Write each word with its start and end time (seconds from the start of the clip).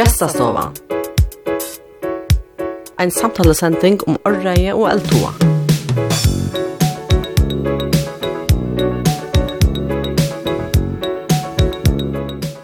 Gestastova. 0.00 0.70
Ein 2.96 3.10
samtalesending 3.12 3.98
om 4.08 4.14
orreie 4.24 4.72
og 4.72 4.86
eldtoa. 4.88 5.32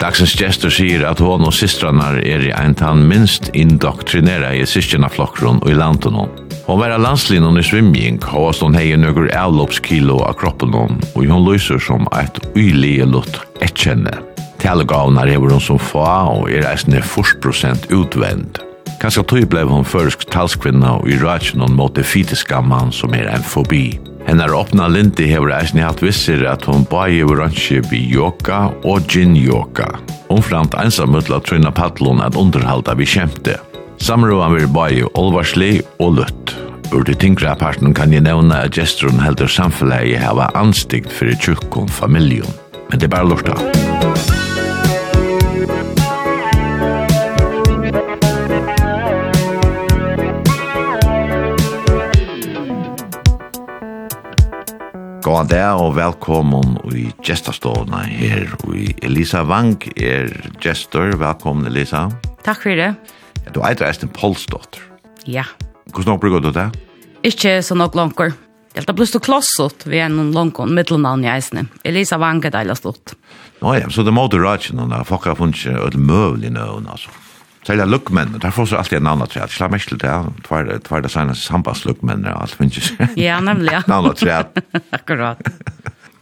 Dagsens 0.01 0.33
gestor 0.41 0.73
sier 0.73 1.05
at 1.11 1.21
hon 1.21 1.45
og 1.45 1.53
systranar 1.53 2.17
er 2.23 2.47
i 2.47 2.55
ein 2.57 2.73
tann 2.79 3.05
minst 3.11 3.51
indoktrinera 3.53 4.55
i 4.57 4.65
syskjena 4.65 5.11
flokkron 5.13 5.61
og 5.61 5.75
i 5.75 5.77
lantonon. 5.77 6.33
Hon 6.65 6.81
var 6.81 6.97
landslinnon 6.97 7.61
i 7.61 7.67
svimming, 7.67 8.17
hos 8.33 8.63
hon 8.65 8.79
hei 8.81 8.95
nøgur 8.97 9.29
avloppskilo 9.37 10.23
av 10.25 10.41
kroppen 10.41 10.73
hon, 10.73 11.05
og 11.13 11.29
hon 11.29 11.45
lyser 11.45 11.85
som 11.85 12.09
eit 12.17 12.41
uilig 12.57 13.03
lutt 13.13 13.43
etkjenne. 13.61 14.17
Talegavnar 14.67 15.29
hever 15.31 15.53
hon 15.55 15.63
som 15.63 15.79
fa 15.79 16.27
og 16.27 16.49
er 16.51 16.65
eisne 16.67 16.99
40% 16.99 17.87
utvend. 17.95 18.59
Kanskje 18.99 19.23
tog 19.31 19.45
blei 19.53 19.63
hon 19.69 19.87
førsk 19.87 20.25
talskvinna 20.33 20.97
og 20.99 21.07
i 21.07 21.19
røtjen 21.21 21.63
hon 21.63 21.77
måtte 21.79 22.03
fytiskamman 22.03 22.91
som 22.91 23.15
er 23.15 23.29
en 23.31 23.45
fobi. 23.47 24.01
Hennar 24.27 24.51
åpna 24.59 24.89
lindi 24.91 25.29
hever 25.31 25.53
eisne 25.55 25.85
hatt 25.87 26.03
visser 26.03 26.43
at 26.51 26.67
hon 26.67 26.83
bai 26.91 27.13
hever 27.13 27.45
røntje 27.45 27.85
vi 27.93 28.01
yoga 28.11 28.65
og 28.83 29.07
gin-yoga. 29.07 29.87
Hun 30.33 30.43
framt 30.43 30.75
ensam 30.83 31.15
utla 31.15 31.39
paddlon 31.71 32.25
at 32.27 32.35
underhalda 32.35 32.97
vi 32.99 33.07
kjemte. 33.07 33.61
Samråan 34.03 34.57
vir 34.57 34.67
bai 34.67 35.05
olvarsli 35.15 35.79
og 36.01 36.19
lutt. 36.19 36.57
Ur 36.91 37.07
det 37.07 37.21
tingra 37.23 37.55
parten 37.55 37.95
kan 37.95 38.11
jeg 38.11 38.27
nevna 38.27 38.65
at 38.67 38.75
gestrun 38.75 39.23
heldur 39.23 39.47
samfellet 39.47 40.19
hava 40.19 40.51
anstikt 40.59 41.13
fyrir 41.13 41.39
tjukkon 41.39 41.87
familjon. 41.87 42.51
Men 42.91 42.99
det 42.99 43.07
er 43.07 43.15
bare 43.15 43.31
lortet. 43.31 44.46
God 55.27 55.49
dag 55.51 55.81
og 55.83 55.97
velkommen 55.97 56.77
i 56.95 57.09
gestastående 57.27 57.99
her. 58.07 58.45
Og 58.63 58.77
Elisa 59.03 59.41
Wang 59.43 59.75
er 59.99 60.29
gestor. 60.63 61.17
Velkommen, 61.19 61.67
Elisa. 61.67 62.05
Takk 62.47 62.61
for 62.63 62.79
det. 62.79 62.93
Ja, 63.43 63.51
du 63.51 63.59
eitra 63.67 63.89
eist 63.89 64.07
en 64.07 64.13
Polsdotter. 64.15 64.85
Ja. 65.27 65.43
Hvordan 65.91 66.13
nok 66.13 66.23
bruker 66.23 66.45
du 66.45 66.53
det? 66.55 66.69
Ikke 67.27 67.57
så 67.59 67.75
nok 67.75 67.99
langer. 67.99 68.37
Det 68.71 68.87
er 68.87 68.95
blitt 68.95 69.11
så 69.11 69.19
klosset 69.19 69.89
ved 69.91 70.05
en 70.05 70.31
langer 70.31 70.71
middelnavn 70.71 71.27
i 71.27 71.33
eisene. 71.35 71.67
Elisa 71.83 72.21
Wang 72.23 72.47
er 72.47 72.55
deilig 72.55 72.79
stått. 72.79 73.17
Nå 73.65 73.75
ja, 73.81 73.91
så 73.91 74.07
det 74.07 74.15
måtte 74.15 74.39
der. 74.39 75.03
folk 75.11 75.27
har 75.27 75.35
funnet 75.35 75.59
ikke 75.59 75.89
et 75.89 75.99
møvlig 75.99 76.55
nøvn, 76.55 76.87
altså. 76.87 77.11
Særlig 77.67 77.89
lukkmenn, 77.91 78.37
der 78.39 78.53
får 78.55 78.69
så 78.71 78.77
alltid 78.79 79.01
en 79.01 79.09
navn 79.09 79.27
træt. 79.27 79.51
Slag 79.51 79.73
mest 79.75 79.89
til 79.91 79.99
det, 79.99 80.13
tvær 80.47 81.03
det 81.03 81.11
senere 81.11 81.35
sambandslukkmenn 81.35 82.27
og 82.31 82.45
alt 82.45 82.55
finnes. 82.55 82.93
ikke. 82.93 83.09
Ja, 83.27 83.41
nemlig, 83.43 83.73
ja. 83.75 83.81
Navn 83.91 84.15
træt. 84.15 84.61
Akkurat. 84.97 85.41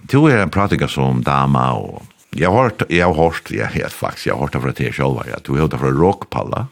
Du 0.08 0.24
er 0.28 0.40
en 0.42 0.52
pratiker 0.52 0.88
som 0.88 1.20
dama 1.24 1.72
og... 1.76 2.02
Jeg 2.34 2.48
har 2.50 2.56
hørt, 2.56 2.82
jeg 2.90 3.04
har 3.04 3.14
hørt, 3.14 3.50
jeg 3.52 3.68
har 3.70 3.92
faktisk, 3.92 4.26
jeg 4.26 4.34
har 4.34 4.40
hørt 4.40 4.56
det 4.56 4.62
fra 4.62 4.72
til 4.72 4.94
selv, 4.94 5.20
ja. 5.28 5.36
Du 5.44 5.52
har 5.54 5.66
hørt 5.66 5.76
det 5.76 5.80
fra 5.82 5.92
Råkpalla. 5.92 6.64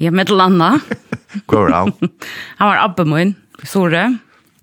Ja, 0.00 0.10
med 0.10 0.30
til 0.30 0.40
Anna. 0.40 0.70
Hvor 1.44 1.66
var 1.66 1.74
han? 1.74 1.92
Han 2.56 2.70
var 2.70 2.80
abbe 2.84 3.04
min, 3.04 3.34
Sore, 3.64 4.06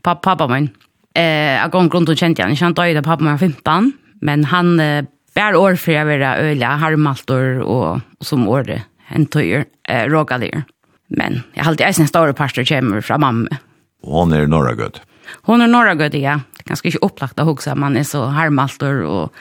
pappa 0.04 0.48
min. 0.48 0.72
Eh, 1.14 1.60
jeg 1.60 1.70
går 1.70 1.92
rundt 1.94 2.10
og 2.10 2.18
kjente 2.18 2.42
han, 2.42 2.56
ikke 2.56 2.66
han 2.66 2.80
døde 2.80 3.04
pappa 3.06 3.22
min 3.22 3.36
var 3.36 3.44
15, 3.44 3.94
men 4.22 4.48
han 4.50 4.80
eh, 4.80 5.04
bär 5.36 5.56
år 5.58 5.78
for 5.78 5.94
jeg 5.94 6.06
vara 6.08 6.38
öliga 6.38 6.78
harmaltor 6.78 7.60
och, 7.60 8.02
og 8.20 8.26
som 8.26 8.48
året 8.48 8.82
en 9.10 9.26
tøyer, 9.28 9.66
eh, 9.90 10.06
rågalir. 10.08 10.64
Men 11.10 11.44
jeg 11.56 11.64
har 11.64 11.72
alltid 11.72 11.88
eisen 11.88 12.08
store 12.08 12.34
parster 12.34 12.66
kommer 12.66 13.02
fra 13.02 13.18
mamma. 13.18 13.60
Og 14.04 14.26
hun 14.26 14.34
er 14.34 14.48
norragød? 14.48 15.00
Hun 15.48 15.62
er 15.62 15.68
norragød, 15.68 16.16
ja. 16.20 16.40
Det 16.58 16.66
er 16.66 16.72
ganske 16.74 16.90
ikke 16.92 17.04
opplagt 17.04 17.40
å 17.40 17.48
huske, 17.48 17.76
man 17.76 17.98
er 17.98 18.08
så 18.08 18.28
harmalter 18.34 19.04
og 19.08 19.32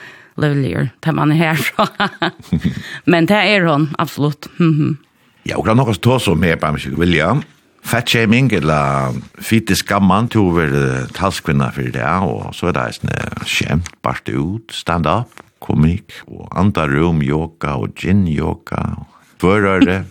løvliger 0.41 0.89
til 1.03 1.15
man 1.17 1.31
er 1.31 1.41
herfra. 1.41 1.87
Men 3.11 3.27
det 3.29 3.39
er 3.39 3.67
hun, 3.67 3.89
absolutt. 3.99 4.47
ja, 5.45 5.57
og 5.57 5.65
det 5.65 5.73
er 5.73 5.79
noe 5.79 5.93
som 5.93 6.03
tar 6.03 6.23
så 6.23 6.35
med 6.35 6.59
på 6.61 6.71
meg, 6.75 6.87
Vilja. 6.99 7.33
Fettshaming, 7.83 8.47
eller 8.55 9.17
fytte 9.43 9.75
skamman, 9.75 10.29
til 10.31 10.45
over 10.47 11.07
talskvinna 11.17 11.67
for 11.75 11.91
det, 11.91 12.05
og 12.23 12.53
så 12.55 12.69
er 12.69 12.77
det 12.77 12.83
eisen 12.87 13.11
skjemt, 13.43 13.91
barte 14.05 14.31
ut, 14.31 14.71
stand-up, 14.71 15.43
komik, 15.63 16.15
og 16.29 16.47
andre 16.55 16.87
rom, 16.93 17.19
yoga, 17.23 17.75
og 17.83 17.91
gin-yoga, 17.99 18.79
og 19.01 19.12
Førere, 19.41 20.03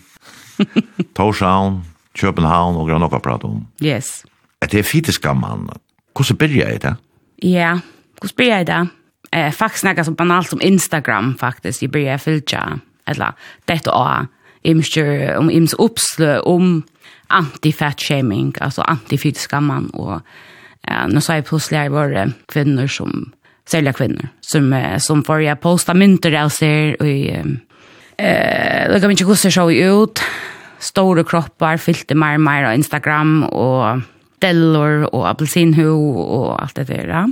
Torshavn, 1.16 1.82
København 2.18 2.76
og 2.76 2.88
grann 2.88 3.06
okka 3.06 3.20
prate 3.22 3.48
om. 3.48 3.62
Yes. 3.82 4.22
Et 4.62 4.70
det 4.72 4.82
er 4.82 4.86
fytiska 4.86 5.32
mann. 5.34 5.68
Hvordan 6.14 6.38
begynner 6.38 6.68
jeg 6.68 6.82
det? 6.82 6.94
Ja, 7.42 7.78
hvordan 8.20 8.36
byrja 8.36 8.56
jeg 8.56 8.66
det? 8.66 8.88
Eh, 9.32 9.52
faktisk 9.52 9.80
snakker 9.80 10.02
så 10.02 10.14
banalt 10.14 10.48
som 10.48 10.60
Instagram 10.62 11.38
faktisk. 11.38 11.82
Jeg 11.82 11.90
byrja 11.90 12.16
fylja, 12.16 12.62
eller 13.08 13.32
dette 13.68 13.92
og 13.92 14.26
imskjør, 14.64 15.36
om 15.36 15.50
ims 15.50 15.74
oppslø, 15.78 16.38
om 16.46 16.84
anti-fat-shaming, 17.30 18.54
altså 18.60 18.84
anti-fytiska 18.88 19.60
mann, 19.60 19.90
og 19.94 20.20
eh, 20.88 21.06
nå 21.08 21.20
sa 21.20 21.38
jeg 21.38 21.48
plutselig 21.48 21.78
jeg 21.78 21.92
var 21.92 22.34
kvinner 22.52 22.86
som, 22.86 23.32
særlig 23.66 23.94
kvinner, 23.94 24.28
som, 24.40 24.74
som 24.98 25.24
får 25.24 25.46
jeg 25.46 25.62
posta 25.64 25.94
mynter 25.94 26.38
av 26.38 26.52
seg 26.54 27.00
og... 27.00 27.08
Eh, 27.08 27.52
Eh, 28.18 28.88
det 28.92 29.00
kan 29.00 29.10
ikke 29.10 29.24
hvordan 29.24 29.50
ser 29.50 30.00
ut. 30.02 30.22
Store 30.82 31.24
kroppar, 31.24 31.78
fylte 31.78 32.14
mer 32.14 32.34
og 32.34 32.40
mer 32.40 32.66
av 32.66 32.74
Instagram 32.74 33.44
og 33.52 34.02
dellor 34.42 35.06
og 35.12 35.28
apelsinhu 35.30 35.92
og 36.18 36.62
alt 36.62 36.76
det 36.76 36.88
der. 36.88 37.28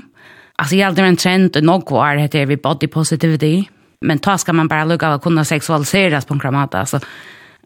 Alltså 0.60 0.76
jag 0.76 0.86
hade 0.86 1.02
en 1.02 1.16
trend 1.16 1.56
och 1.56 1.62
något 1.62 1.90
var 1.90 2.14
det 2.14 2.20
heter 2.20 2.46
vi 2.46 2.56
body 2.56 2.86
positivity. 2.86 3.64
Men 4.00 4.18
då 4.18 4.38
ska 4.38 4.52
man 4.52 4.68
bara 4.68 4.84
lugga 4.84 5.14
och 5.14 5.22
kunna 5.22 5.44
sexualiseras 5.44 6.24
på 6.24 6.34
en 6.34 6.40
kramata. 6.40 6.78
Alltså 6.78 7.00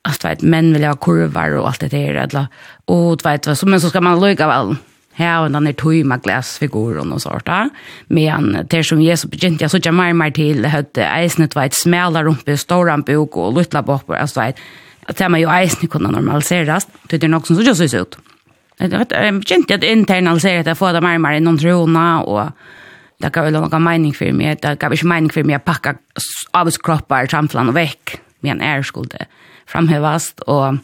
att 0.02 0.24
vet, 0.24 0.42
män 0.42 0.72
vill 0.72 0.84
ha 0.84 0.96
kurvar 0.96 1.50
och 1.50 1.68
allt 1.68 1.80
det 1.80 1.88
där. 1.88 2.46
Och 2.84 3.24
vet, 3.24 3.58
så, 3.58 3.66
men 3.66 3.80
så 3.80 3.88
ska 3.88 4.00
man 4.00 4.20
lugga 4.20 4.46
väl 4.46 4.76
Ja, 5.16 5.40
och 5.40 5.50
den 5.50 5.66
är 5.66 5.72
tog 5.72 6.22
glasfiguren 6.22 7.12
och 7.12 7.22
sånt 7.22 7.44
där. 7.44 7.70
Men 8.06 8.66
det 8.70 8.84
som 8.84 9.02
jag 9.02 9.18
så 9.18 9.28
begynte, 9.28 9.64
jag 9.64 9.70
såg 9.70 9.92
mer 9.92 10.10
och 10.10 10.16
mer 10.16 10.30
till 10.30 10.62
det 10.62 10.68
hade 10.68 11.04
eisnet 11.04 11.54
var 11.54 11.64
ett 11.64 11.74
smälar 11.74 12.24
rumpe, 12.24 12.56
stora 12.56 12.98
bok 12.98 13.36
och 13.36 13.52
luttla 13.52 13.82
boppor. 13.82 14.16
Alltså 14.16 14.40
att 15.06 15.16
det 15.16 15.28
man 15.28 15.40
ju 15.40 15.48
eisnet 15.48 15.90
kunde 15.90 16.10
normaliseras. 16.10 16.88
Det 17.08 17.22
är 17.22 17.28
något 17.28 17.46
som 17.46 17.56
så 17.56 17.74
ser 17.74 18.00
ut. 18.00 18.18
Jag 18.78 19.34
begynte 19.40 19.74
att 19.74 19.84
internalisera 19.84 20.62
det, 20.62 20.74
få 20.74 20.92
det 20.92 21.00
mer 21.00 21.14
och 21.14 21.20
mer 21.20 21.40
någon 21.40 21.58
trona 21.58 22.22
och 22.22 22.50
det 23.18 23.32
gav 23.32 23.44
väl 23.44 23.52
någon 23.52 23.84
mening 23.84 24.14
för 24.14 24.32
mig. 24.32 24.56
Det 24.62 24.80
gav 24.80 24.92
inte 24.92 25.06
mening 25.06 25.30
för 25.30 25.44
mig 25.44 25.54
att 25.54 25.64
packa 25.64 25.94
avskroppar 26.50 27.26
tramflan 27.26 27.68
och 27.68 27.76
väck. 27.76 28.20
Men 28.40 28.60
är 28.60 28.82
skulle 28.82 29.26
framhävas 29.66 30.34
och, 30.46 30.74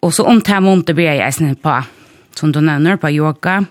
och 0.00 0.14
så 0.14 0.24
om 0.24 0.40
det 0.40 0.52
här 0.52 0.92
blir 0.94 1.04
jag 1.04 1.26
eisnet 1.26 1.62
på 1.62 1.82
som 2.34 2.52
du 2.52 2.60
nämner 2.60 2.96
på 2.96 3.10
yoga 3.10 3.64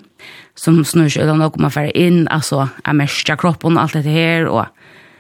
som 0.56 0.86
snur 0.86 1.10
sig 1.10 1.22
eller 1.22 1.36
något 1.36 1.60
man 1.60 1.72
får 1.72 1.98
in 1.98 2.28
alltså 2.28 2.70
att 2.84 2.96
märka 2.96 3.38
kroppen 3.38 3.78
och 3.78 3.84
allt 3.84 3.94
det 3.94 4.02
här 4.02 4.46
och 4.46 4.66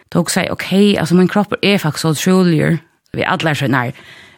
tog 0.09 0.31
sig 0.31 0.51
okej 0.51 0.91
okay, 0.91 0.97
alltså 0.97 1.15
min 1.15 1.27
kropp 1.27 1.53
är 1.61 1.77
faktiskt 1.77 2.05
otrolig 2.05 2.77
vi 3.13 3.23
alla 3.23 3.55
såna 3.55 3.91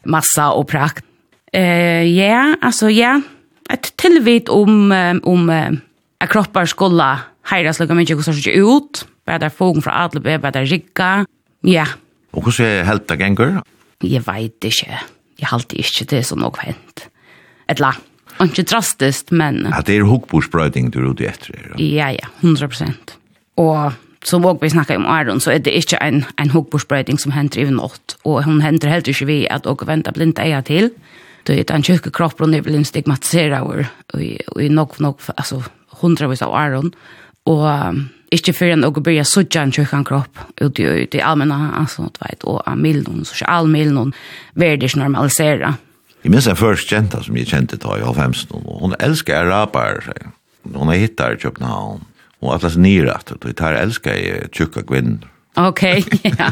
massa 0.05 0.51
och 0.51 0.67
prakt 0.67 1.05
eh 1.53 1.61
uh, 1.61 2.03
ja 2.03 2.55
alltså 2.61 2.89
ja 2.89 2.91
yeah. 2.91 3.21
ett 3.69 3.97
tillvit 3.97 4.49
om 4.49 4.91
um, 4.91 5.21
om 5.23 5.49
uh, 5.49 5.71
att 6.19 6.29
kroppar 6.29 6.65
skulle 6.65 7.19
hejras 7.43 7.79
lika 7.79 7.93
mycket 7.93 8.17
och 8.17 8.23
så 8.23 8.49
ut 8.49 9.07
bara 9.25 9.39
där 9.39 9.49
fogen 9.49 9.81
från 9.81 9.93
alla 9.93 10.39
bara 10.39 10.51
där 10.51 10.65
rikka 10.65 11.25
ja 11.61 11.87
Og 12.33 12.37
och 12.37 12.45
hur 12.45 12.51
ser 12.51 12.83
helt 12.83 13.07
det 13.07 13.17
gengur? 13.17 13.61
jag 14.01 14.21
vet 14.25 14.63
ikke, 14.63 14.99
jag 15.39 15.47
halte 15.47 15.77
ikke 15.77 16.03
inte 16.03 16.15
det 16.15 16.23
som 16.25 16.39
nog 16.39 16.57
hänt 16.57 17.09
Etla, 17.67 17.95
Ikke 18.41 18.65
drastisk, 18.65 19.31
men... 19.31 19.65
At 19.69 19.87
det 19.87 19.99
er 19.99 20.07
hukkbordsprøyting 20.09 20.89
du 20.93 21.01
er 21.03 21.11
ute 21.11 21.27
etter 21.29 21.53
det? 21.53 21.77
Ja, 21.83 22.09
ja, 22.15 22.31
100 22.41 22.71
prosent. 22.71 23.15
Og 23.61 23.93
som 24.23 24.45
også 24.45 24.63
vi 24.63 24.69
snakket 24.69 24.97
om 24.97 25.05
Aron, 25.05 25.41
så 25.43 25.51
er 25.51 25.57
det 25.63 25.73
ikke 25.75 25.99
en, 26.01 26.23
en 26.39 26.53
hukkbordsprøyting 26.53 27.19
som 27.19 27.35
henter 27.35 27.61
i 27.61 27.69
nått. 27.69 28.17
Og 28.25 28.43
hun 28.47 28.61
henter 28.63 28.91
helt 28.91 29.07
ikke 29.07 29.27
vi 29.27 29.43
at 29.51 29.67
dere 29.67 29.87
venter 29.87 30.15
blindt 30.15 30.39
eier 30.39 30.63
til. 30.65 30.91
Det 31.47 31.59
er 31.59 31.67
den 31.67 31.83
tjukke 31.83 32.11
kroppen 32.15 32.55
og 32.55 32.65
vel 32.65 32.79
en 32.79 32.87
stigmatisere 32.87 33.59
over, 33.61 33.89
og 34.13 34.21
i 34.63 34.69
nok, 34.71 34.99
nok, 35.03 35.19
altså 35.35 35.59
hundrevis 35.99 36.41
av 36.41 36.55
Aron. 36.55 36.93
Og 37.51 37.65
um, 37.67 38.05
ikke 38.31 38.53
før 38.55 38.77
enn 38.77 38.87
å 38.87 38.93
begynne 38.95 39.25
å 39.25 39.29
sudja 39.29 39.65
en 39.65 39.73
tjukke 39.75 39.99
kropp 40.07 40.39
ut 40.61 40.79
i, 40.79 40.85
ut 41.03 41.17
i 41.17 41.21
allmenna, 41.21 41.73
altså, 41.81 42.07
du 42.07 42.21
vet, 42.23 42.45
og 42.47 42.61
av 42.65 42.79
milden, 42.79 43.25
sosial 43.27 43.67
milden, 43.67 44.13
verdig 44.55 44.93
normalisere. 44.95 45.75
Jeg 46.23 46.31
minns 46.31 46.47
en 46.47 46.55
først 46.55 46.87
kjenta 46.87 47.19
som 47.23 47.35
jeg 47.35 47.49
kjente 47.51 47.77
ta 47.81 47.97
i 47.99 48.03
90 48.05 48.45
og 48.55 48.79
hun 48.79 48.95
elsker 49.03 49.43
araber, 49.43 49.99
sier 50.05 50.31
Hun 50.63 50.87
er 50.93 51.01
hittar 51.01 51.35
i 51.35 51.41
København. 51.41 52.05
Hun 52.39 52.49
er 52.49 52.55
atlas 52.55 52.77
nyrat, 52.79 53.33
og 53.35 53.47
jeg 53.49 53.57
tar 53.59 53.75
elsker 53.75 54.15
jeg 54.15 54.51
tjukka 54.55 54.85
kvinner. 54.87 55.27
Ok, 55.59 55.83
ja. 56.23 56.47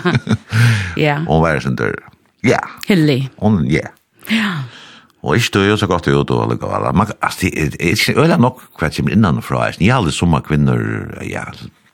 ja. 0.98 1.16
Hun 1.24 1.40
var 1.42 1.60
sin 1.64 1.78
dør. 1.80 1.96
Ja. 2.44 2.60
Hyggelig. 2.90 3.30
Hun, 3.40 3.64
ja. 3.72 3.88
Ja. 4.28 4.52
Og 5.24 5.38
ikke 5.38 5.54
du 5.54 5.64
jo 5.64 5.78
så 5.78 5.88
godt 5.88 6.10
ut 6.10 6.32
og 6.34 6.44
alle 6.44 6.58
allega. 6.60 6.92
Man, 6.92 7.08
altså, 7.22 7.48
det 7.48 7.80
er 7.80 7.96
ikke 7.96 8.20
øyla 8.20 8.38
nok 8.38 8.62
hva 8.80 8.90
som 8.92 9.08
er 9.08 9.16
innanfra. 9.16 9.70
Jeg 9.80 9.94
har 9.94 10.02
aldri 10.02 10.12
sommer 10.12 10.44
kvinner, 10.44 10.82
ja, 11.24 11.46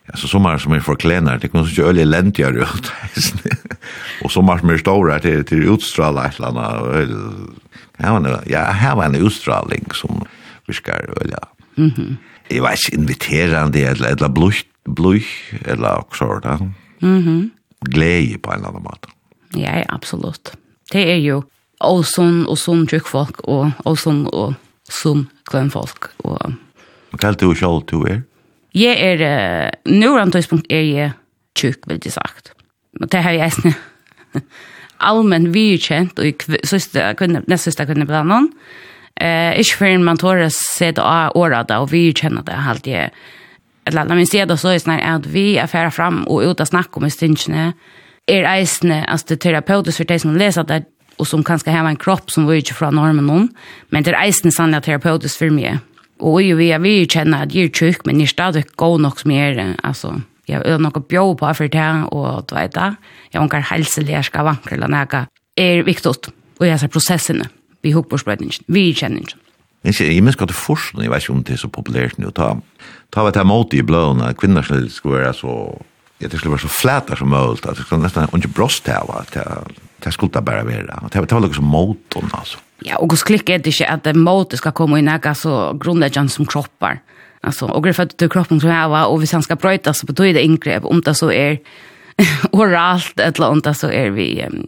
Alltså 0.07 0.27
så 0.27 0.39
många 0.39 0.59
som 0.59 0.73
är 0.73 0.79
förklänar, 0.79 1.37
det 1.41 1.47
kommer 1.47 1.65
så 1.65 1.81
öle 1.81 2.05
lentiga 2.05 2.49
ut. 2.49 2.91
Och 4.23 4.31
så 4.31 4.41
många 4.41 4.59
som 4.59 4.69
är 4.69 4.77
stora 4.77 5.19
till 5.19 5.45
till 5.45 5.63
utstråla 5.63 6.25
ett 6.25 6.39
land. 6.39 6.57
Ja, 7.97 8.19
men 8.19 8.37
jag 8.45 8.65
har 8.65 9.03
en 9.03 9.15
utstrålning 9.15 9.85
som 9.93 10.25
viskar 10.67 11.21
öle. 11.21 11.37
Mhm. 11.75 11.91
Mm 11.97 12.17
jag 12.47 12.61
var 12.61 12.71
inte 12.71 12.95
inviterande 12.95 13.79
eller 13.79 14.07
eller 14.11 14.29
blush 14.29 14.63
blush 14.85 15.53
eller 15.65 15.97
också 15.97 16.39
där. 16.39 16.71
Mhm. 16.99 17.49
Glädje 17.81 18.37
på 18.37 18.51
en 18.51 18.65
annan 18.65 18.83
mat. 18.83 19.05
Ja, 19.53 19.83
absolut. 19.87 20.51
Det 20.91 21.11
är 21.11 21.15
ju 21.15 21.41
Olsson 21.79 22.45
och 22.47 22.59
som 22.59 22.87
tjockfolk 22.87 23.39
och 23.39 23.67
Olsson 23.85 24.27
och 24.27 24.53
som 24.89 25.27
glönfolk 25.51 26.03
och 26.17 26.51
Man 27.09 27.17
kallar 27.19 27.33
det 27.33 27.45
jo 27.45 27.55
sjálf 27.55 27.85
to 27.85 28.07
er? 28.07 28.23
Jeg 28.77 28.99
er, 29.01 29.23
uh, 29.25 29.93
nå 29.93 30.13
er 30.17 30.33
tidspunkt 30.33 30.69
er 30.69 30.83
jeg 30.85 31.13
tjukk, 31.57 31.87
vil 31.89 32.01
jeg 32.03 32.13
sagt. 32.13 32.53
Og 33.01 33.09
det 33.11 33.23
har 33.25 33.33
jeg 33.33 33.49
eisne 33.49 33.73
allmenn 35.09 35.51
virkjent, 35.53 36.19
og 36.19 36.45
nest 37.47 37.67
siste 37.69 37.85
kvinne 37.87 38.07
blant 38.09 38.29
noen. 38.29 38.51
Eh, 39.17 39.57
ikke 39.61 39.79
før 39.79 39.95
man 40.05 40.19
tår 40.21 40.43
å 40.45 40.49
se 40.53 40.91
det 40.93 41.01
av 41.01 41.37
året 41.37 41.69
da, 41.69 41.79
og 41.81 41.89
virkjenne 41.89 42.43
det, 42.45 42.57
helt 42.67 42.89
jeg. 42.89 43.13
Eller 43.87 44.03
annet, 44.03 44.19
men 44.19 44.29
se 44.29 44.43
det 44.45 44.57
så 44.61 44.73
er 44.73 44.81
sånn 44.83 44.99
at 44.99 45.25
vi 45.31 45.47
er 45.57 45.69
ferdig 45.71 45.95
fram 45.95 46.21
og 46.27 46.43
ut 46.43 46.61
og 46.61 46.69
snakke 46.69 46.99
om 46.99 47.07
i 47.07 47.13
stingene, 47.13 47.71
er 48.27 48.45
eisne, 48.51 48.99
altså 49.07 49.31
det 49.31 49.39
terapeutisk 49.45 50.03
for 50.03 50.09
de 50.09 50.19
som 50.21 50.37
leser 50.37 50.67
det, 50.67 50.81
og 51.17 51.25
som 51.25 51.45
kanskje 51.45 51.73
har 51.73 51.87
en 51.87 51.97
kropp 51.97 52.29
som 52.29 52.45
var 52.45 52.59
ikke 52.59 52.75
fra 52.77 52.91
normen 52.93 53.25
noen, 53.25 53.47
men 53.89 54.05
det 54.05 54.13
er 54.13 54.19
eisne 54.27 54.51
sannlig 54.53 54.83
terapeutisk 54.85 55.39
for 55.39 55.55
meg. 55.55 55.79
Og 56.19 56.41
ju 56.41 56.55
vi 56.55 56.77
vi 56.77 57.05
känner 57.05 57.41
at 57.41 57.55
jeg 57.55 57.65
er 57.65 57.69
tjukk, 57.69 58.05
men 58.05 58.19
jeg 58.19 58.23
er 58.23 58.27
stadig 58.27 58.65
god 58.77 58.99
nok 59.01 59.19
som 59.19 59.31
jeg 59.31 59.57
er. 59.57 59.75
Altså, 59.83 60.21
jeg 60.47 60.61
har 60.65 60.79
noe 60.79 61.01
bjå 61.01 61.33
på 61.35 61.53
for 61.53 61.67
det 61.67 62.07
og 62.11 62.47
du 62.49 62.55
vet 62.55 62.73
det. 62.73 62.95
jeg 63.33 63.41
har 63.41 63.47
noen 63.47 64.23
ska 64.23 64.43
vankra 64.43 64.75
eller 64.75 64.87
något. 64.87 65.27
er 65.57 65.83
viktig, 65.83 66.33
og 66.59 66.67
jeg 66.67 66.79
ser 66.79 66.87
prosessene 66.87 67.49
vi 67.81 67.91
hopporsbredningen. 67.91 68.63
Vi 68.67 68.93
känner 68.93 69.17
inte. 69.17 69.35
Ikke, 69.85 70.07
jeg 70.13 70.23
minns 70.23 70.35
godt 70.35 70.49
det 70.49 70.57
forskning, 70.57 71.03
jeg 71.05 71.11
vet 71.11 71.23
ikke 71.23 71.33
om 71.33 71.43
det 71.43 71.53
er 71.53 71.61
så 71.61 71.69
populært 71.71 72.17
nå, 72.19 72.31
ta, 72.35 72.49
ta 73.13 73.23
vi 73.23 73.31
jeg 73.35 73.47
måte 73.47 73.77
i 73.77 73.85
bløvene, 73.85 74.25
at 74.25 74.39
kvinner 74.39 74.65
skulle 74.89 75.21
være 75.21 75.33
så, 75.37 75.53
jeg 76.19 76.31
tror 76.31 76.43
det 76.43 76.51
var 76.51 76.63
så 76.63 76.71
flæta 76.73 77.15
som 77.15 77.29
mulig, 77.31 77.61
at 77.63 77.77
det 77.77 77.85
skulle 77.85 78.03
nesten 78.03 78.27
ikke 78.35 78.55
bråst 78.57 78.89
her, 78.89 79.05
at 79.21 79.37
det 80.03 80.13
skulle 80.13 80.41
bare 80.41 80.65
være, 80.67 80.97
at 81.05 81.13
det 81.13 81.21
var 81.31 81.45
noe 81.45 81.53
som 81.53 81.69
måten, 81.71 82.33
altså. 82.33 82.59
Ja, 82.85 82.97
og 83.01 83.11
hos 83.11 83.23
klikk 83.25 83.49
er 83.49 83.57
det 83.57 83.73
ikke 83.73 83.89
att 83.89 84.03
det 84.03 84.15
måte 84.15 84.57
ska 84.57 84.71
komma 84.71 84.99
in 84.99 85.05
några 85.05 85.35
så 85.35 85.73
grunnleggende 85.73 86.29
som 86.29 86.45
kroppar. 86.45 86.99
Alltså, 87.41 87.65
och 87.65 87.83
det 87.83 87.89
er 87.89 87.93
født 87.93 88.23
att 88.23 88.31
kroppen 88.31 88.59
som 88.59 88.69
jeg 88.69 88.89
var 88.89 89.05
och 89.05 89.21
vi 89.21 89.27
sen 89.27 89.41
ska 89.41 89.55
bröjta 89.55 89.93
så 89.93 90.05
betyr 90.05 90.33
det 90.33 90.41
inngrep 90.41 90.85
om 90.85 91.01
det 91.01 91.13
så 91.21 91.31
är 91.31 91.59
oralt 92.51 93.19
eller 93.19 93.49
om 93.49 93.61
det 93.61 93.73
så 93.73 93.87
är 93.87 94.09
vi 94.09 94.45
um, 94.45 94.65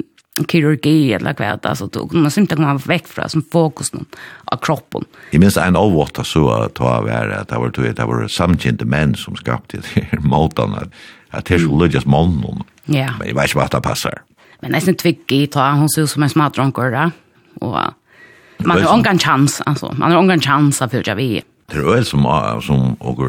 kirurgi 0.47 1.13
eller 1.13 1.33
kvärt 1.33 1.65
alltså 1.65 1.87
då 1.87 2.07
du 2.11 2.19
syns 2.19 2.33
simpelthen 2.33 2.65
komme 2.65 2.79
vekk 2.85 3.07
från 3.07 3.29
som 3.29 3.43
fokus 3.51 3.93
nå, 3.93 3.99
av 4.45 4.57
kroppen. 4.57 5.05
Jeg 5.31 5.39
minns 5.39 5.57
en 5.57 5.75
avvåta 5.75 6.23
så 6.23 6.49
at 6.49 6.75
det 6.75 6.83
var, 6.83 7.29
att 7.29 7.47
det 7.49 7.57
var 7.57 7.69
det 7.69 7.93
det 7.95 8.05
var 8.05 8.27
samkjente 8.27 8.85
menn 8.85 9.15
som 9.15 9.35
skapte 9.35 9.77
det 9.77 10.01
här 10.11 10.19
motan 10.19 10.91
att 11.29 11.45
det 11.45 11.59
skulle 11.59 11.87
just 11.87 12.07
månen. 12.07 12.63
Ja. 12.85 13.13
Men 13.19 13.27
jeg 13.27 13.35
vet 13.35 13.49
ikke 13.49 13.59
vad 13.59 13.71
det 13.71 13.81
passar. 13.81 14.21
Men 14.61 14.71
nästan 14.71 14.95
tvigg 14.95 15.31
i 15.31 15.47
ta 15.47 15.87
ser 15.87 16.01
så 16.01 16.07
som 16.07 16.23
en 16.23 16.29
smart 16.29 16.53
dronkor 16.53 16.91
där. 16.91 17.11
Och 17.61 17.77
Man 18.59 18.83
har 18.83 18.97
ingen 18.97 19.19
chans 19.19 19.61
alltså. 19.65 19.95
Man 19.97 20.11
har 20.11 20.23
ingen 20.23 20.41
chans 20.41 20.81
att 20.81 20.91
fylla 20.91 21.15
vi. 21.15 21.41
Det 21.67 21.77
är 21.77 21.93
väl 21.93 22.05
som 22.05 22.25
som 22.61 22.93
och 22.93 23.19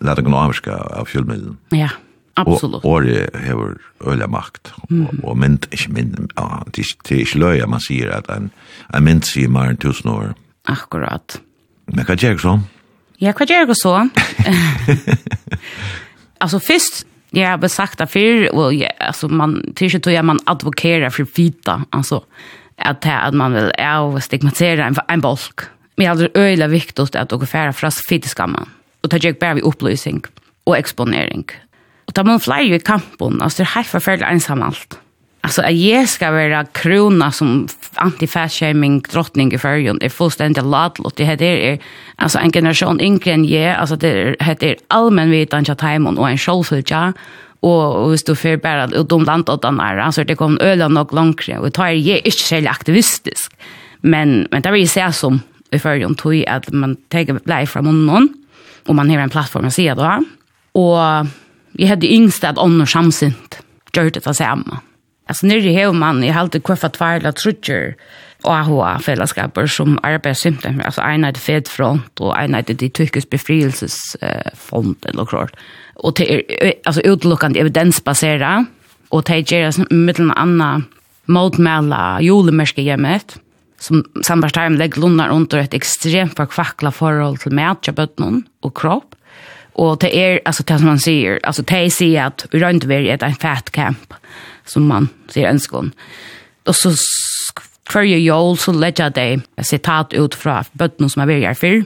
lätta 0.00 0.20
ekonomiska 0.20 0.76
av 0.76 1.04
filmen. 1.04 1.56
Ja. 1.68 1.88
Absolut. 2.34 2.84
Och 2.84 3.02
det 3.02 3.30
har 3.48 3.78
öliga 4.06 4.26
makt. 4.26 4.72
Och 5.22 5.36
men 5.36 5.58
ich 5.70 5.88
men 5.88 6.28
det 6.72 6.82
det 7.08 7.20
är 7.20 7.38
löja 7.38 7.66
man 7.66 7.80
säger 7.80 8.10
att 8.10 8.28
en 8.28 8.50
en 8.94 9.04
men 9.04 9.22
ser 9.22 9.48
mer 9.48 9.64
än 9.64 9.76
tusen 9.76 10.10
år. 10.10 10.34
Akkurat. 10.64 11.40
Men 11.86 12.04
vad 12.08 12.22
gör 12.22 12.38
så? 12.38 12.60
Ja, 13.16 13.32
vad 13.38 13.50
gör 13.50 13.74
så? 13.74 14.08
Alltså 16.40 16.60
först 16.60 17.06
Ja, 17.30 17.40
jag 17.40 17.58
har 17.58 17.68
sagt 17.68 17.98
det 17.98 18.20
ja, 18.72 18.90
alltså 19.00 19.28
man 19.28 19.72
tycker 19.74 20.10
jeg 20.10 20.24
man 20.24 20.38
advokerer 20.46 21.10
för 21.10 21.26
vita, 21.36 21.84
alltså 21.90 22.24
att 22.78 23.02
det 23.02 23.12
at 23.12 23.34
man 23.34 23.54
vil 23.54 23.70
ja 23.78 24.20
stigmatisera 24.20 24.86
en 24.86 24.96
en 25.08 25.20
bolk. 25.20 25.68
Men 25.96 26.04
jeg 26.04 26.16
hadde 26.16 26.30
øyla 26.36 26.66
viktig 26.66 27.16
at 27.16 27.30
dere 27.30 27.46
færre 27.46 27.72
fra 27.72 27.90
fittskamman. 28.08 28.68
og 29.02 29.10
ta 29.10 29.18
jag 29.22 29.38
bare 29.38 29.54
vi 29.54 29.62
opplysning 29.62 30.22
og 30.66 30.78
exponering. 30.78 31.46
Og 32.06 32.14
ta 32.14 32.22
man 32.22 32.40
flyr 32.40 32.74
i 32.74 32.78
kampen, 32.78 33.42
altså 33.42 33.62
det 33.62 33.68
er 33.68 33.74
helt 33.76 33.92
forferdelig 33.92 34.32
ensamt. 34.32 34.98
Alltså 35.48 35.62
att 35.62 35.76
jag 35.76 36.08
ska 36.08 36.30
vara 36.30 36.64
krona 36.64 37.32
som 37.32 37.68
anti-fatshaming 37.94 39.12
drottning 39.12 39.52
i 39.52 39.58
färgen 39.58 39.98
är 40.02 40.08
fullständigt 40.08 40.64
ladlott. 40.64 41.16
Det 41.16 41.24
här 41.24 41.42
är 41.42 41.78
alltså 42.16 42.38
en 42.38 42.52
generation 42.52 43.00
yngre 43.00 43.32
än 43.32 43.44
jag. 43.44 43.76
Alltså 43.76 43.96
det 43.96 44.36
här 44.40 44.76
allmän 44.88 45.30
vitan 45.30 45.64
till 45.64 45.76
Taimon 45.76 46.18
och 46.18 46.30
en 46.30 46.38
självfylja. 46.38 47.12
Och 47.60 48.10
hvis 48.10 48.24
du 48.24 48.36
får 48.36 48.56
bara 48.56 48.84
ut 48.84 49.08
de 49.08 49.24
landåttarna, 49.24 50.02
alltså 50.02 50.24
det 50.24 50.36
kommer 50.36 50.62
öla 50.62 50.88
nog 50.88 51.12
långt. 51.12 51.48
Och 51.60 51.72
tar 51.72 51.86
jag 51.88 52.26
ikke 52.26 52.30
særlig 52.30 52.68
aktivistisk. 52.68 53.52
Men, 54.00 54.48
men 54.50 54.62
det 54.62 54.72
vil 54.72 54.80
jeg 54.80 54.88
se 54.88 55.12
som 55.12 55.40
i 55.72 55.78
färgen 55.78 56.14
tog 56.14 56.44
att 56.46 56.72
man 56.72 56.96
tar 57.08 57.40
blei 57.44 57.66
från 57.66 57.84
munnen. 57.84 58.28
Och 58.86 58.94
man 58.94 59.10
har 59.10 59.18
en 59.18 59.30
plattform 59.30 59.64
att 59.64 59.74
se 59.74 59.94
då. 59.94 60.24
Och 60.72 61.26
jag 61.72 61.88
hade 61.88 62.12
yngst 62.12 62.44
att 62.44 62.58
og 62.58 62.88
samsynt. 62.88 63.62
gjør 63.96 64.10
det 64.10 64.34
samma 64.36 64.82
Alltså 65.28 65.46
när 65.46 65.60
det 65.60 65.72
här 65.72 65.92
man 65.92 66.24
i 66.24 66.28
halt 66.28 66.52
det 66.52 66.60
kvar 66.60 66.88
tvärla 66.88 67.32
trutcher 67.32 67.94
och 68.42 68.54
ha 68.54 68.98
fällskaper 68.98 69.66
som 69.66 69.98
arbetar 70.02 70.84
alltså 70.84 71.00
en 71.00 71.24
är 71.24 71.32
fed 71.32 71.68
front 71.68 72.20
och 72.20 72.38
en 72.38 72.54
är 72.54 72.62
det 72.62 72.88
turkisk 72.88 73.30
befrielses 73.30 74.14
eh, 74.14 74.52
eller 75.04 75.26
klart. 75.26 75.52
Och 75.94 76.14
det 76.14 76.34
är 76.34 76.74
alltså 76.84 77.02
utelukkande 77.02 77.60
evidensbaserat 77.60 78.66
och 79.08 79.22
det 79.22 79.50
ger 79.50 79.94
mellan 79.94 80.30
anna 80.30 80.82
motmäla 81.24 82.20
julemärke 82.20 82.82
gemet 82.82 83.38
som 83.78 84.04
samarbetstarm 84.22 84.74
lägger 84.74 85.00
lunnar 85.00 85.28
under 85.28 85.58
ett 85.58 85.74
extremt 85.74 86.36
förkvackla 86.36 86.92
förhåll 86.92 87.36
till 87.36 87.52
mätjabötnon 87.52 88.42
och 88.60 88.76
kropp. 88.76 89.14
Och 89.72 89.98
det 89.98 90.18
är, 90.18 90.40
alltså 90.44 90.62
det 90.62 90.78
som 90.78 90.86
man 90.86 90.98
säger, 90.98 91.40
alltså 91.42 91.62
det 91.62 91.90
säger 91.90 92.24
att 92.24 92.46
vi 92.50 92.58
rönt 92.58 92.84
vi 92.84 93.08
är 93.08 93.24
ett 93.24 93.40
fat 93.40 93.70
camp 93.70 94.14
som 94.68 94.86
man 94.88 95.08
sier 95.32 95.50
ønskån. 95.50 95.92
Og 96.68 96.76
så 96.76 96.92
kvarje 97.88 98.18
jól 98.20 98.58
så 98.60 98.74
legger 98.76 99.12
de 99.14 99.40
sitat 99.64 100.12
ut 100.16 100.36
fra 100.36 100.60
bøttene 100.78 101.10
som 101.10 101.24
er 101.24 101.32
veldig 101.32 101.48
her 101.48 101.58
før. 101.58 101.80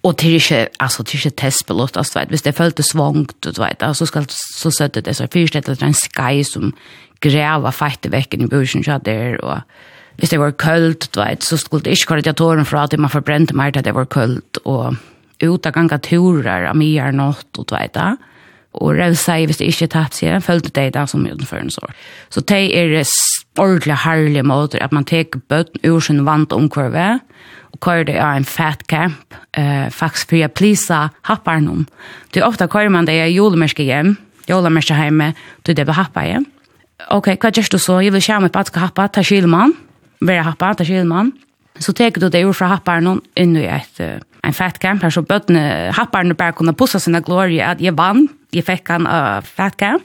Og 0.00 0.16
det 0.16 0.30
er 0.30 0.38
ikke, 0.38 0.60
altså, 0.80 1.02
det 1.04 1.14
er 1.14 1.18
ikke 1.18 1.36
testpilot, 1.42 1.96
altså, 2.00 2.18
vet, 2.18 2.30
hvis 2.32 2.42
det 2.46 2.56
følte 2.56 2.82
svangt, 2.86 3.36
du 3.44 3.60
vet, 3.60 3.82
så, 3.96 4.06
skal, 4.08 4.24
så 4.30 4.70
søtte 4.72 5.02
det, 5.04 5.12
så 5.16 5.28
fyrst 5.28 5.58
etter 5.58 5.76
en 5.84 5.96
skai 5.96 6.40
som 6.46 6.72
greva 7.20 7.68
i 7.68 8.08
vekken 8.08 8.46
i 8.46 8.48
bursen, 8.48 8.84
så 8.84 8.96
der, 9.04 9.36
og 9.44 9.60
hvis 10.16 10.30
det 10.30 10.40
var 10.40 10.56
kølt, 10.56 11.10
du 11.14 11.20
vet, 11.20 11.44
så 11.44 11.56
skulle 11.56 11.84
det 11.84 11.98
ikke 11.98 12.14
korrigatoren 12.14 12.64
fra 12.64 12.84
at 12.84 12.98
man 12.98 13.12
forbrente 13.12 13.56
mer 13.56 13.70
til 13.70 13.84
det 13.84 13.94
var 13.94 14.08
kølt, 14.08 14.58
og 14.64 14.96
ut 15.42 15.66
av 15.66 15.72
ganga 15.72 15.98
turer, 15.98 16.68
av 16.70 16.76
mye 16.76 17.00
er 17.00 17.12
nått, 17.12 17.52
du 17.52 17.76
vet, 17.76 17.96
ja 17.96 18.16
og 18.78 18.94
revsa 18.94 19.34
i 19.40 19.46
hvis 19.48 19.58
det 19.58 19.70
ikke 19.72 19.90
tatt 19.90 20.14
seg, 20.14 20.30
han 20.36 20.44
følte 20.44 20.70
det 20.76 20.92
da 20.94 21.06
som 21.10 21.24
utenfor 21.26 21.58
en 21.58 21.72
sår. 21.74 21.94
Så 22.30 22.42
det 22.46 22.60
er 22.76 22.92
ordentlig 23.58 23.96
herlige 24.04 24.46
måter 24.46 24.82
at 24.84 24.94
man 24.94 25.06
teker 25.08 25.42
bøtten 25.50 25.82
ur 25.90 26.00
sin 26.04 26.22
vant 26.26 26.52
omkvarve, 26.54 27.18
og 27.70 27.80
kører 27.82 28.06
det 28.08 28.16
av 28.18 28.36
en 28.36 28.46
fat 28.46 28.86
camp, 28.90 29.34
eh, 29.54 29.90
faktisk 29.90 30.30
for 30.30 30.36
jeg 30.36 30.54
plisa 30.54 31.08
happar 31.26 31.60
noen. 31.60 31.86
Det 32.32 32.42
er 32.42 32.46
ofte 32.46 32.68
kører 32.68 32.90
man 32.90 33.06
det 33.06 33.14
i 33.14 33.34
julemerske 33.34 33.86
hjem, 33.86 34.16
julemerske 34.48 34.94
hjemme, 34.94 35.34
til 35.64 35.76
det 35.76 35.86
blir 35.86 35.98
happa 35.98 36.24
hjem. 36.26 36.46
Ok, 37.10 37.32
hva 37.40 37.50
gjør 37.50 37.70
du 37.70 37.78
så? 37.78 38.00
Jeg 38.02 38.12
vil 38.12 38.20
kjøre 38.22 38.42
meg 38.42 38.52
på 38.52 38.60
at 38.60 38.66
skal 38.66 38.88
happa, 38.88 39.08
ta 39.08 39.22
skilmann, 39.22 39.72
være 40.20 40.44
happa, 40.44 40.74
ta 40.74 40.84
skilmann. 40.84 41.32
Så 41.80 41.94
teker 41.96 42.20
du 42.20 42.28
det 42.28 42.44
ur 42.44 42.52
fra 42.52 42.74
happar 42.74 43.00
noen 43.00 43.22
inn 43.36 43.54
i 43.56 43.64
et, 43.64 44.02
en 44.44 44.52
fat 44.52 44.78
camp, 44.82 45.02
her 45.02 45.10
så 45.10 45.22
bøttene, 45.22 45.92
happar 45.96 46.26
bare 46.34 46.52
kunne 46.52 46.74
pussa 46.76 46.98
sine 46.98 47.22
glorie 47.22 47.64
at 47.64 47.80
jeg 47.80 47.96
vann, 47.96 48.28
jeg 48.54 48.66
fikk 48.66 48.90
han 48.92 49.06
av 49.08 49.46
fætka. 49.46 49.96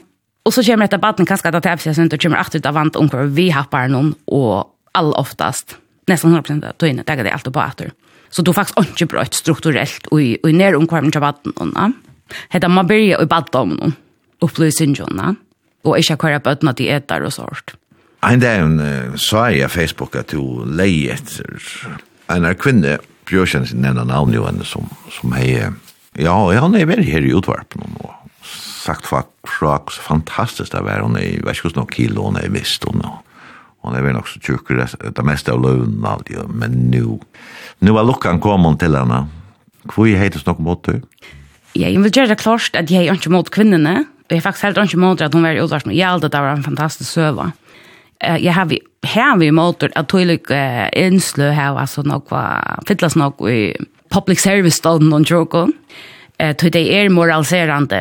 Og 0.46 0.54
så 0.54 0.62
kommer 0.62 0.86
dette 0.86 1.02
baden 1.02 1.26
kanskje 1.26 1.50
at 1.50 1.58
det 1.58 1.72
er 1.72 1.94
sent, 1.94 2.14
og 2.14 2.22
kommer 2.22 2.38
alltid 2.38 2.66
av 2.66 2.76
vant 2.76 2.96
unger, 2.96 3.26
vi 3.34 3.48
har 3.50 3.66
bare 3.70 3.90
noen, 3.90 4.12
og 4.30 4.68
all 4.94 5.12
oftast, 5.18 5.76
nesten 6.06 6.34
100% 6.34 6.68
av 6.68 6.76
tøyene, 6.78 7.02
det 7.02 7.16
er 7.16 7.26
det 7.26 7.34
alltid 7.34 7.54
på 7.56 7.64
etter. 7.64 7.90
Så 8.30 8.42
du 8.42 8.52
faktisk 8.54 8.78
ikke 8.82 9.10
brøtt 9.14 9.34
strukturelt, 9.34 10.06
og 10.12 10.22
i 10.22 10.52
nær 10.54 10.78
omkvarmen 10.78 11.14
til 11.14 11.24
baden, 11.24 11.96
Hetta 12.50 12.66
man 12.66 12.88
byrja 12.88 13.20
i 13.22 13.28
baddommen, 13.30 13.94
opplysningjona, 14.42 15.34
og 15.86 15.98
ikkje 15.98 16.16
kvar 16.18 16.40
bøtna 16.42 16.72
de 16.74 16.88
etter 16.90 17.22
og 17.22 17.34
sånt. 17.34 17.76
En 18.26 18.42
dag 18.42 18.64
en 18.64 18.80
sa 19.20 19.46
jeg 19.54 19.68
på 19.68 19.76
Facebook 19.76 20.16
at 20.18 20.32
du 20.34 20.64
leie 20.66 21.14
etter 21.14 21.60
en 22.32 22.48
av 22.48 22.56
kvinne, 22.58 22.98
Bjørsjens 23.26 23.72
nevna 23.74 24.04
navn 24.06 24.34
jo 24.34 24.44
henne 24.46 24.62
som, 24.66 24.86
som 25.10 25.32
hei, 25.34 25.56
ja, 26.18 26.34
han 26.34 26.76
er 26.78 26.86
veldig 26.86 27.08
her 27.10 27.24
i 27.26 27.32
utvarpen 27.34 27.82
nå, 27.96 28.10
sagt 28.86 29.06
fra 29.06 29.24
så 29.46 30.02
fantastisk 30.02 30.72
det 30.72 30.82
var. 30.86 31.04
Hun 31.04 31.18
er, 31.18 31.36
jeg 31.36 31.44
vet 31.44 31.58
ikke 31.58 31.70
hvordan 31.70 31.90
kilo 31.92 32.28
hun 32.28 32.40
er 32.40 32.50
visst. 32.54 32.84
Hun, 32.86 33.02
er, 33.04 33.18
hun 33.84 33.96
er 33.96 34.12
nok 34.16 34.28
så 34.30 34.42
tjukker, 34.42 34.84
det 34.86 35.26
meste 35.26 35.52
av 35.54 35.62
løven 35.62 35.98
og 36.02 36.12
alt. 36.12 36.32
Men 36.48 36.90
nu, 36.90 37.18
nu 37.80 37.96
er 37.96 38.06
lukkan 38.06 38.42
kommet 38.42 38.80
til 38.82 38.96
henne. 38.98 39.26
Hvor 39.86 40.08
heter 40.08 40.42
det 40.42 40.48
noe 40.48 40.66
mot 40.66 40.82
du? 40.86 41.00
Ja, 41.76 41.90
jeg 41.90 42.00
vil 42.02 42.14
gjøre 42.14 42.32
det 42.32 42.40
klart 42.40 42.78
at 42.78 42.90
jeg 42.90 43.06
er 43.06 43.18
ikke 43.18 43.34
mot 43.34 43.50
kvinnene, 43.52 44.06
Og 44.26 44.34
jeg 44.34 44.40
er 44.40 44.42
faktisk 44.42 44.64
helt 44.64 44.78
ikke 44.82 44.98
mot 44.98 45.20
at 45.22 45.34
hun 45.34 45.44
er 45.46 45.54
i 45.54 45.62
utvarsen. 45.62 45.92
Jeg 45.94 46.08
aldri 46.08 46.28
det 46.34 46.40
var 46.42 46.56
en 46.56 46.64
fantastisk 46.66 47.12
søva. 47.12 47.52
Jeg 48.22 48.54
har 48.54 48.66
vi 48.66 48.80
Her 49.06 49.36
vi 49.38 49.50
måter 49.54 49.92
at 49.94 50.08
tog 50.08 50.50
uh, 50.50 50.88
innslø 50.96 51.52
her, 51.54 51.76
altså 51.78 52.02
noe, 52.02 52.40
fytlas 52.88 53.14
noe 53.14 53.52
i 53.52 53.74
public 54.10 54.40
service 54.42 54.80
stånden 54.80 55.12
og 55.12 55.22
jokon. 55.30 55.70
Uh, 56.42 56.50
tog 56.58 56.72
det 56.74 56.82
er 56.90 57.08
moraliserande 57.08 58.00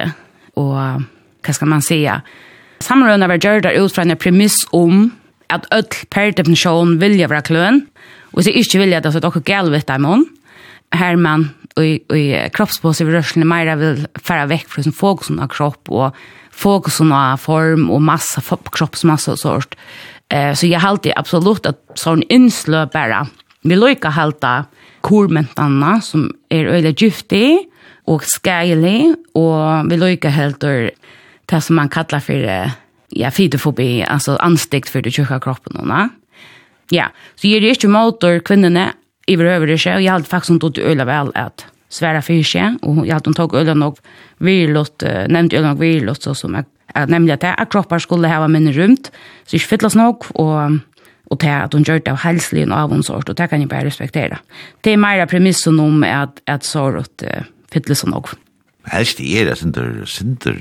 och 0.56 1.02
hva 1.46 1.54
skal 1.54 1.68
man 1.68 1.82
säga 1.82 2.22
samröna 2.80 3.28
var 3.28 3.36
gjorda 3.36 3.72
utifrån 3.72 4.12
en 4.12 4.18
premiss 4.18 4.68
om 4.72 5.12
att 5.48 5.66
öll 5.72 5.84
per 6.10 6.32
definition 6.32 7.00
vilja 7.00 7.28
vara 7.28 7.42
klön 7.42 7.86
och 8.32 8.44
så 8.44 8.50
inte 8.50 8.78
vilja 8.78 8.98
att 8.98 9.14
det 9.14 9.28
också 9.28 9.40
galvet 9.40 9.88
dem 9.88 10.06
om. 10.06 10.26
här 10.92 11.16
man 11.16 11.50
och 11.76 11.86
i 11.86 12.50
kroppspåse 12.54 13.04
vi 13.04 13.12
rörelsen 13.12 13.48
mer 13.48 13.76
vill 13.76 14.08
färra 14.24 14.46
väck 14.46 14.70
från 14.70 14.94
fokusen 14.94 15.40
av 15.40 15.48
kropp 15.48 15.90
och 15.90 16.16
fokusen 16.52 17.12
av 17.12 17.38
form 17.38 17.90
och 17.92 18.02
massa 18.02 18.42
kroppsmasse 18.72 19.32
og 19.32 19.40
sånt. 19.40 19.76
Eh 20.30 20.54
så 20.54 20.68
jag 20.68 20.80
håller 20.80 21.20
absolut 21.20 21.66
att 21.66 21.80
sån 21.96 22.24
innsløp 22.30 22.92
bara 22.92 23.28
vi 23.62 23.76
lojka 23.76 24.10
halta 24.10 24.66
kormentene 25.06 26.00
som 26.02 26.28
er 26.54 26.72
øyelig 26.74 26.96
gyftig 27.04 27.50
og 28.10 28.26
skeilig, 28.26 29.14
og 29.38 29.90
vi 29.90 30.00
løyker 30.02 30.34
helt 30.34 30.66
og 30.66 30.92
det 31.46 31.62
som 31.62 31.78
man 31.78 31.92
kallar 31.94 32.24
for 32.26 32.50
ja, 33.16 33.30
fidofobi, 33.30 34.02
altså 34.02 34.38
anstikt 34.42 34.90
for 34.90 35.06
det 35.06 35.14
tjukka 35.14 35.40
kroppen. 35.44 35.78
Henne. 35.78 36.10
Ja, 36.94 37.10
så 37.38 37.50
gir 37.50 37.62
det 37.62 37.76
ikke 37.76 37.92
motor 37.94 38.42
kvinnerne 38.46 38.92
i 39.30 39.38
behøver 39.38 39.72
det 39.72 39.80
seg, 39.82 40.00
og 40.00 40.06
jeg 40.06 40.14
hadde 40.14 40.30
faktisk 40.30 40.54
hun 40.54 40.62
tog 40.62 40.82
øyelig 40.82 41.08
vel 41.10 41.32
at 41.38 41.66
svære 41.90 42.22
for 42.26 42.34
og 42.36 43.06
jeg 43.06 43.14
hadde 43.14 43.30
hun 43.30 43.38
tog 43.38 43.56
øyelig 43.56 43.78
nok 43.78 44.00
virlott, 44.40 45.06
nevnt 45.30 45.54
øyelig 45.54 45.70
nok 45.70 45.80
virlott, 45.80 46.24
så 46.24 46.34
som 46.34 46.56
jeg, 46.56 46.66
nemlig 47.08 47.34
at, 47.34 47.44
at 47.58 47.70
kroppar 47.70 48.00
skulle 48.00 48.30
hava 48.30 48.48
minne 48.48 48.74
rumt, 48.74 49.12
så 49.46 49.58
ikke 49.58 49.68
fytlas 49.68 49.96
nok, 49.96 50.28
og 50.36 50.80
og 51.32 51.40
til 51.42 51.54
at 51.54 51.74
hun 51.74 51.86
gjør 51.86 52.04
det 52.04 52.14
av 52.14 52.22
helselig 52.24 52.68
og 52.68 52.76
av 52.78 52.94
en 52.94 53.04
sort, 53.06 53.30
og 53.30 53.38
det 53.38 53.50
kan 53.50 53.62
jeg 53.62 53.72
bare 53.72 53.88
respektere. 53.88 54.38
Det 54.84 54.94
er 54.94 55.02
mer 55.02 55.26
premissen 55.30 55.80
om 55.82 56.04
at, 56.08 56.42
at 56.48 56.66
såret 56.68 57.26
uh, 57.26 57.48
fytles 57.74 58.06
og 58.06 58.14
nok. 58.14 58.36
Helst 58.92 59.18
det 59.18 59.32
er 59.34 59.50
det 59.50 59.58
synder, 59.58 60.06
synder, 60.06 60.60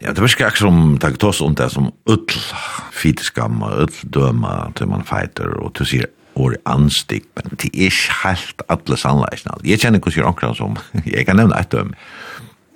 ja, 0.00 0.12
det 0.14 0.22
virker 0.22 0.46
ikke 0.46 0.46
akkurat 0.46 0.62
som, 0.62 0.98
det 0.98 1.10
er 1.10 1.26
også 1.28 1.44
om 1.44 1.56
det 1.58 1.70
som 1.72 1.90
ødel 2.08 2.44
fyteskam 2.96 3.62
og 3.66 3.82
ødel 3.82 4.14
døma 4.14 4.54
til 4.78 4.88
man 4.88 5.04
feiter, 5.04 5.50
og 5.60 5.74
til 5.74 5.86
sier 5.86 6.10
or 6.38 6.54
anstig, 6.70 7.24
men 7.36 7.58
det 7.58 7.72
er 7.74 7.90
ikke 7.90 8.14
helt 8.22 8.62
alle 8.70 8.96
sannleisene. 8.96 9.58
Jeg 9.66 9.82
kjenner 9.82 9.98
hvordan 9.98 10.22
jeg 10.22 10.28
akkurat 10.28 10.56
som, 10.56 10.78
jeg 11.04 11.26
kan 11.28 11.36
nevne 11.36 11.58
et 11.58 11.72
døm, 11.72 11.92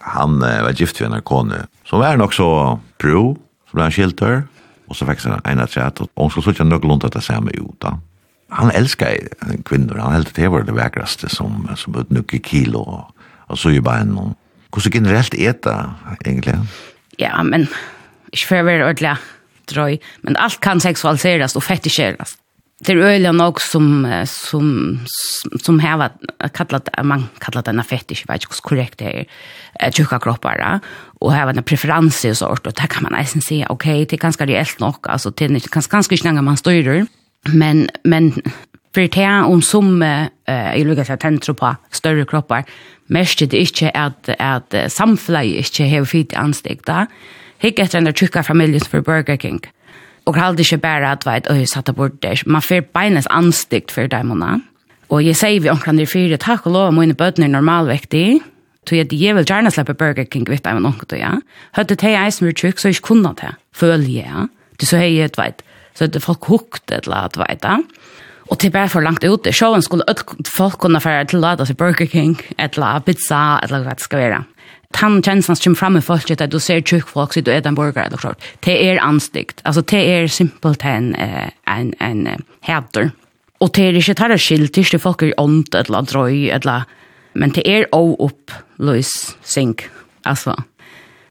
han 0.05 0.43
uh, 0.43 0.65
var 0.67 0.77
gift 0.77 1.01
ved 1.01 1.13
en 1.13 1.23
kone, 1.25 1.65
som 1.89 2.03
var 2.03 2.19
nok 2.21 2.35
så 2.37 2.49
bro, 3.01 3.39
som 3.71 3.79
ble 3.79 3.87
han 3.87 3.95
skilter, 3.95 4.43
og 4.89 4.97
så 4.97 5.05
växer 5.05 5.41
en 5.45 5.61
att 5.61 5.71
säga 5.71 5.91
og 6.17 6.23
hun 6.23 6.31
skulle 6.31 6.45
sitta 6.45 6.65
någorlunda 6.65 7.07
att 7.07 7.13
det 7.13 7.23
samme 7.23 7.51
ut. 7.51 7.81
Da. 7.83 7.99
Han 8.49 8.71
älskar 8.71 9.17
kvinnor, 9.65 9.99
han 9.99 10.13
heldt 10.13 10.37
det 10.37 10.49
var 10.49 10.63
det 10.63 10.75
vekraste 10.75 11.29
som, 11.29 11.69
som 11.77 11.95
utnycker 11.95 12.39
kilo 12.39 12.79
og, 12.79 13.15
og 13.47 13.59
så 13.59 13.71
ju 13.71 13.81
bara 13.81 13.99
en. 14.01 14.35
Hvordan 14.71 14.93
generellt 14.93 15.35
er 15.35 15.53
det 15.53 15.91
egentligen? 16.27 16.69
Ja, 17.19 17.43
men 17.43 17.69
ikke 18.33 18.47
for 18.47 18.57
å 18.57 18.67
være 18.67 18.87
ordentlig 18.89 19.17
drøy, 19.71 19.99
men 20.23 20.37
alt 20.37 20.61
kan 20.61 20.81
seksualiseres 20.81 21.57
og 21.57 21.63
fetisjeres 21.63 22.37
det 22.87 22.93
är 22.93 22.97
öliga 22.97 23.33
nog 23.33 23.61
som 23.61 24.25
som 24.27 24.99
som 25.63 25.81
här 25.81 25.97
var 25.97 26.11
kallat 26.49 26.89
man 27.03 27.25
kallat 27.39 27.65
den 27.65 27.85
fetish 27.85 28.25
vet 28.27 28.43
inte 28.43 28.63
korrekt 28.63 28.99
det 28.99 29.27
är 29.75 29.91
tjocka 29.91 30.19
kroppar 30.19 30.81
och 31.21 31.33
här 31.33 31.47
en 31.47 31.63
preferens 31.63 32.25
i 32.25 32.35
sort 32.35 32.67
och 32.67 32.73
där 32.73 32.87
kan 32.87 33.03
man 33.03 33.13
nästan 33.13 33.43
se 33.43 33.67
okej 33.69 33.93
okay, 33.93 34.05
det 34.05 34.17
är 34.17 34.19
ganska 34.19 34.47
reellt 34.47 34.81
nog 34.81 35.09
alltså 35.09 35.31
det 35.31 35.45
är 35.45 35.49
ganska 35.49 35.97
ganska 35.97 36.17
snäga 36.17 36.43
man 36.43 36.57
styr 36.57 37.07
men 37.53 37.89
men 38.05 38.33
för 38.95 39.09
det 39.09 39.45
om 39.47 39.63
som 39.63 40.03
eh 40.03 40.75
i 40.77 40.85
lucka 40.85 41.05
så 41.05 41.17
tentro 41.17 41.55
på 41.55 41.77
större 41.91 42.25
kroppar 42.25 42.65
mest 43.07 43.39
det 43.51 43.57
inte 43.59 43.91
att 43.91 44.29
att 44.39 44.93
samfläge 44.93 45.57
inte 45.57 45.85
har 45.85 46.05
fit 46.05 46.35
anstegda 46.35 47.07
hick 47.59 47.79
efter 47.79 47.99
en 47.99 48.15
tjocka 48.15 48.43
familjen 48.43 48.81
för 48.81 49.01
Burger 49.01 49.37
King 49.37 49.61
og 50.25 50.39
halde 50.39 50.65
ikke 50.65 50.81
bare 50.81 51.11
at 51.13 51.27
veit, 51.27 51.49
og 51.53 51.59
jeg 51.61 51.69
satt 51.69 51.91
det 51.91 51.97
bort 51.97 52.23
der. 52.23 52.41
Man 52.47 52.65
får 52.65 52.87
beines 52.97 53.29
anstikt 53.31 53.93
for 53.93 54.09
dæmona. 54.09 54.59
Og 55.13 55.21
jeg 55.27 55.37
sier 55.37 55.61
vi 55.61 55.69
omkring 55.69 56.01
det 56.01 56.09
fire, 56.09 56.39
takk 56.41 56.67
og 56.67 56.73
lov, 56.73 56.93
mine 56.97 57.15
bøtene 57.15 57.47
er 57.47 57.53
normalvektig. 57.53 58.41
Så 58.89 58.97
jeg, 58.97 59.13
jeg 59.13 59.37
vil 59.37 59.47
gjerne 59.49 59.73
slippe 59.73 59.95
Burger 59.97 60.27
King 60.29 60.49
vitt 60.49 60.67
av 60.69 60.81
noen 60.81 60.97
til, 61.09 61.21
ja. 61.21 61.37
Høyde 61.77 61.97
til 62.01 62.17
jeg 62.17 62.33
som 62.37 62.49
er 62.49 62.57
tjukk, 62.57 62.81
så 62.81 62.91
jeg 62.91 62.99
ikke 62.99 63.11
kunne 63.13 63.35
det. 63.41 63.53
Føler 63.77 64.09
ja. 64.11 64.47
Det 64.81 64.89
så 64.89 65.01
hei, 65.01 65.13
du 65.29 65.41
vet. 65.41 65.63
Så 65.95 66.09
det 66.11 66.25
folk 66.25 66.49
hukte 66.51 66.99
et 66.99 67.07
eller 67.07 67.25
annet, 67.25 67.39
vet 67.45 67.69
jeg. 67.69 67.85
Og 68.53 68.59
til 68.61 68.73
bare 68.75 68.91
for 68.93 69.05
langt 69.05 69.25
ute, 69.25 69.53
Showen 69.57 69.85
skulle 69.85 70.05
folk 70.53 70.77
kunne 70.83 71.01
fære 71.01 71.31
til 71.31 71.41
lada 71.41 71.65
lade 71.65 71.77
Burger 71.81 72.07
King, 72.07 72.37
et 72.59 72.77
eller 72.77 73.01
pizza, 73.01 73.59
et 73.63 73.71
eller 73.71 73.87
annet 73.87 74.01
skal 74.01 74.19
være 74.19 74.43
tann 74.95 75.23
känslan 75.23 75.57
som 75.57 75.97
i 75.97 76.01
folk 76.01 76.31
at 76.31 76.51
du 76.51 76.59
ser 76.61 76.81
tjukk 76.81 77.09
folk 77.09 77.35
så 77.35 77.41
du 77.41 77.51
är 77.51 77.67
en 77.67 77.75
burgare 77.75 78.07
eller 78.07 78.17
klart. 78.17 78.39
Det 78.61 78.75
er 78.89 79.03
anstikt. 79.03 79.61
Altså, 79.65 79.81
det 79.81 80.09
er 80.09 80.27
simpelt 80.27 80.85
en 80.85 81.15
en 81.67 81.95
en 82.01 82.45
häter. 82.61 83.11
Og 83.61 83.71
det 83.75 83.85
er 83.85 83.93
ikke 83.93 84.15
tar 84.15 84.37
skilt 84.37 84.73
tills 84.73 84.91
det 84.91 85.01
folk 85.01 85.23
er 85.23 85.33
ont 85.39 85.75
eller 85.75 86.03
drøy 86.03 86.51
eller 86.51 86.85
men 87.35 87.51
det 87.51 87.63
er 87.67 87.85
o 87.93 88.15
upp 88.19 88.53
lös 88.79 89.37
sink. 89.43 89.91
Altså, 90.25 90.55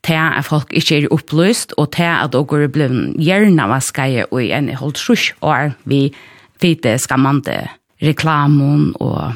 det 0.07 0.15
er 0.15 0.41
folk 0.41 0.73
ikke 0.73 0.97
er 0.97 1.07
upplöst 1.07 1.73
och 1.77 1.91
det 1.97 2.05
er 2.05 2.23
at 2.23 2.31
dere 2.31 2.67
blir 2.67 3.13
gärna 3.17 3.67
vaskaje 3.67 4.25
i 4.41 4.51
en 4.51 4.75
hållt 4.75 4.97
sjusch 4.97 5.33
och 5.39 5.71
vi 5.85 6.13
fite 6.59 6.97
skamande 6.99 7.69
reklamon 8.01 8.95
och 8.95 9.33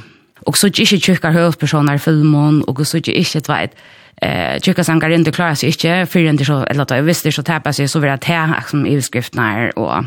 og 0.48 0.58
så 0.58 0.68
inte 0.68 1.00
tjockar 1.00 1.96
i 1.96 2.00
filmen, 2.00 2.64
och 2.64 2.88
så 2.88 2.98
inte 2.98 3.12
ikke 3.12 3.42
vet 3.48 3.76
eh 4.22 4.60
checka 4.62 4.84
sankar 4.84 5.10
inte 5.10 5.32
klara 5.32 5.56
sig 5.56 5.72
inte 5.72 6.06
för 6.06 6.20
inte 6.20 6.46
så 6.46 6.64
eller 6.64 6.82
att 6.82 6.90
jag 6.90 7.04
visste 7.04 7.32
så 7.32 7.44
täppa 7.44 7.74
sig 7.74 7.88
så 7.88 8.00
vill 8.00 8.10
jag 8.10 8.22
ta 8.22 8.62
som 8.68 8.86
i 8.86 9.02
här 9.38 9.80
och 9.80 10.04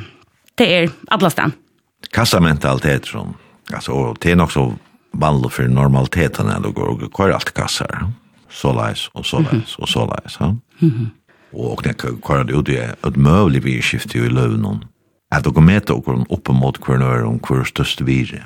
det 0.54 0.74
är 0.74 0.82
alla 0.82 0.92
allastan. 1.08 1.52
Kassamentalitet 2.10 3.06
som 3.06 3.34
alltså 3.72 4.14
det 4.20 4.30
är 4.30 4.42
också 4.42 4.74
vanligt 5.12 5.52
för 5.52 5.68
normaliteten 5.68 6.46
när 6.46 6.60
du 6.60 6.70
går 6.70 7.04
och 7.04 7.16
kör 7.16 7.30
allt 7.30 7.54
kassar. 7.54 8.12
Så 8.50 8.72
läs 8.72 9.08
och 9.08 9.26
så 9.26 9.38
läs 9.38 9.76
och 9.76 9.88
så 9.88 10.06
va? 10.06 10.20
Mhm. 10.78 11.10
Och 11.52 11.82
det 11.82 12.02
kör 12.26 12.44
det 12.44 12.52
ju 12.52 12.78
ett 13.08 13.16
möjligt 13.16 13.64
vi 13.64 13.82
skiftar 13.82 14.18
ju 14.18 14.26
i 14.26 14.28
lönen. 14.28 14.84
Att 15.30 15.44
går 15.50 15.62
med 15.62 15.90
och 15.90 16.04
gå 16.04 16.26
upp 16.28 16.48
mot 16.48 16.80
kvarnör 16.80 17.24
om 17.24 17.38
kvarstust 17.38 18.00
vidare. 18.00 18.44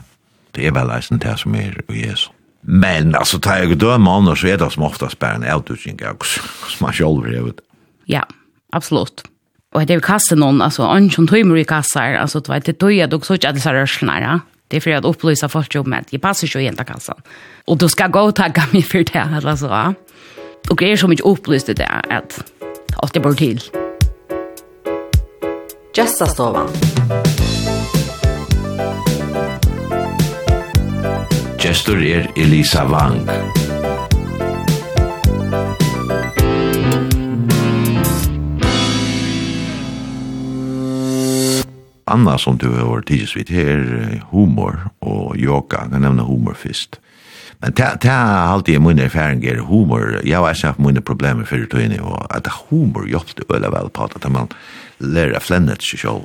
Det 0.50 0.66
är 0.66 0.72
väl 0.72 0.86
läsen 0.86 1.18
det 1.18 1.36
som 1.36 1.54
är 1.54 1.82
i 1.88 2.06
Jesus. 2.06 2.30
Men 2.66 3.14
alltså 3.14 3.38
tar 3.38 3.56
jag 3.56 3.78
döma 3.78 4.16
annars 4.16 4.40
så 4.40 4.46
är 4.46 4.58
det 4.58 4.70
som 4.70 4.82
oftast 4.82 5.18
bara 5.18 5.32
en 5.34 5.54
outdoing 5.54 5.98
också 6.12 6.40
som 6.68 6.84
man 6.84 6.92
själv 6.92 7.32
gör 7.32 7.46
det. 7.46 7.52
Ja, 8.04 8.26
absolut. 8.72 9.24
Och 9.74 9.86
det 9.86 9.94
är 9.94 10.00
kassen 10.00 10.38
någon 10.38 10.62
alltså 10.62 10.82
en 10.82 11.10
som 11.10 11.28
tömmer 11.28 11.56
i 11.56 11.64
kassar 11.64 12.14
alltså 12.14 12.40
det 12.40 12.52
vet 12.52 12.64
det 12.64 12.72
töjer 12.72 13.06
dock 13.06 13.24
så 13.24 13.34
att 13.34 13.40
det 13.40 13.60
så 13.60 13.68
ja. 14.06 14.40
Det 14.68 14.76
är 14.76 14.80
för 14.80 14.90
att 14.90 15.04
upplysa 15.04 15.48
folk 15.48 15.74
om 15.74 15.92
att 15.92 16.12
jag 16.12 16.22
passar 16.22 16.60
ju 16.60 16.68
inte 16.68 16.84
kassan. 16.84 17.16
Och 17.64 17.76
då 17.78 17.88
ska 17.88 18.06
gå 18.06 18.20
och 18.20 18.34
tagga 18.34 18.62
mig 18.72 18.82
för 18.82 19.04
det 19.12 19.18
här 19.18 19.46
alltså. 19.46 19.66
Ja. 19.66 19.94
Och 20.70 20.82
är 20.82 20.96
som 20.96 21.12
inte 21.12 21.22
upplyste 21.22 21.74
det 21.74 21.82
är 21.82 22.18
att 22.18 22.52
att 22.96 23.12
det 23.12 23.20
bör 23.20 23.32
till. 23.32 23.60
Gästastovan. 25.96 26.68
Gästastovan. 26.68 27.43
Gestur 31.64 31.96
er 31.96 32.26
Elisa 32.36 32.82
Wang. 32.84 33.22
Anna 42.04 42.36
som 42.38 42.58
du 42.60 42.68
har 42.68 43.00
tidsvitt 43.08 43.48
her, 43.48 43.80
humor 44.28 44.76
og 45.00 45.38
yoga, 45.40 45.86
jeg 45.88 46.04
nevner 46.04 46.28
humor 46.28 46.52
først. 46.52 47.00
Men 47.62 47.72
ta 47.72 47.94
ta 47.96 48.18
halt 48.50 48.68
i 48.68 48.76
erfaring 48.76 49.44
er 49.44 49.62
humor. 49.64 50.20
jeg 50.24 50.38
har 50.38 50.54
själv 50.54 50.80
mun 50.80 51.02
problem 51.02 51.46
för 51.46 51.56
det 51.56 51.84
inne 51.84 52.02
og 52.02 52.26
at 52.36 52.46
humor 52.68 53.06
hjelper 53.06 53.40
det 53.40 53.48
veldig 53.48 53.72
vel 53.72 53.88
på 53.88 54.04
at 54.04 54.30
man 54.30 54.48
lærer 55.00 55.40
flennet 55.40 55.82
sig 55.82 55.98
själv. 55.98 56.22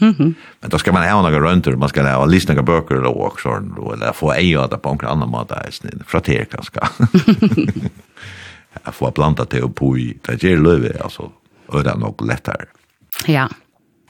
Mm. 0.00 0.34
Men 0.60 0.70
då 0.70 0.78
ska 0.78 0.92
man 0.92 1.08
ha 1.08 1.22
några 1.22 1.40
runt 1.40 1.66
man 1.66 1.88
ska 1.88 2.02
ha 2.02 2.24
lyssna 2.24 2.54
några 2.54 2.62
böcker 2.62 2.94
eller 2.94 3.18
också, 3.22 3.48
eller 3.94 4.12
få 4.12 4.32
eja 4.32 4.66
det 4.66 4.76
på 4.76 4.90
en 4.90 5.08
annan 5.08 5.30
mat 5.30 5.48
där 5.48 5.68
snäll. 5.70 6.02
Frater 6.06 6.46
kanske. 6.50 6.80
Jag 8.84 8.94
får 8.94 9.10
blanda 9.10 9.44
det 9.50 9.60
upp 9.60 9.82
i 9.82 10.18
det 10.22 10.42
ger 10.42 10.56
löve 10.56 11.02
alltså 11.02 11.32
och 11.66 11.84
det 11.84 11.90
är 11.90 11.96
nog 11.96 12.26
lättare. 12.26 12.64
Ja. 13.26 13.48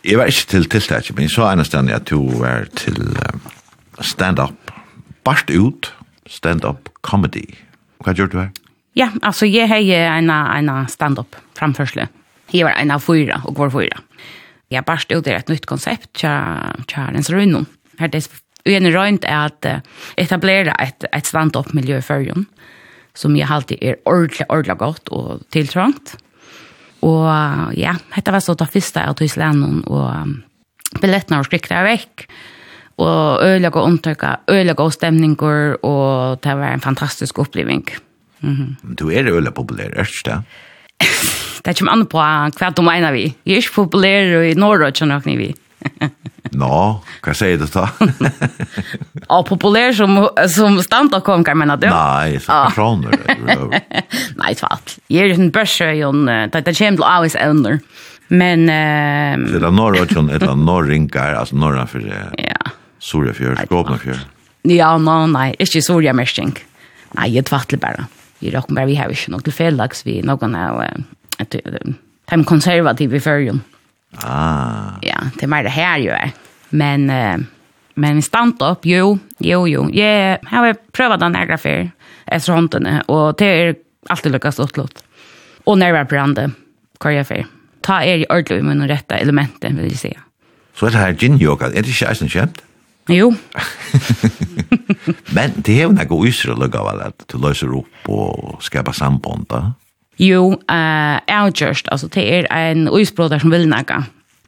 Jag 0.03 0.19
var 0.19 0.27
inte 0.27 0.47
till 0.47 0.69
till 0.69 0.83
jag 0.83 1.15
men 1.17 1.29
så 1.29 1.43
stund 1.65 1.91
att 1.91 2.07
du 2.07 2.17
var 2.17 2.67
till 2.75 3.19
stand 4.01 4.39
up. 4.39 4.71
Bast 5.25 5.51
ut 5.51 5.93
stand 6.27 6.65
up 6.65 6.89
comedy. 7.01 7.47
Vad 7.99 8.19
gör 8.19 8.27
du 8.27 8.39
här? 8.39 8.51
Ja, 8.93 9.11
alltså 9.23 9.47
jag 9.47 9.69
har 9.69 9.77
en 9.77 10.31
en 10.31 10.89
stand 10.89 11.19
up 11.19 11.37
framförsle. 11.55 12.09
Här 12.53 12.65
var 12.65 12.71
en 12.71 12.91
av 12.91 13.01
fyra 13.01 13.43
och 13.45 13.59
var 13.59 13.71
fyra 13.71 13.99
jeg 14.71 14.85
barst 14.85 15.13
ut 15.13 15.27
et 15.29 15.51
nytt 15.53 15.67
konsept 15.67 16.11
til 16.21 16.87
Kjærens 16.91 17.31
Røynon. 17.33 17.67
Her 18.01 18.11
det 18.11 18.25
er 18.65 18.81
en 18.81 18.95
røynt 18.95 19.27
er 19.29 19.51
at 19.51 19.67
etablere 20.21 20.73
et, 20.81 21.05
et 21.13 21.27
stand-up-miljø 21.29 21.99
i 22.01 22.05
førjen, 22.05 22.47
som 23.15 23.37
jeg 23.37 23.51
alltid 23.51 23.83
er 23.83 24.01
ordentlig, 24.09 24.47
ordentlig 24.49 24.79
godt 24.81 25.13
og 25.13 25.45
tiltrangt. 25.53 26.17
Og 27.05 27.29
ja, 27.77 27.93
dette 28.15 28.33
var 28.33 28.41
så 28.41 28.55
det 28.57 28.71
første 28.73 29.01
av 29.01 29.15
och 29.15 29.91
og 29.93 31.01
billettene 31.01 31.37
var 31.37 31.45
skrikt 31.45 31.73
av 31.73 31.85
vekk. 31.85 32.27
Og 32.97 33.43
øyelige 33.43 34.39
öliga 34.49 34.83
och 34.83 34.93
stemninger, 34.93 35.85
og 35.85 36.41
det 36.41 36.55
var 36.55 36.73
en 36.73 36.81
fantastisk 36.81 37.39
oppleving. 37.39 37.85
Mm 38.41 38.55
-hmm. 38.55 38.95
Du 38.95 39.11
er 39.11 39.25
øyelige 39.25 39.53
populær, 39.53 39.85
er 39.85 40.03
det 40.05 40.09
ikke 40.09 40.31
det? 40.31 40.43
det 41.65 41.77
kommer 41.79 41.97
an 41.97 42.07
på 42.11 42.21
hva 42.21 42.71
du 42.77 42.83
mener 42.85 43.15
vi. 43.15 43.29
Jeg 43.47 43.57
er 43.57 43.65
ikke 43.65 43.79
populær 43.83 44.35
i 44.51 44.55
Norge, 44.59 44.93
kjenner 44.93 45.25
jeg 45.25 45.39
vi. 45.41 45.51
Nå, 46.55 46.71
hva 47.25 47.35
sier 47.35 47.59
du 47.61 47.65
da? 47.73 47.87
Ja, 49.25 49.39
populær 49.49 49.95
som, 49.97 50.19
som 50.53 50.77
standardkomiker, 50.85 51.57
mener 51.59 51.81
du? 51.81 51.89
Nei, 51.89 52.37
som 52.45 52.69
personer. 52.69 53.17
Nei, 54.39 54.53
tvart. 54.59 54.99
Jeg 55.13 55.33
er 55.33 55.41
en 55.41 55.49
børse, 55.55 55.89
Jon. 55.99 56.29
Det 56.29 56.63
kommer 56.69 57.01
til 57.01 57.09
Avis 57.09 57.39
Evner. 57.41 57.81
Men... 58.29 58.69
Uh, 58.69 59.49
så 59.49 59.59
det 59.61 59.69
er 59.69 59.75
Norge, 59.75 60.05
et 60.05 60.15
eller 60.15 60.53
annet 60.53 60.69
Norringar, 60.69 61.35
altså 61.41 61.59
Norge 61.61 61.89
for 61.91 62.13
ja. 62.13 62.75
Sorefjør, 63.05 63.65
Skåpnafjør. 63.67 64.23
Ja, 64.69 64.95
no, 65.01 65.19
nei, 65.29 65.51
ikke 65.61 65.83
Soria 65.85 66.15
Mersting. 66.17 66.55
Nei, 67.19 67.33
jeg 67.35 67.49
tvartler 67.51 67.81
bare. 67.83 68.07
Jeg 68.45 68.55
råkker 68.55 68.77
bare, 68.77 68.89
vi 68.89 68.97
har 69.01 69.13
ikke 69.13 69.33
noe 69.33 69.45
til 69.45 69.53
tilfellags 69.53 70.05
vi 70.07 70.21
noen 70.25 70.57
av 70.57 70.81
att 71.39 71.55
de 72.31 72.45
konservativa 72.45 73.17
i 73.17 73.21
färgen. 73.21 73.61
Ah. 74.17 74.91
Ja, 75.03 75.21
det 75.35 75.43
är 75.43 75.49
mer 75.49 75.63
det 75.63 75.69
här 75.69 75.99
ju 75.99 76.11
är. 76.11 76.31
Men 76.69 77.11
uh, 77.11 77.45
men 77.95 78.23
stand 78.23 78.63
upp, 78.63 78.79
jo, 78.83 79.19
jo, 79.39 79.69
jo. 79.69 79.91
Jag 79.91 80.39
har 80.45 80.75
prövat 80.93 81.21
den 81.21 81.35
här 81.35 81.47
grafer 81.47 81.91
efter 82.25 82.53
hånden 82.53 83.03
och 83.07 83.35
det 83.39 83.45
är 83.47 83.75
alltid 84.09 84.33
lyckas 84.33 84.59
åt 84.59 84.77
låt. 84.77 85.05
Och 85.65 85.79
när 85.79 85.93
jag 87.13 87.27
för. 87.27 87.47
Ta 87.81 88.03
er 88.03 88.17
i 88.17 88.27
ordentlig 88.29 88.65
med 88.65 88.77
de 88.77 88.89
rätta 88.89 89.17
elementen 89.17 89.77
vill 89.77 89.91
jag 89.91 90.01
säga. 90.01 90.21
Så 90.75 90.87
är 90.87 90.91
det 90.91 90.99
här 90.99 91.13
gin-yoga, 91.13 91.67
är 91.67 91.71
det 91.71 91.89
inte 91.89 92.07
eisen 92.07 92.29
kämt? 92.29 92.63
Jo. 93.07 93.35
Men 95.27 95.53
det 95.57 95.73
är 95.73 95.87
ju 95.87 95.89
några 95.89 96.05
god 96.05 96.29
ysre 96.29 96.55
att 97.01 97.25
du 97.27 97.39
löser 97.39 97.79
upp 97.79 98.09
och 98.09 98.65
skapar 98.65 98.93
samband. 98.93 99.53
Jo, 100.21 100.55
uh, 100.55 101.17
avgjørst, 101.27 101.89
altså 101.93 102.09
det 102.15 102.25
er 102.25 102.49
en 102.71 102.89
uisbråder 102.89 103.43
som 103.43 103.51
vil 103.55 103.69
nægge. 103.69 104.05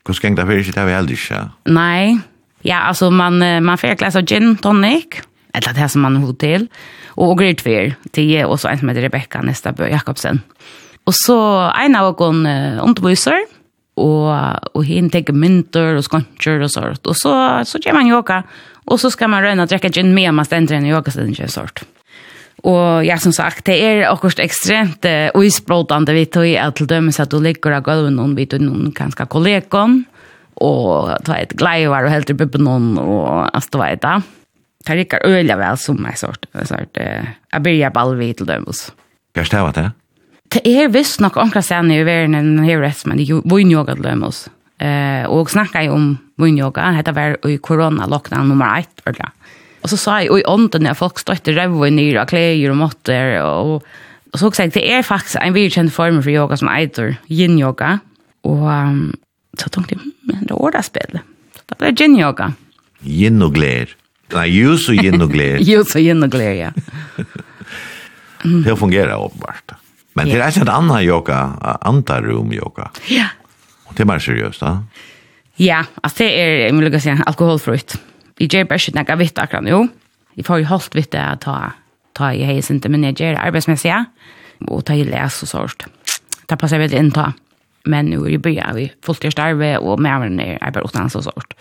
Hvordan 0.07 0.23
gikk 0.23 0.39
det 0.39 0.47
fyrir, 0.47 0.69
det 0.71 0.83
har 0.83 0.87
vi 0.87 0.95
aldri 0.95 1.19
ikke. 1.19 1.41
Nei, 1.75 2.19
ja, 2.67 2.85
altså 2.89 3.11
man, 3.11 3.41
man 3.41 3.79
får 3.79 3.99
glas 3.99 4.19
av 4.19 4.27
gin, 4.29 4.55
tonic, 4.63 5.21
eller 5.57 5.75
det 5.75 5.91
som 5.91 6.05
man 6.07 6.21
hod 6.23 6.39
til, 6.39 6.69
og, 7.17 7.33
og 7.33 7.39
till 7.59 7.95
det 8.15 8.25
er 8.39 8.47
også 8.47 8.69
en 8.69 8.79
som 8.79 8.89
heter 8.89 9.07
Rebecca 9.09 9.43
Nestabø 9.43 9.89
Jakobsen. 9.89 10.43
Og 11.07 11.15
så 11.15 11.37
en 11.85 11.97
av 11.97 12.11
oss 12.11 12.21
underviser, 12.83 13.47
og, 13.97 14.29
og 14.75 14.85
henne 14.85 15.11
tenker 15.11 15.33
mynter 15.33 15.97
og 15.97 16.05
skontjer 16.05 16.61
og 16.67 16.71
sånt. 16.71 17.07
Og 17.07 17.17
så, 17.17 17.33
så 17.65 17.81
gjør 17.81 17.97
man 17.97 18.11
yoga, 18.11 18.43
og 18.87 19.01
så 19.01 19.11
skal 19.11 19.31
man 19.33 19.45
røyne 19.45 19.65
og 19.65 19.71
drekke 19.71 19.91
gin 19.91 20.13
med 20.15 20.35
man 20.37 20.45
stender 20.45 20.77
en 20.77 20.89
yoga-stending 20.91 21.47
og 21.47 21.55
sånt. 21.55 21.87
Og 22.65 23.05
ja, 23.05 23.19
som 23.21 23.35
sagt, 23.37 23.67
det 23.69 23.77
er 23.85 24.07
akkurat 24.09 24.41
ekstremt 24.41 25.05
uh, 25.05 25.29
uisbrådande 25.37 26.15
vi 26.17 26.25
tog 26.33 26.49
at 26.57 26.79
til 26.79 26.89
dømes 26.89 27.21
at 27.21 27.31
du 27.33 27.39
ligger 27.43 27.77
av 27.77 27.85
gulven 27.85 28.17
noen 28.17 28.33
vidt 28.39 28.57
noen 28.63 28.95
kanskje 28.97 29.29
kollegon, 29.31 30.01
og 30.65 31.13
ta 31.27 31.37
et 31.37 31.53
gleivar 31.59 32.07
og 32.07 32.15
helt 32.15 32.33
oppe 32.33 32.49
på 32.49 32.63
noen, 32.65 32.95
og 33.03 33.29
altså, 33.51 33.75
du 33.75 33.81
vet 33.83 34.03
da. 34.03 34.17
Det 34.87 34.97
rikker 35.01 35.27
øyla 35.27 35.59
vel 35.59 35.79
som 35.83 36.01
en 36.01 36.17
sort, 36.17 36.49
sort 36.65 37.03
uh, 37.03 37.29
jeg 37.53 37.67
byrja 37.69 37.93
bare 37.93 38.17
vi 38.17 38.33
til 38.39 38.49
dømes. 38.49 38.87
Hva 39.37 39.45
er 39.45 39.73
det? 39.77 39.89
Det 40.57 40.63
er 40.65 40.93
visst 40.95 41.21
nok 41.21 41.37
omkring 41.43 41.65
sen 41.67 41.91
i 41.93 42.05
verden 42.07 42.39
enn 42.39 42.65
hevrets, 42.65 43.05
men 43.05 43.19
det 43.19 43.27
er 43.27 43.37
jo 43.37 43.43
vunjoga 43.51 43.99
til 43.99 44.07
dømes. 44.07 44.47
Uh, 44.81 45.25
og 45.33 45.53
snakka 45.53 45.85
jeg 45.85 45.93
om 45.93 46.15
vunjoga, 46.41 46.89
dette 46.97 47.13
var 47.17 47.37
i 47.49 47.61
korona-lockdown 47.61 48.49
nummer 48.49 48.81
1, 48.81 49.05
ordentlig 49.05 49.33
Och 49.87 49.91
så 49.91 49.97
sa 49.97 50.23
jag, 50.23 50.31
och 50.31 50.39
i 50.39 50.45
ånden 50.45 50.83
när 50.83 50.95
folk 50.95 51.19
stötte 51.19 51.53
revor 51.53 51.85
ner 51.85 51.91
nyra 51.91 52.27
kläder 52.27 52.71
och 52.71 52.77
måtter, 52.77 53.43
Och, 53.43 53.75
och 54.33 54.39
så 54.39 54.51
sa 54.51 54.63
jag, 54.63 54.73
det 54.73 54.93
är 54.93 55.03
faktiskt 55.03 55.37
en 55.37 55.53
vidkänd 55.53 55.93
form 55.93 56.23
för 56.23 56.31
yoga 56.31 56.57
som 56.57 56.69
äter 56.69 57.17
yin-yoga. 57.27 57.99
Och 58.43 58.67
um, 58.67 59.17
så 59.59 59.69
tänkte 59.69 59.95
jag, 59.95 60.03
men 60.23 60.47
det 60.47 60.53
är 60.53 60.63
ordaspel. 60.63 61.19
Så 61.55 61.61
det 61.67 61.79
blev 61.79 61.95
yin-yoga. 61.95 62.53
Yin 63.03 63.43
och 63.43 63.55
gler. 63.55 63.89
Nej, 64.33 64.51
ljus 64.51 64.89
och 64.89 64.95
yin 64.95 65.23
och 65.23 65.31
gler. 65.31 65.59
ljus 65.59 65.95
och 65.95 66.01
yin 66.01 66.23
och 66.23 66.31
gler, 66.31 66.53
ja. 66.65 66.71
det 68.65 68.77
fungerar 68.77 69.25
uppenbart. 69.25 69.73
Men 70.13 70.29
det 70.29 70.35
är 70.37 70.41
alltså 70.41 70.61
ett 70.61 70.69
annat 70.69 71.03
yoga, 71.03 71.39
antarum 71.81 72.53
yoga. 72.53 72.91
Ja. 73.09 73.27
Och 73.85 73.95
det 73.97 74.03
är 74.03 74.07
mer 74.07 74.19
seriöst, 74.19 74.61
va? 74.61 74.85
Ja, 75.57 75.85
alltså 76.01 76.23
det 76.23 76.43
är, 76.43 76.67
jag 76.67 76.91
vill 76.91 77.01
säga, 77.01 77.23
alkoholfritt. 77.27 77.99
Jeg 78.41 78.53
gjør 78.53 78.69
bare 78.69 78.83
ikke 78.83 78.99
noe 78.99 79.19
vitt 79.23 79.39
akkurat 79.41 79.65
nå. 79.65 79.81
Jeg 80.37 80.45
får 80.45 80.61
jo 80.61 80.69
holdt 80.69 80.97
vitt 80.99 81.13
det 81.15 81.23
å 81.25 81.39
ta, 81.41 81.57
ta 82.17 82.31
i 82.37 82.45
heis 82.45 82.69
ikke, 82.73 82.91
men 82.93 83.07
jeg 83.09 83.17
gjør 83.23 83.41
arbeidsmessig, 83.41 83.97
og 84.69 84.85
ta 84.85 84.97
i 84.97 85.07
les 85.09 85.43
og 85.47 85.49
sånt. 85.49 85.87
Det 86.47 86.59
passer 86.61 86.83
veldig 86.83 87.01
inn 87.01 87.13
ta. 87.15 87.31
Men 87.87 88.11
nå 88.11 88.25
er 88.27 88.35
jeg 88.35 88.43
bøyer 88.43 88.75
vi 88.75 88.87
fullt 89.07 89.25
gjør 89.25 89.35
starve, 89.35 89.71
og 89.79 90.03
med 90.03 90.27
meg 90.35 90.43
er 90.43 90.59
arbeid 90.67 90.89
utdannelse 90.89 91.23
og 91.23 91.29
sånt. 91.29 91.55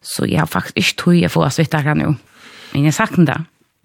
Så 0.00 0.28
jeg 0.30 0.40
har 0.40 0.48
faktisk 0.50 0.78
ikke 0.78 0.98
tog 1.02 1.18
jeg 1.18 1.32
får 1.32 1.58
vitt 1.58 1.76
akkurat 1.76 2.00
nå. 2.00 2.14
Men 2.72 2.86
jeg 2.86 2.94
har 2.94 2.98
sagt 3.02 3.18
det. 3.28 3.38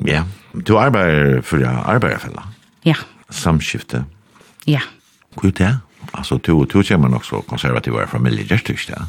Ja, 0.07 0.23
du 0.53 0.77
arbeider 0.77 1.41
for 1.41 1.65
arbeiderfellet. 1.65 2.55
Ja. 2.86 2.95
Samskifte. 3.33 4.05
Ja. 4.69 4.86
Hvor 5.36 5.49
er 5.49 5.57
det? 5.57 5.73
Altså, 6.13 6.38
du, 6.38 6.63
du 6.65 6.79
kommer 6.88 7.12
nok 7.12 7.25
så 7.25 7.41
konservativ 7.49 7.97
og 7.97 8.10
familie, 8.10 8.45
gjør 8.47 8.63
du 8.63 8.73
ikke 8.77 8.93
det? 8.93 9.05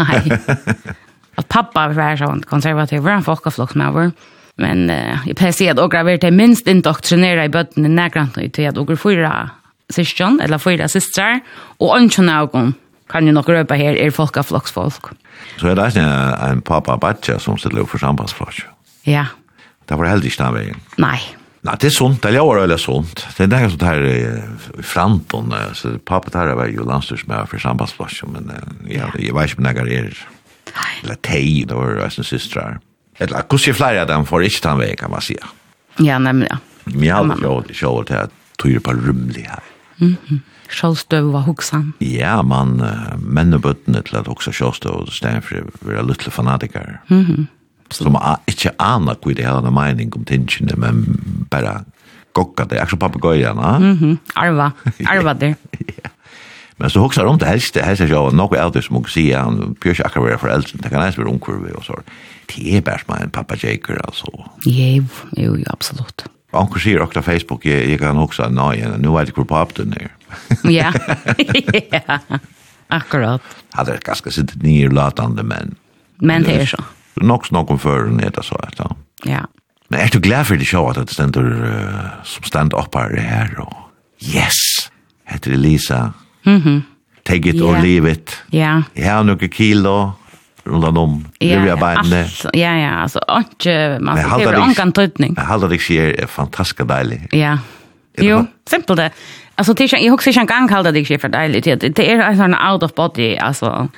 Nei. 0.00 0.96
att 1.34 1.48
pappa 1.48 1.88
var 1.88 2.16
sånn 2.16 2.42
konservativ, 2.42 3.02
var 3.02 3.12
en 3.12 3.24
folkaflocksmöver. 3.24 4.12
Men 4.56 4.90
uh, 4.90 5.18
jag 5.26 5.36
pekar 5.36 5.52
sig 5.52 5.68
att 5.68 5.78
ågra 5.78 6.02
var 6.02 6.16
det 6.16 6.30
minst 6.30 6.66
indoktrinera 6.66 7.44
i 7.44 7.48
bøttene 7.48 7.88
i 7.88 7.92
närgrant 7.92 8.36
nu 8.36 8.48
till 8.48 8.68
att 8.68 9.00
fyra 9.00 9.50
syskjøn, 9.90 10.40
eller 10.40 10.58
fyra 10.58 10.88
systrar, 10.88 11.40
och 11.78 11.96
ønsker 11.96 12.28
ögon 12.28 12.74
kan 13.08 13.26
ju 13.26 13.32
nog 13.32 13.48
röpa 13.48 13.74
här 13.74 13.96
är 13.96 14.10
folkaflocksfolk. 14.10 15.04
Så 15.60 15.68
är 15.68 15.74
det 15.74 16.00
en, 16.00 16.50
en 16.50 16.62
pappa 16.62 16.96
batja 16.96 17.38
som 17.38 17.58
ställer 17.58 17.80
upp 17.80 17.90
för 17.90 17.98
sambandsflock. 17.98 18.62
Ja. 19.02 19.26
Det 19.88 19.96
var 19.96 20.06
heldig 20.06 20.30
ikke 20.30 20.44
den 20.44 20.54
veien. 20.54 20.76
Nej. 20.96 21.20
Nei, 21.62 21.76
det 21.80 21.86
är 21.86 21.90
sunt. 21.90 22.22
Det 22.22 22.28
är 22.28 22.62
eller 22.62 22.76
sunt. 22.76 23.26
Det 23.36 23.44
er 23.44 23.46
det 23.46 23.70
som 23.70 23.78
tar 23.78 23.86
här 23.86 24.04
i 24.04 24.82
framton. 24.82 25.54
Så 25.72 25.98
pappa 25.98 26.30
tar 26.30 26.54
var 26.54 26.66
ju 26.66 26.84
landstyrsmöver 26.84 27.46
för 27.46 28.26
men 28.26 28.52
ja. 28.88 29.10
jag 29.18 29.34
vet 29.34 29.50
ikke 29.50 29.58
om 29.58 29.64
det 29.64 29.92
er 29.92 30.26
Eller 31.02 31.18
tei, 31.22 31.64
det 31.68 31.76
var 31.76 31.96
resten 31.98 32.24
systrar. 32.24 32.78
Eller 33.20 33.44
hvordan 33.44 33.70
er 33.70 33.78
flere 33.78 34.04
av 34.04 34.08
dem 34.08 34.26
får 34.28 34.46
ikke 34.48 34.62
ta 34.64 34.76
en 34.76 34.80
vei, 34.82 34.92
kan 34.98 35.12
man 35.12 35.24
si. 35.24 35.36
Ja, 36.00 36.18
nemlig, 36.18 36.48
ja. 36.50 36.58
Men 36.88 37.04
jeg 37.04 37.14
hadde 37.14 37.36
jo 37.42 37.58
ikke 37.68 37.90
over 37.90 38.08
til 38.08 38.14
at 38.24 38.38
tog 38.58 38.72
det 38.72 38.82
på 38.82 38.92
rymlig 38.92 39.46
her. 39.46 39.62
Mm 39.98 40.16
-hmm. 40.16 40.38
Kjølstøv 40.72 41.32
var 41.32 41.40
hoksan. 41.40 41.92
Ja, 42.00 42.42
man 42.42 42.80
uh, 42.80 43.18
menn 43.18 43.54
og 43.54 43.62
bøttene 43.62 44.02
til 44.02 44.16
at 44.16 44.26
hoksa 44.26 44.50
kjølstøv, 44.50 45.10
Stenfri, 45.10 45.60
vi 45.82 45.94
er 45.94 46.02
litt 46.02 46.22
fanatikere. 46.22 46.98
Mm 47.08 47.24
-hmm. 47.24 47.46
Som 47.90 48.16
ikke 48.46 48.70
aner 48.78 49.14
hva 49.14 49.34
det 49.34 49.44
hadde 49.44 49.70
mening 49.70 50.16
om 50.16 50.24
tingene, 50.24 50.76
men 50.76 51.04
bare 51.50 51.84
gokka 52.32 52.64
det. 52.64 52.80
Akkurat 52.80 53.00
papagøyene. 53.00 53.78
Mm 53.78 53.98
-hmm. 53.98 54.18
Arva. 54.34 54.70
Arva 55.06 55.32
det. 55.32 55.54
ja. 56.04 56.10
Men 56.82 56.90
så 56.90 57.00
huxar 57.00 57.28
om 57.30 57.38
det 57.38 57.46
helst, 57.46 57.74
det 57.74 57.84
helst 57.86 58.02
er 58.02 58.10
jo 58.10 58.24
noe 58.34 58.58
av 58.58 58.72
det 58.74 58.80
som 58.82 58.96
hun 58.98 59.04
sier, 59.06 59.38
han 59.38 59.76
björs 59.78 60.00
akkurat 60.02 60.32
være 60.32 60.38
foreldre, 60.42 60.78
det 60.82 60.88
kan 60.90 61.04
ens 61.04 61.18
være 61.18 61.30
omkurve 61.30 61.70
og 61.78 61.84
så. 61.86 61.98
Det 62.50 62.76
är 62.76 62.80
bare 62.80 62.98
som 62.98 63.14
en 63.22 63.30
pappa 63.30 63.54
Jaker 63.54 64.00
alltså. 64.04 64.26
Jo, 64.64 65.04
jo, 65.36 65.56
absolut. 65.66 66.24
Anker 66.52 66.80
sier 66.82 67.06
på 67.06 67.22
Facebook, 67.22 67.64
jeg, 67.64 67.88
jeg 67.88 67.98
kan 68.00 68.18
også, 68.18 68.48
nei, 68.50 68.82
nå 68.98 69.14
er 69.16 69.24
det 69.24 69.34
hvor 69.36 69.46
papen 69.46 69.94
er. 69.94 70.10
Ja, 70.66 70.90
ja, 71.92 72.18
akkurat. 72.90 73.46
Han 73.74 73.86
det 73.86 74.02
ganske 74.04 74.30
sitt 74.30 74.56
nye 74.62 74.88
latande 74.88 75.42
men... 75.42 75.76
Men 76.18 76.42
det 76.42 76.56
er 76.60 76.66
så. 76.66 76.82
Nok 77.22 77.46
snakk 77.46 77.70
om 77.70 77.78
før, 77.78 78.10
det 78.10 78.42
så, 78.44 78.58
ja. 78.78 78.88
Ja. 79.24 79.44
Men 79.88 80.00
er 80.00 80.10
du 80.10 80.18
glad 80.20 80.44
for 80.50 80.58
det 80.58 80.66
sjå 80.66 80.82
at 80.90 80.98
det 80.98 81.14
stender, 81.14 81.46
uh, 81.46 82.10
som 82.24 82.42
stand 82.42 82.74
opp 82.74 82.98
her, 82.98 83.14
her, 83.20 83.54
og 83.62 84.26
yes, 84.34 84.90
heter 85.30 85.54
Elisa 85.54 86.10
Mhm. 86.44 86.82
Take 87.24 87.48
it 87.48 87.54
yeah. 87.54 87.68
or 87.68 87.82
leave 87.82 88.10
it. 88.10 88.44
Ja. 88.50 88.58
Yeah. 88.58 88.82
Jeg 88.96 89.12
har 89.12 89.22
noen 89.24 89.48
kilo 89.48 90.12
rundt 90.66 90.98
om. 90.98 91.26
Ja, 91.40 91.64
ja, 91.64 91.76
altså, 91.76 92.50
ja, 92.54 92.72
ja, 92.78 93.02
altså, 93.02 93.20
ikke, 93.38 93.98
man 94.00 94.18
skal 94.18 94.40
ikke 94.40 94.80
ha 94.80 94.86
en 94.86 94.92
tøytning. 94.92 95.36
Jeg 95.36 95.46
holder 95.46 95.72
deg 95.74 95.82
sier, 95.82 96.14
er 96.18 96.30
fantastisk 96.30 96.84
deilig. 96.88 97.20
Ja, 97.34 97.56
jo, 98.22 98.44
simpelt 98.70 98.98
det. 98.98 99.10
Altså, 99.58 99.74
det 99.74 99.80
er 99.84 99.90
ikke, 99.90 100.02
jeg 100.04 100.10
husker 100.14 100.30
ikke 100.30 100.40
en 100.40 100.50
gang 100.50 100.70
holder 100.72 100.94
det 100.94 101.04
ikke 101.04 101.18
for 101.22 101.34
deilig. 101.34 101.64
Det 101.64 102.06
er 102.06 102.22
en 102.24 102.38
sånn 102.38 102.56
out 102.58 102.82
of 102.86 102.94
body, 102.98 103.34
altså, 103.42 103.88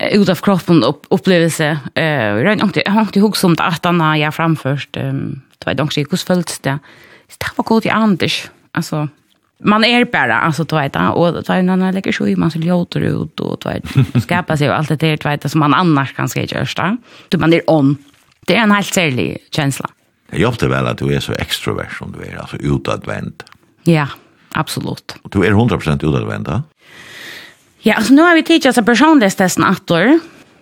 ut 0.00 0.28
av 0.32 0.40
kroppen 0.42 0.82
upp, 0.84 1.06
upplevelse. 1.14 1.70
Uh, 1.96 2.40
jag 2.40 2.60
har 2.88 3.00
inte 3.00 3.18
ihåg 3.18 3.36
om 3.42 3.56
att 3.58 3.84
när 3.84 4.16
jag 4.16 4.34
framförst. 4.34 4.96
Um, 4.96 5.42
det 5.58 5.66
var 5.66 5.80
inte 5.80 6.00
hur 6.00 6.16
följts 6.16 6.58
det. 6.58 6.78
Det 7.38 7.46
var 7.56 7.64
gott 7.64 7.86
i 7.86 7.90
Anders. 7.90 8.50
Alltså, 8.72 9.08
man 9.64 9.84
är 9.84 10.04
bara 10.04 10.38
alltså 10.38 10.64
du 10.64 10.76
vet 10.76 10.96
och 10.96 11.44
då 11.44 11.52
är 11.52 11.62
när 11.62 11.76
man 11.76 11.94
lägger 11.94 12.12
sig 12.12 12.36
man 12.36 12.50
så 12.50 12.58
låter 12.58 13.00
ut 13.00 13.40
och 13.40 13.60
du 13.62 13.68
vet 13.68 14.22
skapa 14.22 14.56
sig 14.56 14.68
och 14.68 14.76
allt 14.76 14.88
det 14.88 14.96
där 14.96 15.16
du 15.16 15.28
vet 15.28 15.50
som 15.50 15.60
man 15.60 15.74
annars 15.74 16.14
kanske 16.14 16.44
görs 16.44 16.74
då 16.74 16.96
Du 17.28 17.38
man 17.38 17.52
är 17.52 17.62
on. 17.66 17.96
Det 18.46 18.56
är 18.56 18.62
en 18.62 18.70
helt 18.70 18.94
särlig 18.94 19.38
känsla. 19.50 19.90
Jag 20.30 20.40
hjälpte 20.40 20.68
väl 20.68 20.86
att 20.86 20.98
du 20.98 21.14
är 21.14 21.20
så 21.20 21.32
extrovert 21.32 21.98
som 21.98 22.12
du 22.12 22.24
är, 22.30 22.36
alltså 22.36 22.56
utadvänd. 22.56 23.42
Ja, 23.82 24.08
absolut. 24.52 25.16
Du 25.22 25.44
är 25.44 25.50
100% 25.50 25.94
utadvänd, 25.94 26.48
va? 26.48 26.62
Ja, 27.78 27.94
alltså 27.94 28.14
nu 28.14 28.22
har 28.22 28.34
vi 28.34 28.42
tittat 28.42 28.74
så 28.74 28.82
personlighetstesten 28.82 29.64
att 29.64 29.90
år. 29.90 30.18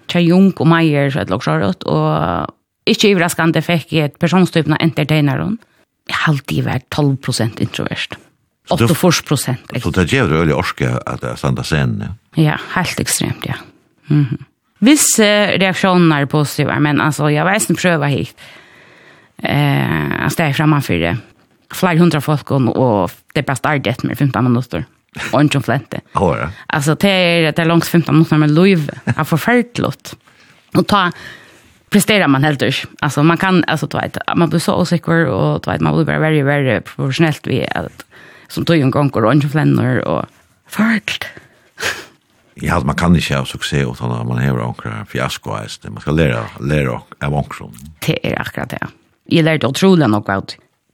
Tja 0.06 0.20
Jung 0.20 0.50
och 0.50 0.66
Meyer 0.66 1.10
så 1.10 1.18
ett 1.18 1.30
lag 1.30 1.42
och 1.82 2.46
inte 2.84 3.10
överraskande 3.10 3.62
fick 3.62 3.92
ett 3.92 4.18
personstypna 4.18 4.76
entertainern. 4.76 5.58
Jag 6.06 6.14
har 6.14 6.32
alltid 6.32 6.64
varit 6.64 6.94
12% 6.94 7.60
introvert. 7.60 8.16
84 8.78 9.26
prosent. 9.28 9.74
Så 9.82 9.90
det 9.90 10.06
gjør 10.12 10.30
det 10.30 10.40
øyelig 10.42 10.56
orske 10.56 10.88
at 10.88 11.20
det 11.22 11.32
er 11.32 11.40
standa 11.40 11.64
scenen, 11.66 12.02
ja? 12.02 12.12
Ja, 12.42 12.56
helt 12.76 13.00
ekstremt, 13.00 13.46
ja. 13.46 13.58
Mm 14.08 14.26
-hmm. 14.26 14.44
reaktioner 14.82 15.61
reaksjoner 15.61 16.20
er 16.20 16.24
positive, 16.26 16.80
men 16.80 17.00
altså, 17.00 17.28
jeg 17.28 17.44
vet 17.44 17.70
ikke 17.70 17.82
prøve 17.82 18.08
hit. 18.08 18.35
Eh, 19.44 20.24
altså, 20.24 20.37
det 20.42 20.48
er 20.48 20.52
fremfor 20.52 20.94
det. 20.94 21.16
Flere 21.72 21.98
hundra 21.98 22.18
folk, 22.20 22.50
og 22.50 23.11
det 23.35 23.42
er 23.42 23.46
best 23.46 23.58
startet 23.58 24.04
med 24.04 24.16
15 24.16 24.44
minutter. 24.44 24.82
Og 25.32 25.42
ikke 25.42 25.56
om 25.56 25.62
flente. 25.62 26.00
Oh, 26.14 26.37
ja. 26.40 26.48
Altså, 26.68 26.94
det 26.94 27.11
er, 27.11 27.50
det 27.50 27.58
er 27.58 27.64
langt 27.64 27.88
15 27.88 28.14
minutter 28.14 28.37
med 28.37 28.48
liv. 28.48 28.78
Det 28.78 29.14
er 29.16 29.24
forferdelig. 29.24 30.16
Og 30.74 30.87
ta 30.88 31.11
presterar 31.92 32.28
man 32.28 32.44
helt 32.44 32.62
urs. 32.62 32.87
Alltså 33.00 33.22
man 33.22 33.38
kan 33.38 33.64
alltså 33.66 33.87
du 33.87 33.98
vet 33.98 34.18
man 34.37 34.48
blir 34.48 34.61
så 34.61 34.74
osäker 34.74 35.26
och 35.26 35.61
du 35.61 35.70
vet 35.70 35.80
man 35.80 35.94
blir 35.94 36.04
bara 36.04 36.18
väldigt 36.18 36.44
väldigt 36.44 36.85
professionellt 36.85 37.46
vi 37.46 37.66
att 37.74 38.04
som 38.52 38.64
tog 38.64 38.76
en 38.76 38.90
gång 38.90 39.10
och 39.10 39.16
orange 39.16 39.48
flänner 39.48 40.04
och 40.04 40.26
förklt. 40.68 41.24
Ja, 42.54 42.80
man 42.84 42.94
kan 42.96 43.16
ikke 43.16 43.36
ha 43.36 43.44
suksess 43.44 43.86
utan 43.88 44.12
at 44.12 44.26
man 44.26 44.38
har 44.38 44.58
ankra 44.60 45.04
fiasko 45.08 45.54
här. 45.54 45.90
Man 45.90 46.00
skal 46.00 46.16
lære, 46.16 46.44
lære 46.60 47.00
av 47.20 47.34
ankra. 47.34 47.66
Det 48.06 48.26
är 48.32 48.40
akkurat 48.40 48.70
det. 48.70 48.86
Jag 49.24 49.44
lärde 49.44 49.66
otroligt 49.66 50.08
nog 50.08 50.30
av 50.30 50.44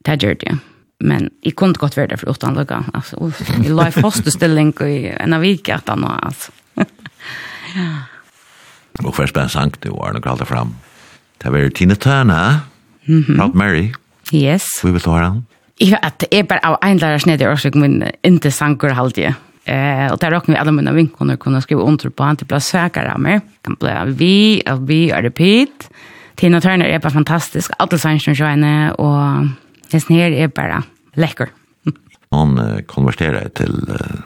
det 0.05 0.23
gjør 0.23 0.35
det. 0.39 0.57
Men 0.99 1.29
jag 1.41 1.55
kunde 1.55 1.79
gott 1.79 1.97
vara 1.97 2.07
där 2.07 2.17
för 2.17 2.29
utan 2.31 2.53
lugga. 2.53 2.83
Alltså, 2.93 3.15
uff, 3.15 3.49
jag 3.57 3.75
la 3.75 3.87
i 3.87 3.91
fosterstilling 3.91 4.73
i 4.81 5.07
en 5.19 5.33
av 5.33 5.41
vika 5.41 5.75
att 5.75 5.87
han 5.87 6.01
var. 6.07 6.19
Alltså. 6.21 6.51
ja. 7.75 9.05
Och 9.07 9.15
först 9.15 9.37
en 9.37 9.49
sang 9.49 9.71
du 9.79 9.89
var 9.89 10.13
nog 10.13 10.27
alltid 10.27 10.47
fram. 10.47 10.75
Det 11.37 11.49
var 11.49 11.69
Tina 11.69 11.95
Turner. 11.95 12.59
Proud 13.37 13.55
Mary. 13.55 13.93
Yes. 14.31 14.65
Vi 14.83 14.91
vil 14.91 15.01
ta 15.01 15.11
honom. 15.11 15.45
Jeg 15.79 15.93
vet 15.95 16.03
at 16.03 16.25
er 16.35 16.47
bare 16.47 16.63
av 16.67 16.77
en 16.83 16.99
lærer 16.99 17.21
snedig 17.23 17.47
årsøk, 17.47 17.77
men 17.79 18.01
ikke 18.27 18.51
sanker 18.51 18.95
halvdige. 18.97 19.35
Eh, 19.69 20.07
og 20.11 20.17
der 20.19 20.33
råkner 20.33 20.55
vi 20.55 20.59
alle 20.59 20.73
mine 20.75 20.93
vinkene 20.95 21.37
kunne 21.39 21.61
skrive 21.63 21.85
under 21.85 22.09
på, 22.09 22.25
han 22.25 22.39
til 22.39 22.49
ble 22.49 22.59
søkere 22.63 23.13
av 23.13 23.21
meg. 23.23 23.45
Han 23.67 23.77
ble 23.79 23.93
vi, 24.19 24.61
og 24.67 24.87
vi 24.89 25.01
er 25.13 25.23
det 25.23 25.35
pitt. 25.37 25.87
Tina 26.39 26.61
Turner 26.63 26.87
er 26.87 27.01
bare 27.03 27.15
fantastisk, 27.15 27.75
alle 27.79 27.99
sannsyn 27.99 28.35
og 28.35 28.47
henne, 28.47 28.73
og 28.99 29.93
hesten 29.93 30.19
her 30.19 30.35
er 30.35 30.51
bare 30.51 30.83
lekker. 31.19 31.51
Han 32.35 32.59
konverterer 32.87 33.49
til 33.57 33.73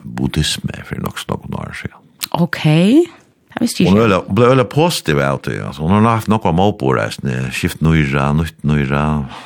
buddhisme 0.04 0.84
for 0.84 1.02
nok 1.02 1.22
snakk 1.22 1.46
om 1.48 1.60
år 1.62 1.76
siden. 1.80 2.00
Ok. 2.36 2.66
Jeg 3.54 3.62
visste 3.62 3.84
ikke. 3.84 3.94
Hun 3.94 4.36
ble 4.36 4.50
veldig 4.50 4.66
positiv 4.72 5.20
av 5.22 5.42
det, 5.46 5.60
altså. 5.62 5.86
Hun 5.86 5.94
har 6.00 6.18
haft 6.18 6.30
noe 6.32 6.50
om 6.50 6.62
oppåreisende, 6.64 7.52
skift 7.54 7.84
nøyra, 7.86 8.32
nytt 8.38 8.66
nøyra, 8.66 9.04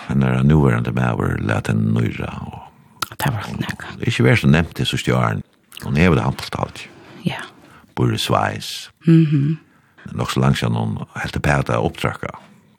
henne 0.07 0.31
er 0.31 0.47
nøyverende 0.47 0.93
med 0.95 1.09
over, 1.11 1.35
let 1.43 1.71
henne 1.71 1.91
nøyra. 1.95 2.31
Og... 2.47 3.11
Det 3.11 3.31
var 3.33 3.43
ikke 3.43 3.61
nekka. 3.63 3.93
Det 3.97 4.07
er 4.07 4.13
ikke 4.13 4.27
vært 4.29 4.43
så 4.43 4.51
nevnt 4.51 4.75
til 4.79 4.89
sørste 4.89 5.15
åren. 5.15 5.43
Hun 5.83 5.99
er 5.99 6.11
vel 6.13 6.23
hampelt 6.23 6.55
alt. 6.59 6.83
Ja. 7.27 7.43
Bor 7.95 8.13
i 8.13 8.17
Sveis. 8.17 8.89
Mm 9.07 9.25
-hmm. 9.25 10.15
Nok 10.15 10.31
så 10.31 10.39
langt 10.39 10.57
siden 10.57 10.75
hun 10.75 10.97
helt 11.15 11.33
til 11.33 11.41
pæta 11.41 11.77
opptrakka. 11.77 12.27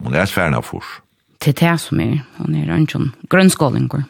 Hun 0.01 0.15
er 0.15 0.25
sværen 0.25 0.55
av 0.55 0.63
fors. 0.63 1.01
Til 1.41 1.53
det 1.53 1.81
som 1.81 2.01
er, 2.01 2.25
hun 2.39 2.55
er 2.55 2.75
en 2.75 2.89
sånn 2.89 3.13
grønnskålinger. 3.29 4.05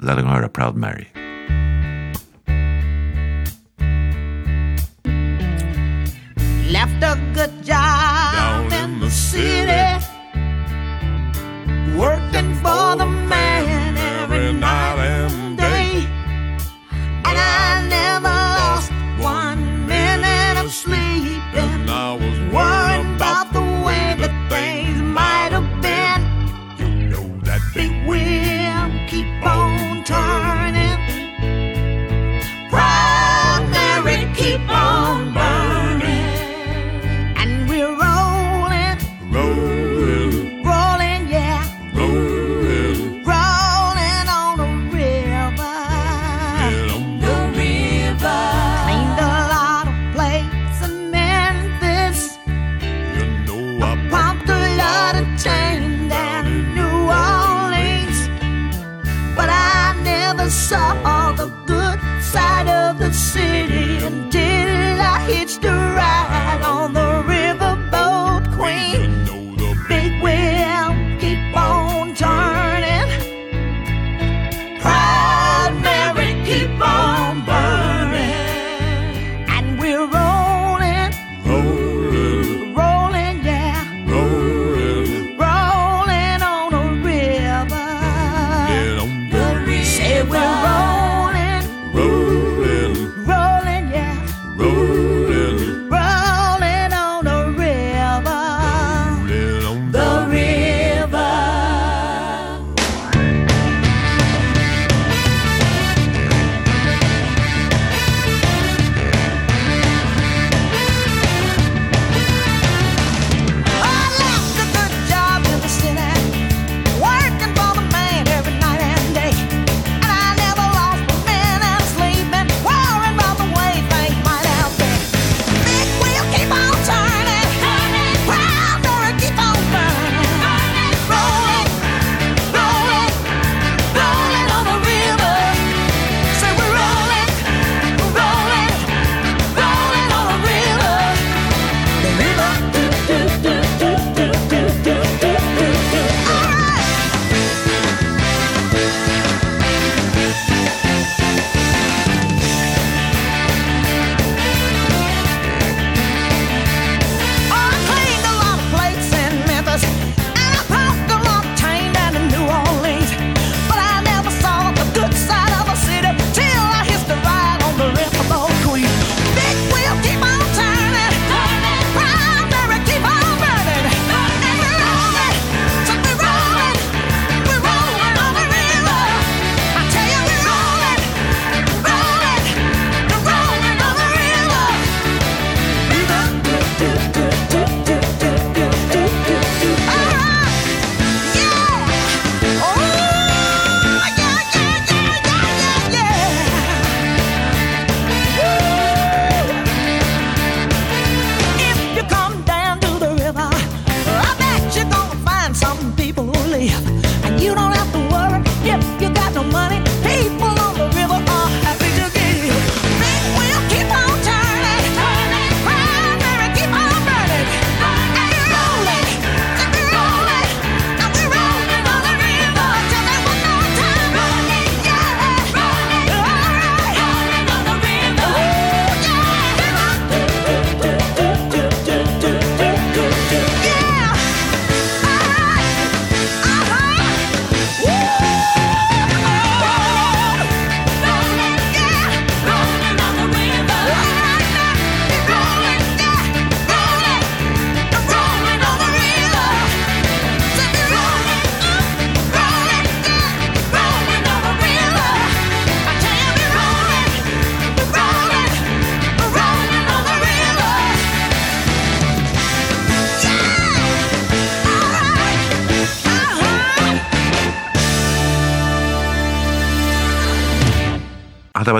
La 0.00 0.14
deg 0.14 0.24
høre 0.24 0.48
Proud 0.48 0.74
Mary. 0.74 1.04
Proud 1.04 1.14
Mary. 1.14 1.24
left 6.84 7.02
a 7.02 7.34
good 7.34 7.64
job 7.64 8.34
down 8.34 8.72
in 8.72 9.00
the 9.00 9.10
city. 9.10 10.04
working 11.96 12.54
for 12.56 12.96
the 12.96 13.06
man 13.06 13.96
every 13.96 14.52
night 14.52 14.83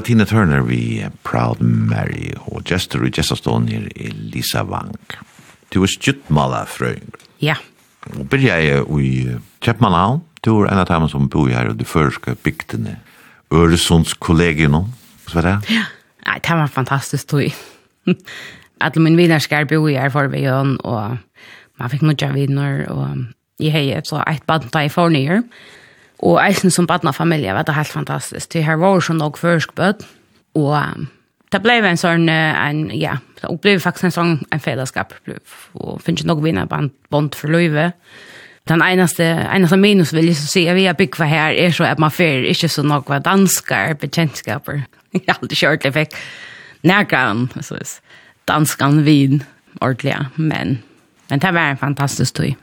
Tina 0.04 0.26
Turner 0.28 0.60
vi 0.68 1.00
Proud 1.24 1.62
Mary 1.64 2.34
og 2.50 2.66
gestor 2.68 3.06
i 3.06 3.10
gestorstånd 3.14 3.70
er 3.72 3.86
Elisa 3.96 4.60
Wang. 4.68 4.92
Du 5.72 5.78
er 5.80 5.88
stjuttmala 5.88 6.66
frøyng. 6.68 7.14
Ja. 7.40 7.54
Og 8.12 8.26
byrja 8.28 8.58
jeg 8.60 8.82
i 9.00 9.12
Kjeppmannhavn. 9.64 10.20
Du 10.44 10.50
er 10.58 10.68
en 10.68 10.82
av 10.82 10.90
dem 10.90 11.06
som 11.08 11.30
bor 11.32 11.48
her 11.48 11.70
og 11.70 11.78
de 11.80 11.86
første 11.88 12.34
bygdene. 12.44 12.98
Øresunds 13.54 14.12
kollegium. 14.20 14.76
Hva 15.24 15.38
var 15.38 15.48
det? 15.48 15.54
Ja. 15.78 15.86
Nei, 16.26 16.36
det 16.44 16.58
var 16.60 16.72
fantastisk 16.72 17.30
tog. 17.32 17.56
Alle 18.84 19.04
mine 19.06 19.16
viner 19.16 19.40
skal 19.40 19.64
bo 19.70 19.86
her 19.86 20.12
for 20.12 20.28
vi 20.28 20.42
gjør, 20.44 20.74
og 20.84 21.16
man 21.80 21.92
fikk 21.92 22.04
noe 22.04 22.30
viner 22.34 22.84
og 22.92 23.24
jeg 23.62 23.72
har 23.72 24.02
et, 24.02 24.08
så 24.08 24.20
et 24.28 24.44
bad 24.44 24.68
da 24.68 24.84
jeg 24.84 24.92
får 24.92 25.16
nye. 25.16 25.40
Ja 25.40 25.80
Og 26.24 26.38
eisen 26.40 26.72
som 26.72 26.86
badnafamilie 26.88 27.52
var 27.52 27.66
det 27.68 27.76
helt 27.76 27.92
fantastisk. 27.92 28.52
Det 28.52 28.64
her 28.64 28.78
var 28.80 29.02
sånn 29.04 29.20
nok 29.20 29.36
først 29.36 29.74
bød, 29.76 30.06
og 30.56 31.04
det 31.52 31.60
ble 31.62 31.76
en 31.84 32.00
sånn, 32.00 32.28
en, 32.30 32.86
ja, 32.96 33.18
det 33.40 33.50
ble 33.62 33.76
faktisk 33.82 34.08
en 34.08 34.14
sånn 34.14 34.32
en 34.54 34.62
fellesskap, 34.62 35.12
og 35.28 36.00
finnes 36.02 36.22
ikke 36.22 36.30
nok 36.32 36.40
vinner 36.46 36.70
band, 36.70 36.94
bond 37.12 37.36
for 37.36 37.52
løyve. 37.52 37.92
Den 38.70 38.80
eneste, 38.80 39.26
eneste 39.52 39.76
minus 39.76 40.14
vil 40.16 40.30
jeg 40.30 40.40
si, 40.40 40.64
vi 40.72 40.88
har 40.88 40.96
bygget 40.96 41.28
her, 41.28 41.52
er 41.52 41.76
så 41.76 41.84
at 41.90 42.00
man 42.00 42.14
fyrer 42.14 42.48
ikke 42.48 42.72
så 42.72 42.82
nok 42.86 43.12
var 43.12 43.20
danskar, 43.26 43.92
bekjentskaper. 44.00 44.86
Jeg 45.12 45.24
har 45.28 45.36
aldri 45.36 45.60
kjørt 45.60 45.84
det 45.84 45.92
fikk 45.94 46.16
nærkran, 46.88 47.50
så 47.60 47.78
danskan 48.48 49.04
vin, 49.04 49.42
ordentlig, 49.80 50.16
men, 50.36 50.78
men 51.28 51.44
det 51.44 51.52
var 51.54 51.74
en 51.74 51.80
fantastisk 51.80 52.40
tøy. 52.40 52.54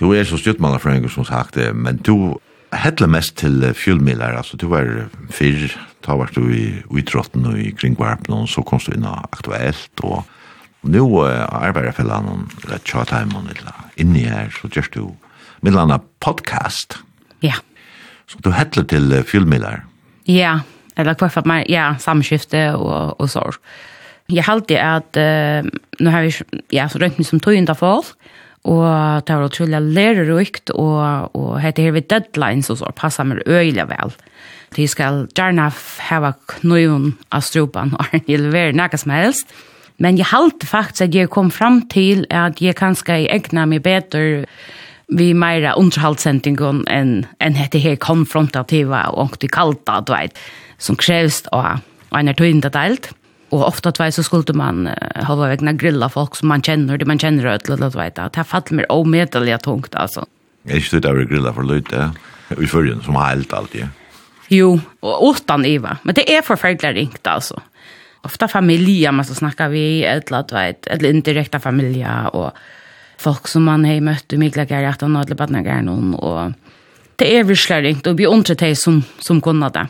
Du 0.00 0.14
er 0.16 0.24
så 0.24 0.38
styrtmann 0.40 0.80
fra 0.80 0.96
som 1.12 1.26
sagt, 1.28 1.60
men 1.74 2.00
du 2.00 2.40
hettler 2.76 3.10
mest 3.10 3.36
til 3.40 3.62
fjölmilar, 3.74 4.36
altså 4.36 4.56
du 4.56 4.68
var 4.70 4.86
fyrr, 5.34 5.72
da 6.06 6.16
var 6.18 6.30
du 6.34 6.42
i 6.54 6.82
utrotten 6.90 7.46
og 7.50 7.58
i 7.58 7.70
kringvarpen, 7.76 8.34
og 8.34 8.48
så 8.48 8.62
kom 8.66 8.80
du 8.84 8.92
inn 8.94 9.06
aktuelt, 9.08 10.04
og 10.04 10.22
nu 10.82 11.04
arbeider 11.24 11.92
fellan 11.96 12.28
og 12.30 12.68
rett 12.70 12.86
tjataim 12.88 13.34
og 13.36 13.50
inni 14.00 14.24
her, 14.28 14.48
så 14.54 14.70
gjør 14.72 14.90
du 14.94 15.02
middelen 15.60 15.98
podcast. 16.20 17.00
Ja. 17.44 17.58
Så 18.26 18.40
du 18.44 18.52
hettler 18.54 18.86
til 18.88 19.12
fjölmilar. 19.26 19.84
Ja, 20.28 20.60
eller 20.96 21.16
hva 21.18 21.30
for 21.32 21.48
meg, 21.48 21.66
ja, 21.70 21.94
samskifte 22.00 22.70
og, 22.76 23.20
og 23.20 23.30
så. 23.30 23.44
Jeg 24.30 24.46
halte 24.46 24.78
at, 24.78 25.16
uh, 25.18 25.66
nå 26.00 26.12
har 26.14 26.26
vi, 26.26 26.32
ja, 26.76 26.86
så 26.88 27.00
røntgen 27.02 27.26
som 27.26 27.42
tog 27.42 27.56
inn 27.56 27.68
folk, 27.74 28.14
Og 28.68 29.24
det 29.24 29.36
var 29.36 29.46
utrolig 29.48 29.80
lærerikt, 29.80 30.70
og, 30.76 31.30
og 31.36 31.60
hette 31.62 31.82
her 31.82 31.94
ved 31.96 32.10
deadlines 32.12 32.68
og 32.70 32.80
så 32.82 32.92
passar 32.96 33.24
meg 33.28 33.40
øyelig 33.48 33.86
vel. 33.88 34.12
De 34.76 34.86
skal 34.88 35.24
gjerne 35.34 35.70
ha 35.72 36.32
knøyen 36.52 37.14
av 37.32 37.42
strupen 37.46 37.94
og 37.98 38.20
jeg 38.26 38.42
leverer 38.42 38.76
noe 38.76 39.00
som 39.00 39.14
helst. 39.16 39.56
Men 40.00 40.16
jeg 40.16 40.30
halte 40.30 40.68
faktisk 40.68 41.08
at 41.08 41.16
jeg 41.16 41.32
kom 41.32 41.50
fram 41.52 41.82
til 41.92 42.24
at 42.32 42.60
jeg 42.60 42.78
kanskje 42.78 43.26
egna 43.28 43.66
meg 43.68 43.82
bedre 43.84 44.46
vi 45.10 45.32
meira 45.34 45.74
underhaldsendingen 45.78 46.84
enn 46.88 47.14
en 47.42 47.56
hette 47.58 47.80
her 47.82 47.96
konfrontativa 48.00 49.08
og 49.10 49.24
ordentlig 49.24 49.50
kalta, 49.56 49.98
du 50.06 50.12
vet, 50.14 50.36
som 50.78 50.96
krevst 50.96 51.50
av 51.52 51.82
en 52.14 52.30
er 52.30 52.38
tøyende 52.38 52.70
delt. 52.72 53.10
Och 53.50 53.68
ofta 53.68 53.92
två 53.92 54.10
så 54.10 54.22
skulle 54.22 54.52
man 54.52 54.86
uh, 54.86 55.24
ha 55.24 55.34
varit 55.34 55.60
grilla 55.60 56.08
folk 56.08 56.36
som 56.36 56.48
man 56.48 56.62
känner, 56.62 56.98
det 56.98 57.04
man 57.04 57.18
känner 57.18 57.54
ut 57.54 57.68
eller 57.68 57.76
vad 57.76 57.94
vet 57.94 58.18
att 58.18 58.32
Det 58.32 58.44
faller 58.44 58.74
mer 58.74 58.92
omedeliga 58.92 59.58
tungt 59.58 59.94
alltså. 59.94 60.26
Jag 60.62 60.76
är 60.76 60.94
inte 60.94 61.08
över 61.08 61.24
grilla 61.24 61.52
för 61.52 61.62
lite. 61.62 62.10
Vi 62.48 62.66
följer 62.66 63.00
som 63.04 63.16
helt 63.16 63.52
alltid. 63.52 63.88
Jo, 64.48 64.80
och 65.00 65.30
utan 65.36 65.64
Eva. 65.64 65.96
Men 66.02 66.14
det 66.14 66.36
är 66.36 66.42
förfärligt 66.42 66.84
ringt 66.84 67.26
alltså. 67.26 67.60
Ofta 68.22 68.48
familjer 68.48 69.12
man 69.12 69.24
så 69.24 69.34
snackar 69.34 69.68
vi 69.68 70.04
eller 70.04 70.22
vad 70.30 70.52
vet, 70.52 70.86
eller 70.86 71.10
indirekta 71.10 71.60
familjer 71.60 72.36
och 72.36 72.52
folk 73.18 73.48
som 73.48 73.64
man 73.64 73.84
har 73.84 74.00
mött 74.00 74.32
i 74.32 74.36
Miklagär 74.36 74.84
att 74.84 75.00
han 75.00 75.16
har 75.16 75.24
lämnat 75.24 75.84
någon 75.84 76.14
och 76.14 76.52
det 77.16 77.38
är 77.38 77.44
virkelig 77.44 77.84
ringt 77.84 78.06
och 78.06 78.20
vi 78.20 78.26
undrar 78.26 78.54
dig 78.54 78.76
som, 78.76 79.02
som 79.18 79.40
kunde 79.40 79.68
det. 79.68 79.88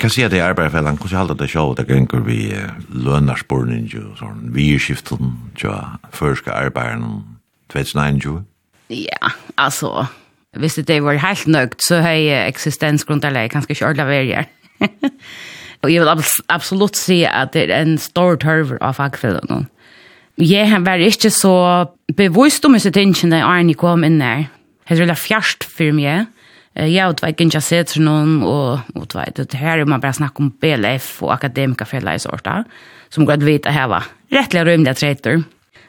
Kan 0.00 0.10
säga 0.10 0.28
det 0.28 0.40
arbetarfällan, 0.40 0.96
hvordan 0.96 1.18
halda 1.18 1.34
det 1.34 1.48
show 1.48 1.74
det 1.74 1.88
gänger 1.88 2.20
vi 2.20 2.52
lönarspornen 2.92 3.86
ju 3.86 4.02
sånn 4.18 4.52
vi 4.52 4.78
skiften 4.78 5.32
ju 5.56 5.72
förska 6.12 6.52
arbetaren 6.52 7.24
2009 7.72 8.20
ju. 8.24 8.42
Ja, 8.88 9.32
altså, 9.56 10.06
hvis 10.56 10.74
det 10.74 11.00
var 11.02 11.16
helt 11.16 11.46
nøgt, 11.46 11.82
så 11.82 12.00
har 12.04 12.10
jeg 12.12 12.48
eksistensgrunderleie 12.48 13.48
kanskje 13.48 13.72
ikke 13.72 13.86
ordentlig 13.86 14.06
verger. 14.06 14.44
og 15.82 15.90
jeg 15.90 16.00
vil 16.00 16.12
abs 16.12 16.36
absolutt 16.48 16.96
si 16.96 17.24
at 17.24 17.54
det 17.56 17.70
er 17.70 17.80
en 17.80 17.98
stor 17.98 18.36
tørver 18.36 18.78
av 18.80 18.98
fagfellene. 19.00 19.64
Jeg 20.36 20.68
har 20.68 20.84
vært 20.84 21.08
ikke 21.08 21.32
så 21.32 21.88
bevisst 22.16 22.64
om 22.68 22.76
disse 22.76 22.92
tingene 22.92 23.40
da 23.40 23.56
jeg 23.56 23.78
kom 23.80 24.04
inn 24.04 24.20
her. 24.20 24.50
Jeg 24.88 24.98
tror 24.98 25.08
det 25.08 25.16
er 25.16 25.24
fjerst 25.24 25.64
for 25.64 25.96
meg 25.96 26.28
ja, 26.76 27.08
och 27.08 27.14
det 27.14 27.22
var 27.22 27.42
inte 27.42 27.60
sett 27.60 27.90
för 27.90 28.08
og 28.44 28.80
och 28.94 29.06
det 29.06 29.50
det 29.50 29.56
här 29.56 29.84
man 29.84 30.00
bara 30.00 30.12
snackar 30.12 30.40
om 30.44 30.52
BLF 30.60 31.22
och 31.22 31.34
akademiska 31.34 31.84
fälla 31.84 32.14
i 32.14 32.18
sorta 32.18 32.64
som 33.08 33.24
går 33.24 33.36
vet 33.36 33.66
att 33.66 33.74
här 33.74 33.88
va. 33.88 34.02
Rättliga 34.30 34.64
rymliga 34.64 34.94
treter. 34.94 35.42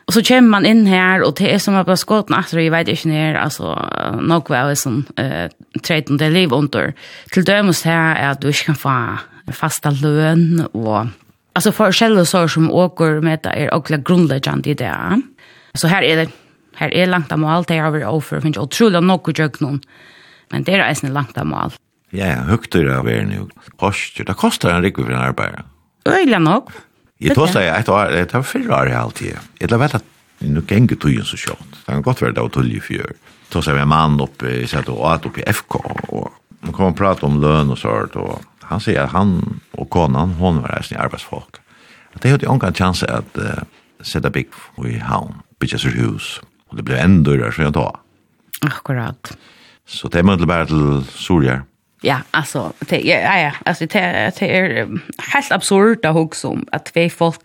Och 0.08 0.14
så 0.14 0.24
kommer 0.24 0.42
man 0.42 0.66
in 0.66 0.86
här 0.86 1.24
och 1.24 1.34
det 1.38 1.54
er 1.54 1.58
som 1.58 1.76
att 1.76 1.86
bara 1.86 1.98
skåten 1.98 2.40
efter 2.40 2.60
jag 2.60 2.72
vet 2.72 2.88
inte 2.88 3.08
när 3.08 3.36
alltså 3.36 3.90
nok 4.22 4.50
var 4.50 4.70
det 4.70 4.76
som 4.76 5.06
uh, 5.20 5.50
treten 5.82 6.18
det 6.18 6.30
liv 6.30 6.54
under. 6.54 6.94
Till 7.32 7.44
dømes 7.44 7.84
här 7.84 8.16
är 8.16 8.30
at 8.30 8.42
du 8.42 8.48
ikke 8.48 8.66
kan 8.66 8.76
få 8.76 9.18
fasta 9.54 9.90
løn, 9.90 10.68
och 10.74 11.08
alltså 11.54 11.72
för 11.72 11.92
sår 11.92 12.48
som 12.48 12.72
åker 12.72 13.22
med 13.22 13.40
det 13.44 13.50
är 13.50 13.74
också 13.74 13.98
grundläggande 13.98 14.70
i 14.70 14.74
det. 14.74 15.22
Så 15.74 15.88
här 15.88 16.04
är 16.04 16.16
det 16.16 16.30
här 16.76 16.94
är 16.94 17.08
långt 17.08 17.32
av 17.32 17.46
allt 17.46 17.68
det 17.68 17.76
jag 17.76 17.84
har 17.84 17.90
over, 17.90 18.08
offer 18.08 18.40
finnes 18.40 18.58
utrolig 18.58 19.04
nog 19.04 19.30
å 19.30 19.32
gjøre 19.32 19.60
noen 19.60 19.82
Men 20.54 20.66
det 20.68 20.78
er 20.78 20.86
eisen 20.88 21.14
langt 21.16 21.38
av 21.38 21.48
mål. 21.50 21.76
Ja, 22.16 22.30
ja, 22.32 22.44
høgtur 22.48 22.88
av 22.94 23.08
er 23.12 23.26
nu. 23.28 23.48
Koster, 23.80 24.28
det 24.28 24.38
kostar 24.40 24.76
en 24.76 24.84
rikvi 24.86 25.04
for 25.04 25.14
en 25.16 25.26
arbeid. 25.26 25.66
Øyla 26.08 26.40
nok. 26.40 26.72
Jeg 27.20 27.36
tås 27.36 27.56
deg 27.56 27.68
et 27.74 27.90
år, 27.90 28.14
det 28.14 28.34
var 28.34 28.46
fyrre 28.46 28.76
år 28.78 28.92
i 28.92 28.96
halvtid. 28.96 29.50
Jeg 29.60 29.72
la 29.72 29.80
vet 29.82 29.98
at 29.98 30.06
nu 30.46 30.62
gengur 30.70 31.00
tøyen 31.02 31.26
så 31.26 31.40
sjått. 31.40 31.66
Det 31.74 31.88
kan 31.90 32.06
godt 32.06 32.22
være 32.22 32.36
det 32.38 32.46
var 32.46 32.54
tølje 32.54 32.84
fyr. 32.86 33.16
Tås 33.52 33.68
deg 33.68 33.80
en 33.82 33.90
mann 33.92 34.20
oppe, 34.22 34.52
jeg 34.54 34.70
satt 34.72 34.92
og 34.94 35.02
at 35.10 35.26
oppe 35.28 35.42
i 35.42 35.48
FK, 35.50 35.80
og 36.14 36.30
man 36.62 36.76
kom 36.76 36.92
og 36.92 37.00
prate 37.00 37.26
om 37.26 37.40
løn 37.42 37.74
og 37.74 37.80
sånt, 37.82 38.16
og 38.20 38.44
han 38.70 38.84
sier 38.84 39.04
at 39.04 39.16
han 39.16 39.40
og 39.74 39.90
konan, 39.92 40.36
hon 40.40 40.62
var 40.64 40.78
eisen 40.78 41.00
arbeidsfolk. 41.02 41.60
At 42.14 42.24
det 42.24 42.36
hadde 42.36 42.48
jo 42.48 42.56
en 42.56 42.78
chans 42.78 43.04
at 43.08 43.40
uh, 43.42 43.64
sette 44.06 44.32
bygg 44.32 44.54
i 44.86 44.98
havn, 45.02 45.42
bygges 45.60 45.88
hus, 45.98 46.38
og 46.70 46.80
det 46.80 46.86
ble 46.88 47.00
endurere, 47.02 47.52
så 47.52 47.68
jeg 47.68 47.78
tar. 47.80 48.02
Akkurat. 48.68 48.78
Akkurat. 48.78 49.38
Så 49.88 50.08
det 50.12 50.20
er 50.20 50.24
mødvendig 50.24 50.48
bare 50.48 50.66
til 50.66 51.06
Surjar. 51.16 51.64
Ja, 52.04 52.20
altså, 52.34 52.72
det, 52.90 53.06
ja, 53.06 53.40
ja, 53.40 53.52
altså, 53.66 53.86
det, 53.86 54.02
det 54.40 54.50
er 54.52 54.86
helt 55.34 55.52
absurd 55.52 56.06
å 56.06 56.14
huske 56.14 56.48
om 56.48 56.68
at 56.74 56.92
vi 56.96 57.08
folk 57.10 57.42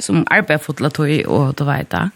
som 0.00 0.26
arbeider 0.30 0.62
fotlatøy 0.62 1.22
og 1.24 1.54
du 1.58 1.64
vet 1.64 1.90
det, 1.92 2.08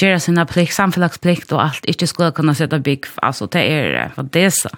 gjøre 0.00 0.20
sina 0.20 0.44
plikt, 0.48 0.74
samfunnsplikt 0.74 1.52
og 1.52 1.62
alt, 1.62 1.84
ikke 1.88 2.08
skulle 2.10 2.32
kunne 2.32 2.54
sette 2.58 2.80
bygg, 2.80 3.06
altså, 3.22 3.46
det 3.46 3.62
er 3.62 4.10
for 4.16 4.26
det 4.34 4.48
så. 4.56 4.72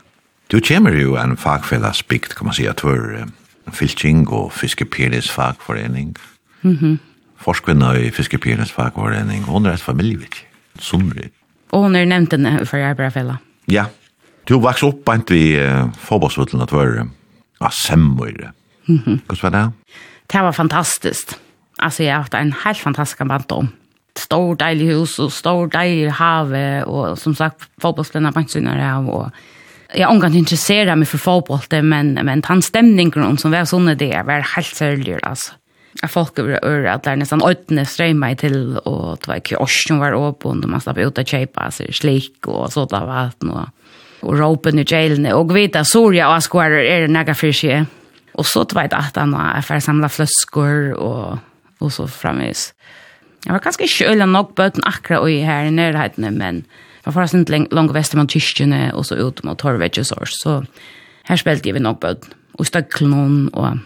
Du 0.52 0.60
kommer 0.60 0.92
jo 0.92 1.16
en 1.16 1.36
fagfellesbygd, 1.36 2.34
kan 2.36 2.50
man 2.50 2.54
si, 2.54 2.66
at 2.68 2.80
for 2.80 3.24
fylking 3.72 4.28
og 4.28 4.52
fiskepenis 4.52 5.30
fagforening. 5.30 6.16
Mm 6.62 6.76
-hmm. 6.76 6.96
Forskvinna 7.36 7.92
i 7.92 8.10
fiskepenis 8.10 8.72
fagforening, 8.72 9.44
hun 9.44 9.66
er 9.66 9.72
et 9.72 9.80
familievitt, 9.80 10.46
sundrig. 10.78 11.30
Og 11.72 11.82
hun 11.82 11.96
er 11.96 12.04
nevnt 12.04 12.32
henne 12.32 12.66
for 12.66 12.76
arbeiderfella. 12.76 13.36
Ja, 13.68 13.74
ja 13.74 14.03
Du 14.48 14.58
vaks 14.60 14.82
opp 14.84 15.04
bant 15.06 15.30
vi 15.32 15.54
uh, 15.56 15.88
forbåsvullen 16.04 16.64
at 16.64 16.72
vare 16.74 17.06
ja, 17.60 17.70
semmøyre. 17.70 18.52
Mhm. 18.86 19.22
Hvordan 19.26 19.42
var 19.42 19.50
det? 19.50 19.96
Det 20.32 20.42
var 20.42 20.52
fantastiskt. 20.52 21.38
Alltså 21.78 22.02
jag 22.02 22.12
har 22.12 22.20
haft 22.20 22.34
en 22.34 22.52
helt 22.64 22.78
fantastisk 22.78 23.28
band 23.28 23.52
om. 23.52 23.68
Stor 24.16 24.54
deilig 24.54 24.92
hus 24.92 25.18
og 25.18 25.32
stor 25.32 25.66
deilig 25.66 26.12
have 26.12 26.84
og 26.86 27.18
som 27.18 27.34
sagt, 27.34 27.68
forbåsvullen 27.82 28.28
at 28.28 28.34
bantsynere 28.34 28.92
av 28.92 29.08
og 29.08 29.30
jeg 29.94 30.08
inte 30.08 30.38
intresserad 30.38 30.98
meg 30.98 31.06
for 31.06 31.18
fotboll, 31.18 31.82
men, 31.82 32.14
men 32.14 32.40
den 32.40 32.62
stemningen 32.62 33.38
som 33.38 33.52
var 33.52 33.64
såna 33.64 33.94
det 33.94 34.24
var 34.26 34.42
helt 34.56 34.74
særlig, 34.74 35.18
altså. 35.22 35.52
Jeg 36.02 36.10
folk 36.10 36.38
over 36.38 36.58
øret 36.66 36.90
at 36.90 37.04
det 37.04 37.12
er 37.12 37.16
nesten 37.16 37.42
øyne 37.42 37.84
till 37.86 38.36
til, 38.36 38.78
og 38.84 39.18
det 39.20 39.28
var 39.28 39.34
ikke 39.34 39.98
var 39.98 40.14
åpen, 40.14 40.64
og 40.64 40.70
man 40.70 40.80
slapp 40.80 40.98
ut 40.98 41.18
å 41.18 41.22
kjøpe 41.22 41.70
seg 41.70 41.94
slik, 41.94 42.48
og 42.48 42.72
så 42.72 42.86
där 42.86 43.06
var 43.06 43.30
det 43.40 43.70
og 44.24 44.38
råpen 44.40 44.80
i 44.80 44.86
jailene, 44.88 45.34
og 45.36 45.52
vita 45.54 45.84
sorja 45.86 46.30
og 46.30 46.38
askvarer 46.40 46.84
er 46.84 47.08
nega 47.12 47.36
fyrir 47.36 47.86
Og 48.34 48.46
så 48.46 48.64
tveit 48.64 48.92
at 48.92 49.16
han 49.16 49.30
var 49.30 49.60
for 49.62 49.78
samla 49.78 50.08
fløskor 50.08 50.96
og, 50.98 51.38
og 51.80 51.92
så 51.92 52.06
framvis. 52.10 52.72
Jeg 53.44 53.52
var 53.52 53.60
ganske 53.62 53.86
kjøla 53.86 54.26
nok 54.26 54.54
bøten 54.56 54.82
akkurat 54.88 55.20
og 55.20 55.30
i 55.30 55.44
her 55.44 55.68
i 55.68 55.70
nærhetene, 55.70 56.30
men 56.30 56.64
jeg 56.64 57.06
var 57.06 57.12
forresten 57.12 57.44
langt 57.70 57.94
vest 57.94 58.16
mot 58.16 58.30
kyrkjene 58.30 58.94
og 58.94 59.04
så 59.06 59.20
ut 59.20 59.44
mot 59.44 59.58
Torvedjesårs, 59.58 60.40
så 60.40 60.62
her 61.28 61.36
spilte 61.36 61.68
jeg 61.68 61.76
vi 61.76 61.84
nok 61.84 62.00
bøten. 62.00 62.32
Og 62.58 62.66
støkklonen 62.66 63.50
og 63.52 63.78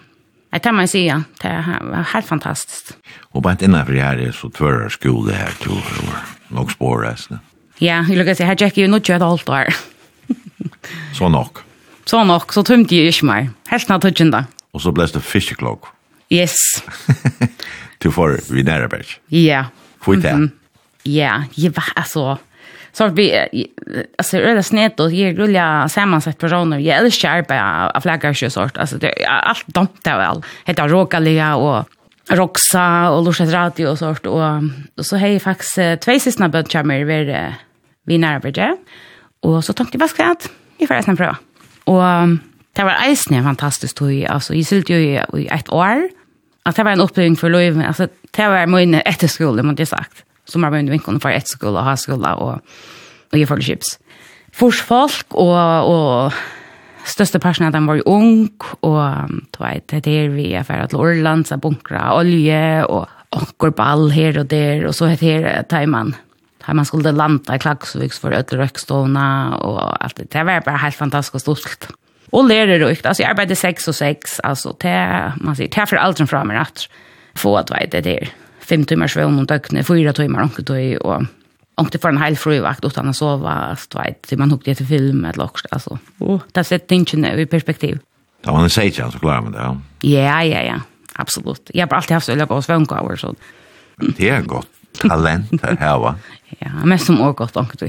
Jeg 0.49 0.63
tar 0.65 0.73
meg 0.73 0.89
sige, 0.89 1.13
det 1.43 1.51
var 1.93 2.07
helt 2.15 2.25
fantastisk. 2.25 2.95
Og 3.37 3.43
bare 3.43 3.61
innenfor 3.61 3.93
her 3.93 4.17
er 4.17 4.33
så 4.33 4.49
tvører 4.49 4.89
skole 4.89 5.35
her, 5.37 5.53
tror 5.61 5.85
jeg, 5.85 6.23
nok 6.57 6.73
spårreisende. 6.73 7.41
Ja, 7.81 8.01
jeg 8.09 8.17
lukker 8.17 8.33
å 8.33 8.39
si, 8.39 8.47
her 8.49 8.57
tjekker 8.57 8.87
jo 8.87 8.89
noe 8.89 9.05
kjøtt 9.05 9.27
alt 9.27 9.53
år. 9.53 9.69
Så 11.15 11.29
nok. 11.29 11.65
Så 12.09 12.25
nok, 12.25 12.53
så 12.53 12.65
tømte 12.65 12.97
jeg 12.97 13.13
ikke 13.13 13.29
mer. 13.29 13.49
Helt 13.69 13.89
natt 13.91 14.05
tøtjen 14.07 14.33
da. 14.33 14.47
Og 14.73 14.81
så 14.85 14.93
ble 14.97 15.09
det 15.13 15.23
fiskeklokk. 15.25 15.91
Yes. 16.33 16.57
du 18.03 18.11
får 18.13 18.39
vi 18.53 18.63
nærmere. 18.63 19.19
Ja. 19.33 19.65
Hvor 20.05 20.17
er 20.17 20.25
det? 20.25 20.51
Ja, 21.09 21.43
jeg 21.57 21.77
var 21.77 21.93
altså... 21.97 22.37
Så 22.93 23.09
vi, 23.09 23.31
alltså 24.19 24.37
det 24.37 24.51
är 24.51 24.63
snett 24.63 25.01
och 25.01 25.13
jag 25.13 25.39
rullar 25.39 25.89
sammansatt 25.89 26.39
personer. 26.39 26.79
Jag 26.79 26.99
älskar 26.99 27.31
arbeta 27.31 27.91
av 27.91 28.01
flaggar 28.01 28.49
sort. 28.49 28.77
Alltså 28.77 28.97
det 28.97 29.23
är 29.23 29.29
allt 29.29 29.67
dumt 29.67 30.03
där 30.03 30.19
väl. 30.19 30.43
Heta 30.65 30.89
Rokalia 30.89 31.57
och 31.57 31.89
Roxa 32.29 33.11
och 33.11 33.25
Lucia 33.25 33.47
Radio 33.47 33.87
och 33.87 33.99
sånt 33.99 34.27
och, 34.27 34.43
och 34.97 35.07
så 35.07 35.17
har 35.17 35.27
jag 35.27 35.43
faktiskt 35.43 35.79
två 36.01 36.19
sistna 36.19 36.49
bödkärmer 36.49 37.05
vid, 37.05 37.37
vid 38.07 38.21
Närberge. 38.21 38.77
Och 39.41 39.65
så 39.65 39.73
tänkte 39.73 39.97
jag, 39.97 40.01
vad 40.01 40.11
ska 40.11 40.23
jag 40.23 40.37
jeg 40.79 40.89
får 40.89 41.01
resten 41.01 41.19
prøve. 41.19 41.37
Og 41.89 42.39
det 42.77 42.87
var 42.87 43.03
eisen 43.09 43.35
en 43.35 43.47
fantastisk 43.49 43.97
tog. 43.99 44.13
Altså, 44.31 44.55
jeg 44.55 44.67
sylte 44.69 44.95
jo 44.95 44.99
i, 44.99 45.43
i 45.43 45.49
et 45.51 45.73
år. 45.75 46.07
At 46.67 46.77
det 46.77 46.85
var 46.85 46.95
en 46.95 47.01
oppleving 47.01 47.39
for 47.39 47.49
lov. 47.49 47.81
Altså, 47.83 48.09
det 48.37 48.51
var 48.53 48.67
min 48.67 48.95
efterskola, 48.95 49.57
skole, 49.59 49.63
må 49.67 49.73
det 49.73 49.89
sagt. 49.89 50.25
Som 50.47 50.63
var 50.63 50.71
min 50.71 50.91
vinkene 50.91 51.21
for 51.21 51.33
etter 51.33 51.57
skole 51.57 51.81
og 51.81 51.89
ha 51.89 51.97
skole 51.97 52.35
og, 52.37 52.61
og 53.33 53.39
gjøre 53.39 53.51
fellesskips. 53.55 53.97
Fors 54.55 54.81
folk 54.83 55.35
og, 55.37 55.59
og 55.89 56.33
største 57.09 57.41
parten 57.43 57.67
av 57.67 57.75
dem 57.75 57.89
var 57.89 57.99
jo 58.01 58.07
ung, 58.11 58.49
og 58.85 59.35
du 59.55 59.61
vet, 59.63 59.93
det 60.05 60.15
er 60.15 60.33
vi 60.33 60.53
er 60.57 60.67
ferdig 60.67 60.93
til 60.93 61.03
Orland, 61.05 61.47
så 61.49 61.59
bunkra 61.61 62.11
olje, 62.17 62.85
og 62.89 63.09
onker 63.35 63.75
ball 63.77 64.09
her 64.13 64.41
og 64.41 64.49
der, 64.51 64.87
og 64.89 64.97
så 64.97 65.11
heter 65.13 65.45
det 65.45 65.69
Taiman. 65.73 66.15
Här 66.69 66.75
man 66.75 66.85
skulle 66.85 67.13
landa 67.13 67.57
i 67.57 67.59
Klagsvik 67.59 68.13
för 68.13 68.33
öll 68.33 68.45
rökståna 68.45 69.57
och 69.57 70.05
allt 70.05 70.17
det. 70.17 70.31
Det 70.31 70.45
var 70.45 70.61
bara 70.61 70.77
helt 70.77 70.95
fantastiskt 70.95 71.49
roligt. 71.49 71.89
Och 72.31 72.45
lärde 72.45 72.79
rukt. 72.79 73.07
Alltså 73.07 73.23
jag 73.23 73.31
arbetade 73.31 73.57
sex 73.57 73.89
och 73.89 73.95
sex. 73.95 74.41
Alltså 74.41 74.77
det, 74.81 75.33
man 75.41 75.57
säger, 75.57 75.71
det 75.71 75.81
är 75.81 75.87
för 75.87 75.97
allt 75.97 76.17
fram 76.19 76.27
framme 76.27 76.57
att 76.57 76.89
få 77.35 77.57
att 77.57 77.71
vara 77.71 77.87
det 77.91 78.01
där. 78.01 78.29
Fem 78.61 78.85
timmar 78.85 79.09
svån 79.09 79.39
och 79.39 79.47
dökne, 79.47 79.85
fyra 79.85 80.13
timmar 80.13 80.43
omkring 80.43 80.99
och 80.99 81.23
Och 81.75 81.89
det 81.93 81.99
får 82.03 82.09
en 82.09 82.19
helt 82.19 82.41
frivakt 82.41 82.85
utan 82.85 83.09
att 83.09 83.17
sova, 83.17 83.51
alltså, 83.51 83.99
vet, 83.99 84.39
man 84.39 84.51
hukte 84.51 84.75
till 84.75 84.87
film 84.87 85.25
eller 85.25 85.45
också, 85.45 85.69
alltså. 85.71 85.99
Och 86.19 86.43
det 86.53 86.65
sätter 86.65 86.97
inte 86.97 87.17
i 87.17 87.47
perspektiv. 87.47 87.99
Ja, 88.45 88.53
man 88.53 88.71
säger 88.71 88.89
inte 88.89 89.13
så 89.13 89.19
klarer 89.19 89.41
man 89.41 89.53
det, 89.53 89.59
ja. 89.59 89.77
Ja, 90.01 90.45
ja, 90.45 90.63
ja, 90.63 90.81
absolut. 91.13 91.71
Jag 91.75 91.87
har 91.87 91.97
alltid 91.97 92.15
haft 92.15 92.27
så 92.27 92.33
öliga 92.33 92.47
gås 92.47 92.69
vönkavar, 92.69 93.17
så. 93.17 93.35
Det 94.17 94.29
er 94.29 94.43
godt. 94.43 94.69
talent 95.11 95.65
her 95.81 95.99
va. 96.03 96.15
ja, 96.61 96.73
mest 96.85 97.07
som 97.07 97.21
også 97.21 97.37
godt 97.43 97.57
anker 97.61 97.87
du. 97.87 97.89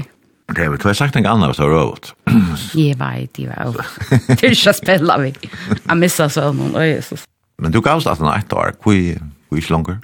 Det 0.50 0.64
er 0.64 0.70
vel, 0.72 0.80
du 0.82 0.88
har 0.88 0.96
sagt 0.98 1.16
en 1.16 1.26
annan 1.26 1.54
så 1.54 1.68
røvut. 1.70 2.12
Jag 2.74 2.98
vet, 2.98 3.38
jeg 3.38 3.48
vet. 3.48 3.76
Det 4.28 4.46
är 4.46 4.50
ikke 4.50 4.72
spela 4.74 5.18
vi. 5.18 5.34
Jag 5.88 5.96
missar 5.96 6.28
så 6.28 6.52
någon 6.52 6.74
og 6.74 6.86
Jesus. 6.86 7.24
Men 7.58 7.72
du 7.72 7.80
gavst 7.80 8.06
at 8.06 8.18
han 8.18 8.38
ett 8.38 8.52
år, 8.52 8.72
hvor 8.82 8.92
er 8.92 9.56
ikke 9.56 9.70
langer? 9.70 9.98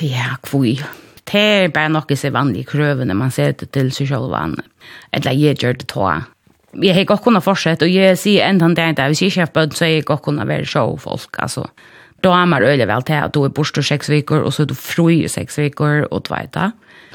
Ja, 0.00 0.36
hvor 0.50 0.64
Det 1.24 1.40
er 1.40 1.68
bare 1.68 1.88
noe 1.88 2.16
som 2.16 2.28
er 2.28 2.32
vanlig 2.32 2.60
i 2.60 2.68
krøvene, 2.68 3.14
man 3.14 3.30
ser 3.30 3.52
det 3.52 3.70
til 3.72 3.92
seg 3.92 4.08
selv 4.08 4.56
Eller 5.12 5.32
jeg 5.32 5.56
gjør 5.56 5.72
det 5.72 5.88
til 5.88 6.22
Jeg 6.82 6.94
har 6.94 7.04
godt 7.04 7.22
kunnet 7.22 7.42
fortsette, 7.42 7.84
og 7.84 7.94
jeg 7.94 8.18
sier 8.18 8.48
enda 8.48 8.68
det 8.68 8.96
dag, 8.96 9.06
hvis 9.06 9.22
jeg 9.22 9.26
ikke 9.26 9.40
har 9.40 9.52
bøtt, 9.54 9.74
så 9.74 9.84
har 9.84 9.90
jeg 9.90 10.04
godt 10.04 10.22
kunnet 10.22 10.48
være 10.48 10.66
showfolk. 10.66 11.36
altså. 11.38 11.60
Mm 11.60 11.93
damer 12.24 12.64
øyelig 12.64 12.88
vel 12.88 13.04
til 13.06 13.20
at 13.20 13.34
du 13.34 13.44
er 13.44 13.52
borst 13.54 13.78
og 13.78 13.86
seks 13.86 14.10
viker, 14.10 14.42
og 14.42 14.52
så 14.52 14.64
er 14.64 14.72
du 14.72 14.76
fri 14.78 15.20
i 15.24 15.30
seks 15.30 15.58
viker, 15.60 16.06
og 16.10 16.24
du 16.26 16.34
vet 16.34 16.52
det. 16.56 16.70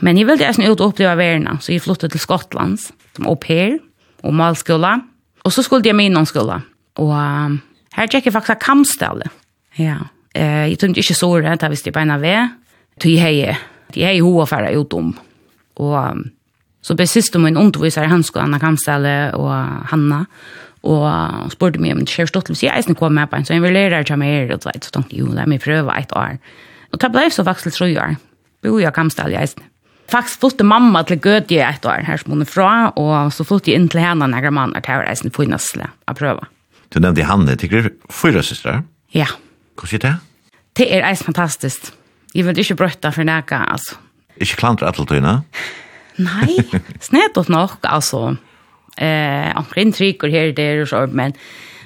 Men 0.05 0.17
jeg 0.17 0.29
ville 0.29 0.45
jeg 0.45 0.71
ut 0.71 0.79
og 0.79 0.93
oppleve 0.93 1.17
verden, 1.17 1.59
så 1.59 1.73
jeg 1.73 1.83
flyttet 1.83 2.13
til 2.13 2.21
Skottland, 2.21 2.77
som 2.79 3.27
au 3.27 3.35
pair, 3.35 3.79
og 4.23 4.33
malskola, 4.35 4.99
og 5.43 5.51
så 5.51 5.63
skulle 5.63 5.87
jeg 5.87 5.95
med 5.95 6.09
innom 6.09 6.27
skola. 6.27 6.59
Og 6.99 7.11
um, 7.15 7.59
her 7.95 8.09
gikk 8.11 8.27
jeg 8.27 8.35
faktisk 8.35 8.63
kamstallet. 8.63 9.31
Ja, 9.79 9.97
eh, 10.35 10.69
jeg 10.69 10.79
tømte 10.79 10.99
ikke 10.99 11.15
så 11.15 11.31
rett, 11.39 11.63
jeg 11.63 11.71
visste 11.71 11.89
jeg 11.89 11.95
beina 11.95 12.19
ved, 12.19 12.55
til 12.99 13.15
jeg 13.15 13.23
heier, 13.23 13.61
til 13.93 14.03
jeg 14.03 14.13
heier 14.13 14.27
hova 14.27 14.45
færre 14.49 14.73
ut 14.75 14.93
om. 14.97 15.13
Og 15.79 15.95
um, 15.95 16.25
så 16.83 16.95
ble 16.95 17.07
siste 17.07 17.39
min 17.39 17.57
undervisere, 17.59 18.07
i 18.07 18.11
hanskolen 18.11 18.49
anna 18.49 18.59
kampstelle 18.61 19.15
og 19.37 19.51
Hanna, 19.91 20.19
og 20.19 20.68
og 20.87 21.51
spurte 21.51 21.81
meg 21.81 21.95
om 21.95 22.03
det 22.05 22.11
skjer 22.13 22.29
stått, 22.29 22.51
hvis 22.51 22.63
jeg 22.63 22.71
eisen 22.71 22.95
kom 22.95 23.15
med 23.17 23.29
på 23.29 23.35
en, 23.35 23.45
så 23.47 23.55
jeg 23.57 23.63
vil 23.65 23.75
lære 23.75 24.03
til 24.07 24.19
meg, 24.21 24.53
og 24.55 24.63
så 24.63 24.71
tenkte 24.93 25.15
jeg, 25.15 25.23
jo, 25.23 25.33
la 25.35 25.47
meg 25.49 25.59
prøve 25.63 25.95
et 25.99 26.13
år. 26.15 26.37
Og 26.93 27.01
det 27.01 27.09
ble 27.13 27.25
så 27.33 27.43
faktisk 27.45 27.69
til 27.69 27.75
tre 27.77 27.89
år. 28.05 28.15
Bo 28.63 28.79
jeg 28.79 28.95
kamstall 28.95 29.35
i 29.35 29.39
eisen. 29.39 29.65
Faktisk 30.09 30.41
flytte 30.41 30.65
mamma 30.65 31.03
til 31.05 31.19
Gødi 31.21 31.59
et 31.61 31.85
år, 31.85 32.01
her 32.07 32.17
som 32.17 32.33
hun 32.33 32.41
er 32.41 32.49
fra, 32.49 32.69
og 32.97 33.29
så 33.35 33.45
flytte 33.45 33.69
jeg 33.69 33.81
inn 33.81 33.89
til 33.91 34.01
henne 34.01 34.25
når 34.31 34.47
jeg 34.47 34.55
mann 34.55 34.73
er 34.77 34.85
til 34.85 35.03
eisen 35.05 35.33
på 35.35 35.45
nøsle 35.45 35.91
å 36.09 36.15
prøve. 36.17 36.47
Du 36.89 36.97
nevnte 36.97 37.27
Hanne, 37.29 37.53
tykker 37.59 37.85
du 37.85 37.89
fyra 38.09 38.41
søstre? 38.41 38.79
Ja. 39.13 39.27
Hvordan 39.77 39.99
er 39.99 40.05
det? 40.07 40.15
Det 40.79 40.87
er 40.95 41.05
eisen 41.05 41.29
fantastisk. 41.29 41.91
Jeg 42.33 42.47
vil 42.47 42.61
ikke 42.61 42.79
brøtta 42.79 43.11
for 43.13 43.27
nækka, 43.27 43.61
altså. 43.75 43.99
Ikke 44.41 44.57
klantre 44.63 44.89
alle 44.89 45.05
tøyene? 45.05 45.35
Nei, 46.19 46.57
snedet 47.07 47.49
nok, 47.51 47.77
altså 47.83 48.37
eh 49.01 49.57
omkring 49.57 49.85
intryck 49.85 50.23
och 50.23 50.29
här 50.29 50.51
där 50.51 50.81
och 50.81 50.87
så 50.87 51.07
men 51.11 51.33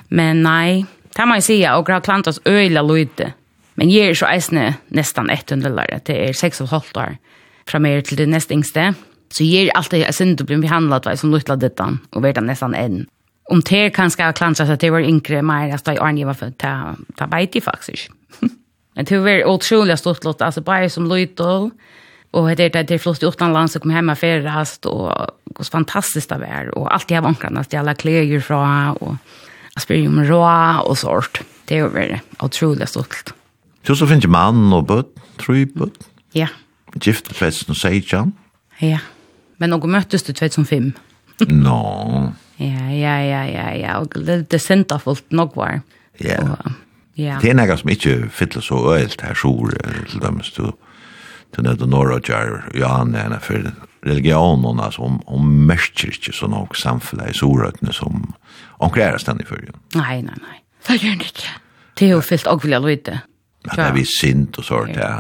men 0.07 0.43
nej 0.43 0.86
kan 1.16 1.28
man 1.28 1.41
säga 1.41 1.78
och 1.78 1.89
har 1.89 2.01
klantas 2.01 2.39
öjla 2.45 2.82
lite 2.82 3.34
men 3.74 3.89
ger 3.89 4.09
er 4.09 4.14
så 4.14 4.26
är 4.26 4.74
nästan 4.88 5.30
100 5.30 5.70
dollar 5.70 5.99
det 6.05 6.30
är 6.30 6.34
6 6.34 6.61
och 6.61 6.68
halvt 6.68 6.97
år 6.97 7.18
framöver 7.68 8.01
till 8.01 8.18
det 8.18 8.26
näst 8.26 8.51
yngste. 8.51 8.93
Så 9.30 9.43
ger 9.43 9.72
alltid 9.78 10.05
en 10.22 10.36
då 10.36 10.43
blir 10.43 10.55
vi 10.55 10.61
behandlad 10.61 11.05
va 11.05 11.18
som 11.18 11.32
lutla 11.32 11.55
dittan 11.55 11.99
och 12.09 12.22
vart 12.22 12.41
nästan 12.41 12.76
en 12.76 13.05
om 13.49 13.61
det 13.61 13.89
kan 13.89 14.11
ska 14.11 14.34
klantas 14.34 14.70
att 14.70 14.80
det 14.80 14.89
var 14.89 14.99
inkre 14.99 15.41
mer 15.41 15.76
att 15.76 15.88
jag 15.88 15.99
angeva 15.99 16.34
för 16.34 16.51
ta 16.51 16.95
ta 17.16 17.28
bite 17.28 17.61
faktiskt 17.61 18.09
Men 18.95 19.05
det 19.05 19.18
var 19.18 19.45
otroligt 19.45 19.99
stort 19.99 20.24
låt, 20.24 20.41
alltså 20.41 20.61
bara 20.61 20.89
som 20.89 21.07
lydel, 21.07 21.70
Och 22.34 22.55
det 22.55 22.75
är 22.75 22.84
det 22.84 22.91
är 22.91 22.97
flott 22.97 23.23
i 23.23 23.25
land 23.39 23.71
så 23.71 23.79
kom 23.79 23.91
hem 23.91 24.05
med 24.05 24.19
färdrast 24.19 24.86
och 24.86 25.27
hur 25.57 25.63
fantastiskt 25.63 26.29
det 26.29 26.38
var 26.38 26.77
och 26.77 26.93
allt 26.93 27.11
jag 27.11 27.21
vankarna 27.21 27.59
att 27.59 27.73
alla 27.73 27.93
kläder 27.93 28.39
från 28.39 28.89
och 28.89 29.15
aspirium 29.75 30.23
rå 30.23 30.81
och 30.86 30.97
sort. 30.97 31.41
Det 31.65 31.77
är 31.77 31.88
väl 31.88 32.19
otroligt 32.39 32.89
stolt. 32.89 33.34
Du 33.81 33.95
så 33.95 34.07
finns 34.07 34.25
man 34.25 34.73
och 34.73 34.84
bud, 34.84 35.05
tre 35.38 35.65
bud. 35.65 35.91
Ja. 36.31 36.47
Gift 37.01 37.36
fest 37.36 37.69
och 37.69 37.77
sejan. 37.77 38.31
Ja. 38.79 38.99
Men 39.57 39.69
nog 39.69 39.88
möttes 39.88 40.23
du 40.23 40.34
2005. 40.34 40.93
No. 41.47 42.34
Ja, 42.55 42.91
ja, 42.91 43.21
ja, 43.21 43.45
ja, 43.45 43.73
ja. 43.73 43.97
Och 43.97 44.13
det 44.49 44.59
senta 44.59 44.99
fullt 44.99 45.31
nog 45.31 45.55
var. 45.55 45.81
Ja. 46.17 46.57
Ja. 47.13 47.39
Det 47.41 47.49
är 47.49 47.53
något 47.53 47.79
som 47.79 47.89
inte 47.89 48.29
fyller 48.29 48.61
så 48.61 48.95
ölt 48.95 49.21
här 49.21 49.36
sjur 49.36 49.77
till 50.09 50.19
dem 50.19 50.41
du 50.55 50.71
til 51.54 51.68
det 51.68 51.89
norra 51.89 52.20
kjær 52.24 52.70
Johanne 52.78 53.26
henne 53.26 53.39
for 53.43 53.72
religionen, 54.04 54.80
altså 54.84 55.06
om, 55.06 55.20
om 55.32 55.51
mørker 55.70 56.12
ikke 56.12 56.34
så 56.36 56.49
nok 56.51 56.76
samfunnet 56.76 57.32
i 57.32 57.38
Sorøtene 57.38 57.93
som 57.95 58.34
omklærer 58.84 59.22
stendig 59.22 59.47
for 59.47 59.62
det. 59.62 59.76
Nei, 59.95 60.22
nei, 60.26 60.36
nei. 60.41 60.58
Det 60.88 60.99
gjør 60.99 61.20
det 61.22 61.30
ikke. 61.32 61.54
Det 61.93 62.08
er 62.08 62.16
jo 62.16 62.24
fyllt 62.26 62.49
og 62.51 62.64
vilja 62.66 62.82
løyde. 62.84 63.20
Ja, 63.64 63.76
det 63.78 63.86
er 63.86 63.93
vi 63.95 64.04
sint 64.08 64.58
og 64.60 64.68
sånt, 64.68 64.97
ja. 64.99 65.14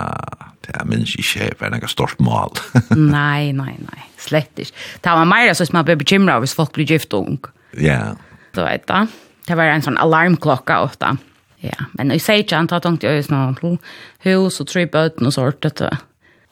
Det 0.63 0.75
er 0.79 0.87
minst 0.87 1.15
ikke 1.19 1.49
for 1.59 1.71
det 1.71 1.83
er 1.83 1.91
stort 1.91 2.19
mål. 2.23 2.59
nei, 2.95 3.51
nei, 3.55 3.75
nei, 3.79 4.05
slett 4.19 4.59
ikke. 4.59 4.75
Det 5.03 5.15
var 5.19 5.27
mer 5.27 5.51
så 5.55 5.67
som 5.67 5.79
man 5.79 5.87
ble 5.87 5.97
bekymret 5.99 6.43
hvis 6.43 6.55
folk 6.55 6.73
blir 6.75 6.87
gift 6.87 7.15
og 7.15 7.27
ung. 7.27 7.39
Ja. 7.79 8.15
Så 8.55 8.65
vet 8.65 8.87
du, 8.87 9.15
det 9.47 9.57
var 9.59 9.71
en 9.71 9.83
sånn 9.83 9.99
alarmklokka 9.99 10.79
ofte. 10.85 11.15
Ja, 11.63 11.87
men 11.95 12.11
jeg 12.11 12.23
sier 12.23 12.43
ikke, 12.43 12.59
han 12.59 12.67
tar 12.67 12.83
tungt 12.83 13.05
i 13.07 13.11
øyne, 13.11 13.77
hus 14.25 14.59
og 14.59 14.67
tre 14.67 14.83
bøten 14.91 15.29
og 15.29 15.35
sånt, 15.35 15.61
det 15.63 15.77
du. 15.79 15.87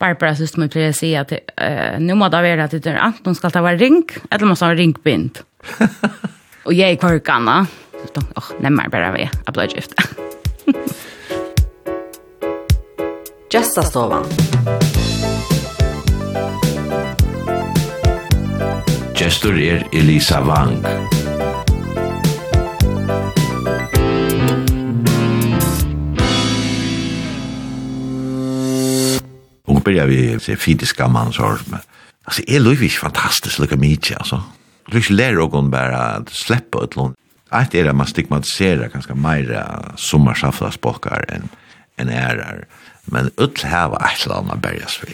Barbara 0.02 0.34
syster 0.38 0.60
min 0.62 0.72
pleier 0.74 0.96
å 0.96 0.98
si 0.98 1.12
at 1.18 1.30
uh, 1.32 1.98
nå 2.02 2.16
må 2.18 2.30
det 2.34 2.42
være 2.42 2.66
at 2.66 2.74
det 2.74 2.90
er 2.90 2.98
enten 3.06 3.38
skal 3.38 3.54
det 3.54 3.62
være 3.62 3.82
ring, 3.84 4.02
eller 4.32 4.50
må 4.50 4.56
det 4.58 4.66
være 4.66 4.80
ringbind. 4.82 5.44
og 6.66 6.74
jeg 6.74 6.98
er 6.98 7.02
kvarkene. 7.02 7.58
Åh, 8.42 8.50
nemmer 8.66 8.90
bare 8.90 9.14
vi. 9.14 9.28
Jeg 9.30 9.54
ble 9.54 9.68
gift. 9.76 9.94
Gestastovan. 13.52 14.26
Gestor 19.22 19.54
er 19.60 19.86
Elisa 19.94 20.42
Wang. 20.42 20.82
Gestor 20.82 20.82
Elisa 20.82 21.38
Wang. 21.38 21.41
börjar 29.84 30.08
vi 30.08 30.40
se 30.40 30.56
fysiska 30.56 31.08
mansarm. 31.08 31.78
Alltså 32.24 32.42
är 32.48 32.60
Louis 32.60 32.96
fantastiskt 32.96 33.60
lika 33.60 33.76
mycket 33.76 34.18
alltså. 34.18 34.44
Louis 34.88 35.10
lär 35.10 35.40
och 35.40 35.52
hon 35.52 35.72
bara 35.72 36.26
släppa 36.26 36.84
ett 36.84 36.96
lån. 36.96 37.16
Att 37.50 37.72
det 37.72 37.80
är 37.80 37.94
man 37.94 38.08
stigmatiserar 38.08 38.90
ganska 38.90 39.16
mera 39.16 39.92
sommarsaftlaspåkar 39.96 41.26
än 41.28 41.50
en 41.96 42.10
ärar. 42.10 42.66
Men 43.06 43.32
ut 43.38 43.62
här 43.62 43.90
var 43.90 43.98
ett 43.98 44.26
eller 44.26 44.36
annat 44.36 44.62
bergas 44.62 44.98
för. 44.98 45.08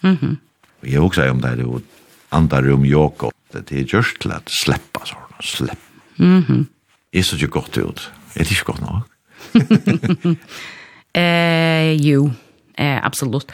Mm 0.00 0.16
-hmm. 0.16 0.36
Jag 0.80 1.04
också 1.04 1.30
om 1.30 1.40
det 1.40 1.48
här 1.48 1.80
andra 2.28 2.74
om 2.74 2.86
Jakob. 2.86 3.32
Det 3.52 3.72
är 3.72 3.94
just 3.94 4.18
till 4.18 4.32
att 4.32 4.48
släppa 4.64 5.00
sådana. 5.04 5.26
Släpp. 5.40 5.78
Mm 6.18 6.42
-hmm. 6.42 6.66
Det 7.10 7.18
är 7.18 7.22
så 7.22 7.46
gott 7.46 7.78
ut. 7.78 8.10
Är 8.34 8.44
det 8.44 8.50
inte 8.50 8.64
gott 8.64 8.80
nog? 8.80 9.02
eh, 11.12 11.92
jo, 11.92 12.32
eh, 12.76 13.06
absolut. 13.06 13.52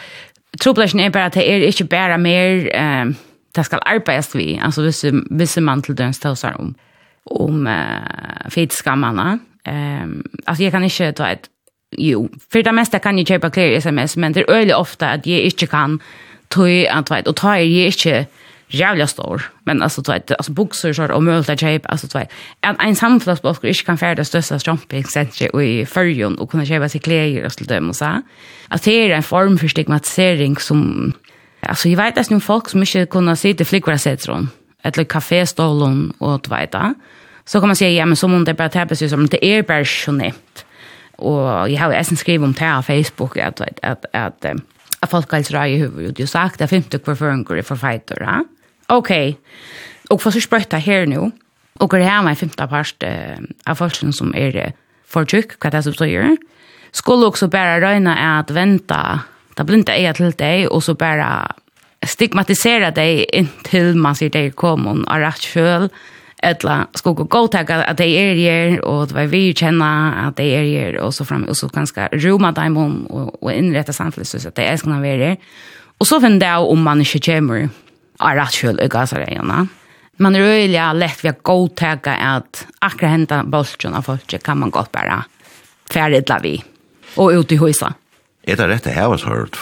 Troblasjen 0.60 1.00
er 1.00 1.10
bare 1.10 1.30
at 1.30 1.34
det 1.38 1.46
er 1.50 1.66
ikke 1.66 1.88
bare 1.90 2.18
mer 2.18 2.68
eh, 2.74 3.14
det 3.54 3.64
skal 3.66 3.82
arbeides 3.86 4.34
vi, 4.36 4.58
altså 4.62 4.82
hvis, 4.82 5.04
hvis 5.30 5.56
man 5.62 5.82
til 5.82 5.98
døgns 5.98 6.18
tøser 6.18 6.56
om, 6.58 6.74
om 7.30 7.66
eh, 7.66 8.50
fritskammene. 8.50 9.40
Eh, 9.66 10.06
altså 10.46 10.62
jeg 10.62 10.72
kan 10.72 10.84
ikke 10.84 11.12
ta 11.12 11.30
et, 11.32 11.48
jo, 11.98 12.28
for 12.52 12.62
det 12.66 12.74
meste 12.74 12.98
kan 12.98 13.18
jeg 13.18 13.26
kjøpe 13.26 13.50
klær 13.54 13.76
i 13.76 13.80
sms, 13.80 14.16
men 14.16 14.34
det 14.34 14.44
er 14.44 14.56
øyelig 14.56 14.76
ofte 14.76 15.06
at 15.06 15.26
jeg 15.26 15.50
ikke 15.50 15.66
kan 15.66 16.00
tog 16.50 16.68
at, 16.68 17.28
og 17.28 17.36
tar 17.36 17.54
jeg 17.54 17.92
ikke 17.92 18.26
jävla 18.74 19.06
stor. 19.06 19.42
Men 19.64 19.82
alltså 19.82 20.02
du 20.02 20.12
vet, 20.12 20.30
alltså 20.30 20.52
boxer 20.52 20.92
så 20.92 21.12
och 21.12 21.22
möjligt 21.22 21.48
att 21.48 21.60
köpa 21.60 21.88
alltså 21.88 22.06
du 22.06 22.18
vet. 22.18 22.32
En 22.60 22.76
en 22.80 22.96
samfällsblock 22.96 23.64
inte 23.64 23.84
kan 23.84 23.98
färdas 23.98 24.28
största 24.28 24.58
shoppingcenter 24.58 25.60
i 25.60 25.86
förjon 25.86 26.38
och 26.38 26.50
kunna 26.50 26.66
köpa 26.66 26.88
sig 26.88 27.00
kläder 27.00 27.44
och 27.44 27.52
så 27.52 27.64
där 27.64 27.88
och 27.88 27.96
så. 27.96 28.22
Att 28.68 28.82
det 28.82 28.92
är 28.92 29.10
en 29.10 29.22
form 29.22 29.58
för 29.58 29.68
stigmatisering 29.68 30.56
som 30.56 31.12
alltså 31.60 31.88
jag 31.88 31.96
vet 31.96 32.18
att 32.18 32.30
nu 32.30 32.40
folk 32.40 32.68
som 32.68 32.80
inte 32.80 33.06
kunna 33.06 33.36
se 33.36 33.52
det 33.52 33.64
flickra 33.64 33.98
sätts 33.98 34.28
runt 34.28 34.50
eller 34.82 35.04
kaféstolen 35.04 36.12
och 36.18 36.40
du 36.42 36.50
vet. 36.50 36.74
Så 37.44 37.60
kan 37.60 37.68
man 37.68 37.76
säga 37.76 37.90
ja 37.90 38.06
men 38.06 38.16
som 38.16 38.34
om 38.34 38.44
det 38.44 38.54
bara 38.54 38.68
täppas 38.68 39.02
ju 39.02 39.08
som 39.08 39.26
det 39.26 39.46
är 39.46 39.62
personligt. 39.62 40.66
Och 41.16 41.70
jag 41.70 41.80
har 41.80 41.90
ju 41.90 41.94
även 41.94 42.16
skrivit 42.16 42.44
om 42.44 42.52
det 42.52 42.74
på 42.76 42.82
Facebook 42.82 43.36
att 43.36 43.60
att 43.60 43.78
att, 43.82 44.04
att, 44.12 44.44
att, 44.44 44.62
att 45.00 45.10
folkhälsra 45.10 45.68
i 45.68 45.76
huvudet. 45.76 46.18
Jag 46.18 46.28
sagt 46.28 46.60
att 46.60 46.70
50 46.70 46.98
kvar 46.98 47.14
för 47.14 47.28
en 47.28 47.44
går. 47.44 47.62
Ja? 48.08 48.44
ok, 48.88 49.12
og 50.10 50.20
for 50.20 50.30
så 50.30 50.40
sprøyta 50.40 50.78
her 50.82 51.06
nå, 51.06 51.30
og 51.80 51.90
går 51.90 52.04
hjemme 52.04 52.32
i 52.32 52.38
femte 52.38 52.66
part 52.70 53.04
uh, 53.06 53.38
av 53.66 53.78
folk 53.80 53.94
som 53.94 54.34
er 54.34 54.52
för 54.52 54.72
for 55.06 55.24
tjukk, 55.24 55.58
hva 55.60 55.70
det 55.70 55.78
er 55.78 55.82
som 55.82 55.92
betyr, 55.92 56.36
skulle 56.92 57.26
også 57.26 57.48
bare 57.48 57.80
røyne 57.82 58.14
at 58.14 58.50
venta, 58.54 59.18
da 59.56 59.62
inte 59.62 59.92
jeg 59.92 60.14
til 60.14 60.32
deg, 60.32 60.68
og 60.70 60.82
så 60.82 60.94
bare 60.94 61.46
stigmatisera 62.04 62.90
deg 62.90 63.24
inntil 63.32 63.94
man 63.96 64.14
sier 64.14 64.30
deg 64.30 64.54
komma 64.54 64.90
og 64.90 65.20
rett 65.22 65.42
selv, 65.42 65.90
eller 66.44 66.86
skulle 66.94 67.14
gå 67.14 67.24
gå 67.24 67.44
att 67.44 67.70
at 67.70 68.00
är 68.00 68.04
er 68.04 68.34
her, 68.34 68.80
og 68.84 69.08
det 69.08 69.14
var 69.14 69.26
vi 69.26 69.52
kjenne 69.52 70.26
at 70.26 70.36
de 70.36 70.42
er 70.42 70.64
her, 70.64 71.00
og 71.00 71.14
så 71.14 71.24
frem, 71.24 71.48
og 71.48 71.56
så 71.56 71.68
ganske 71.68 72.08
roma 72.12 72.50
dem 72.50 72.76
om, 72.76 73.06
og, 73.10 73.38
og 73.42 73.52
innrette 73.52 73.92
samfunnet, 73.92 74.26
så 74.26 74.48
att 74.48 74.56
det 74.56 74.64
er 74.64 74.76
skal 74.76 75.02
være 75.02 75.16
her. 75.16 75.36
Og 76.00 76.06
så 76.06 76.20
finner 76.20 76.46
jeg 76.46 76.58
om 76.58 76.78
man 76.78 77.00
ikke 77.00 77.32
kommer, 77.32 77.68
av 78.18 78.36
rätt 78.36 78.80
i 78.82 78.88
gasarena. 78.88 79.66
Man 80.16 80.36
er 80.36 80.46
øyelig 80.46 80.82
lett 80.94 81.24
ved 81.24 81.34
å 81.34 81.42
godtäcka 81.42 82.14
at 82.14 82.66
akkurat 82.80 83.10
hentet 83.10 83.50
bolsjen 83.50 83.94
av 83.94 84.06
folk 84.06 84.36
kan 84.42 84.58
man 84.58 84.70
godt 84.70 84.92
bare 84.92 85.24
färdigla 85.90 86.38
vi 86.42 86.62
og 87.16 87.34
ut 87.34 87.52
i 87.52 87.58
huset. 87.58 87.94
Er 88.46 88.56
det 88.56 88.68
rett 88.68 88.84
det 88.84 88.90
här 88.90 89.08
har 89.08 89.18
hört 89.18 89.56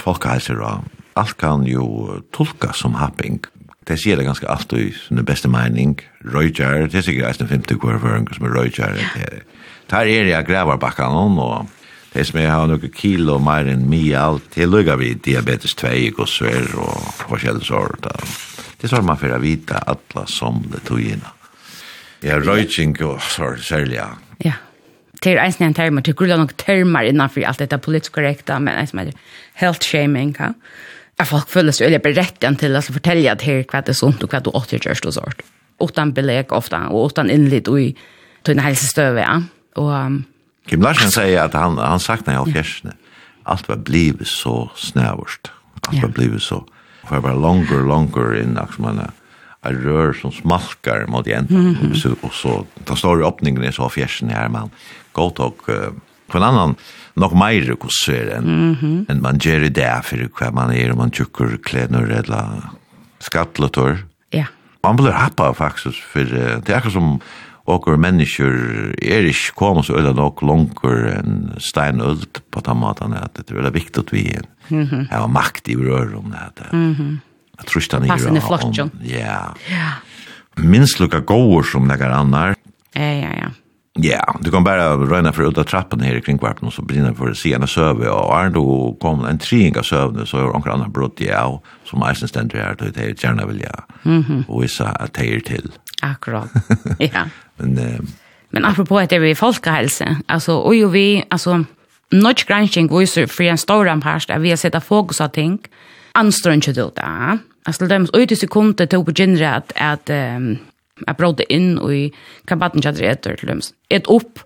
folkhälsor 0.00 0.82
alt 1.14 1.36
kan 1.36 1.66
jo 1.66 2.22
tolkas 2.30 2.78
som 2.78 2.94
happing 2.94 3.40
det 3.88 3.96
sier 4.00 4.18
det 4.20 4.26
ganske 4.26 4.48
alt 4.48 4.72
i 4.76 4.90
sin 4.92 5.24
beste 5.24 5.48
mening. 5.48 5.96
Røyjar, 6.20 6.88
det 6.92 7.00
er 7.00 7.06
sikkert 7.06 7.30
eisen 7.30 7.48
50 7.48 7.80
kvar 7.80 8.00
føring 8.02 8.28
som 8.34 8.48
er 8.48 8.54
røyjar. 8.56 8.98
Det 9.88 9.96
er 9.96 10.04
det 10.04 10.32
jeg 10.34 10.48
grevar 10.48 10.80
bakkan 10.80 11.16
om, 11.16 11.38
og 11.40 11.77
Det 12.12 12.24
som 12.24 12.38
jeg 12.40 12.50
har 12.50 12.68
noen 12.70 12.92
kilo 12.96 13.36
mer 13.42 13.68
enn 13.68 13.84
mye 13.90 14.16
alt, 14.16 14.46
det 14.54 14.68
lukker 14.68 14.96
vi 15.00 15.12
diabetes 15.26 15.74
2 15.76 15.90
og 16.16 16.28
sver 16.30 16.70
og 16.80 17.10
forskjellig 17.28 17.66
sort. 17.68 18.08
Det 18.78 18.86
er 18.86 18.94
sånn 18.94 19.06
man 19.08 19.20
får 19.20 19.36
vite 19.42 19.80
alle 19.84 20.24
som 20.30 20.62
det 20.72 20.84
togene. 20.88 21.34
Ja, 22.24 22.40
røyking 22.42 22.96
og 23.06 23.20
sår, 23.22 23.60
særlig, 23.62 24.00
ja. 24.00 24.08
Ja, 24.42 24.56
det 25.22 25.34
er 25.34 25.44
eisen 25.44 25.68
en 25.68 25.76
termer, 25.76 26.02
det 26.02 26.14
er 26.14 26.18
grunn 26.18 26.34
av 26.34 26.40
noen 26.42 26.56
termer 26.58 27.06
innenfor 27.06 27.44
alt 27.46 27.62
dette 27.62 27.78
politisk 27.82 28.16
korrekta, 28.16 28.56
men 28.62 28.80
eisen 28.80 29.02
heter 29.02 29.36
health 29.60 29.86
shaming, 29.86 30.34
ja. 30.38 30.54
Jeg 31.18 31.26
folk 31.26 31.48
føler 31.50 31.74
seg 31.74 31.88
veldig 31.88 32.02
berettigen 32.04 32.56
til 32.58 32.78
å 32.78 32.82
fortelle 32.84 33.30
at 33.32 33.42
her 33.42 33.64
hva 33.66 33.80
det 33.82 33.90
er 33.90 33.98
sunt 33.98 34.22
og 34.22 34.30
hva 34.30 34.38
du 34.38 34.52
åter 34.54 34.78
gjørst 34.78 35.08
og 35.10 35.16
sånt. 35.16 35.40
Utan 35.82 36.12
belegg 36.14 36.54
ofte, 36.54 36.78
og 36.94 37.10
utan 37.10 37.30
innlitt 37.30 37.70
og 37.70 37.80
i 37.82 37.88
tøyne 38.46 38.62
helsestøve, 38.62 39.24
ja. 39.24 39.40
Og 39.82 39.90
Kim 40.68 40.82
Larsen 40.82 41.10
säger 41.10 41.44
att 41.44 41.52
han, 41.52 41.78
han 41.78 42.00
saknar 42.00 42.34
jag 42.34 42.52
fjärsne. 42.52 42.92
Allt 43.42 43.68
var 43.68 43.76
blivit 43.76 44.28
så 44.28 44.70
snävurst. 44.74 45.50
Allt 45.80 46.02
var 46.02 46.08
blivit 46.08 46.42
så. 46.42 46.64
För 47.08 47.16
jag 47.16 47.22
var 47.22 47.34
longer, 47.34 47.88
longer 47.88 48.42
in 48.42 48.58
som 48.74 48.84
man 48.84 48.98
är 48.98 49.10
rör 49.72 50.12
som 50.12 50.32
smalkar 50.32 51.06
mot 51.06 51.26
jenta. 51.26 51.54
Mm 51.54 51.74
-hmm. 51.74 52.16
Och 52.20 52.34
så 52.34 52.66
tar 52.84 52.96
större 52.96 53.26
öppningen 53.26 53.64
i 53.64 53.72
så 53.72 53.88
fjärsne 53.88 54.32
här 54.32 54.48
man 54.48 54.70
gott 55.12 55.38
och 55.38 55.68
uh, 55.68 55.74
på 56.26 56.38
en 56.38 56.44
annan 56.44 56.74
nog 57.14 57.36
mer 57.36 57.76
kusser 57.80 58.26
än 58.26 58.44
mm 58.44 58.74
-hmm. 58.74 59.10
än 59.10 59.22
man 59.22 59.38
ger 59.38 59.60
det 59.60 59.68
där 59.68 60.00
för 60.02 60.28
vad 60.40 60.54
man 60.54 60.72
är 60.72 60.92
om 60.92 60.98
man 60.98 61.10
tycker 61.10 61.58
kläder 61.64 62.10
eller 62.10 62.62
skattlator. 63.18 63.98
Ja. 64.30 64.44
Man 64.82 64.96
blir 64.96 65.10
happa 65.10 65.54
faktisk, 65.54 66.02
for 66.02 66.20
uh, 66.20 66.58
det 66.66 66.72
är 66.72 66.90
som 66.90 67.20
åker 67.68 68.00
mennesker 68.00 68.54
er 69.02 69.28
ikke 69.28 69.54
kommet 69.58 69.86
så 69.88 69.98
øyne 69.98 70.14
nok 70.16 70.42
langer 70.46 71.04
enn 71.18 71.36
steinølt 71.62 72.42
på 72.50 72.62
den 72.64 72.80
måten 72.80 73.16
at 73.18 73.36
det 73.36 73.50
er 73.50 73.60
veldig 73.60 73.74
viktig 73.74 74.04
at 74.04 74.12
vi 74.14 74.24
har 75.10 75.28
makt 75.32 75.68
i 75.68 75.76
rør 75.76 76.16
om 76.18 76.32
det. 76.32 76.68
Jeg 77.58 77.66
tror 77.66 77.82
ikke 77.82 77.96
den 77.96 78.08
er 78.08 78.14
Passende 78.14 78.44
flott, 78.44 78.68
jo. 78.78 78.88
Ja. 79.04 79.54
Minst 80.58 81.00
lukka 81.00 81.20
gåer 81.20 81.66
som 81.66 81.88
det 81.88 82.02
annar. 82.02 82.54
Ja, 82.94 83.12
ja, 83.12 83.32
ja. 83.44 83.54
Ja, 84.00 84.22
du 84.40 84.50
kan 84.50 84.64
bara 84.64 84.96
röna 84.96 85.32
för 85.32 85.42
av 85.42 85.64
trappen 85.64 86.00
här 86.00 86.14
i 86.14 86.20
kringkvarpen, 86.20 86.68
och 86.68 86.72
så 86.72 86.82
brinner 86.82 87.14
för 87.14 87.28
en 87.54 87.66
sövde 87.66 88.10
och 88.10 88.40
är 88.40 88.50
då 88.50 88.96
kom 89.00 89.24
en 89.24 89.38
tring 89.38 89.78
av 89.78 89.82
sövde 89.82 90.26
så 90.26 90.38
är 90.38 90.42
några 90.42 90.72
andra 90.72 90.88
brott 90.88 91.20
i 91.20 91.32
av 91.32 91.60
som 91.84 92.02
eisen 92.02 92.28
ständer 92.28 92.58
här 92.58 92.74
till 92.74 92.92
det 92.92 93.00
är 93.00 93.24
gärna 93.24 93.46
vilja 93.46 93.84
och 94.48 94.62
vissa 94.62 94.88
att 94.88 95.14
det 95.14 95.34
är 95.34 95.40
till. 95.40 95.72
Akkurat, 96.02 96.50
ja. 96.98 97.28
men, 97.56 97.78
eh, 97.78 98.00
men 98.50 98.64
apropå 98.64 98.98
att 98.98 99.10
det 99.10 99.16
är 99.16 99.34
folkhälsa, 99.34 100.16
alltså, 100.26 100.56
och 100.56 100.74
ju 100.74 100.88
vi, 100.88 101.24
alltså, 101.30 101.64
Notch 102.10 102.44
granskning 102.44 102.98
viser 102.98 103.26
för 103.26 103.44
en 103.44 103.58
stor 103.58 103.88
ampast 103.88 104.30
att 104.30 104.40
vi 104.40 104.50
har 104.50 104.56
sett 104.56 104.84
fokus 104.84 105.20
av 105.20 105.28
ting. 105.28 105.58
Anströr 106.12 106.52
inte 106.52 106.72
det 106.72 106.90
där. 106.96 107.38
Alltså 107.64 107.86
det 107.86 107.94
är 107.94 108.18
ut 108.18 108.32
i 108.32 108.36
sekunder 108.36 108.86
till 108.86 109.04
på 109.04 109.12
genre 109.12 109.46
att 109.46 109.72
att 109.76 110.10
um, 110.10 110.58
att 111.06 111.16
bråda 111.16 111.44
in 111.44 111.78
och 111.78 111.94
i 111.94 112.12
kabatten 112.44 112.80
jag 112.84 112.94
drätter 112.94 113.36
till 113.36 113.48
dem. 113.48 113.60
Ett 113.88 114.06
upp 114.06 114.38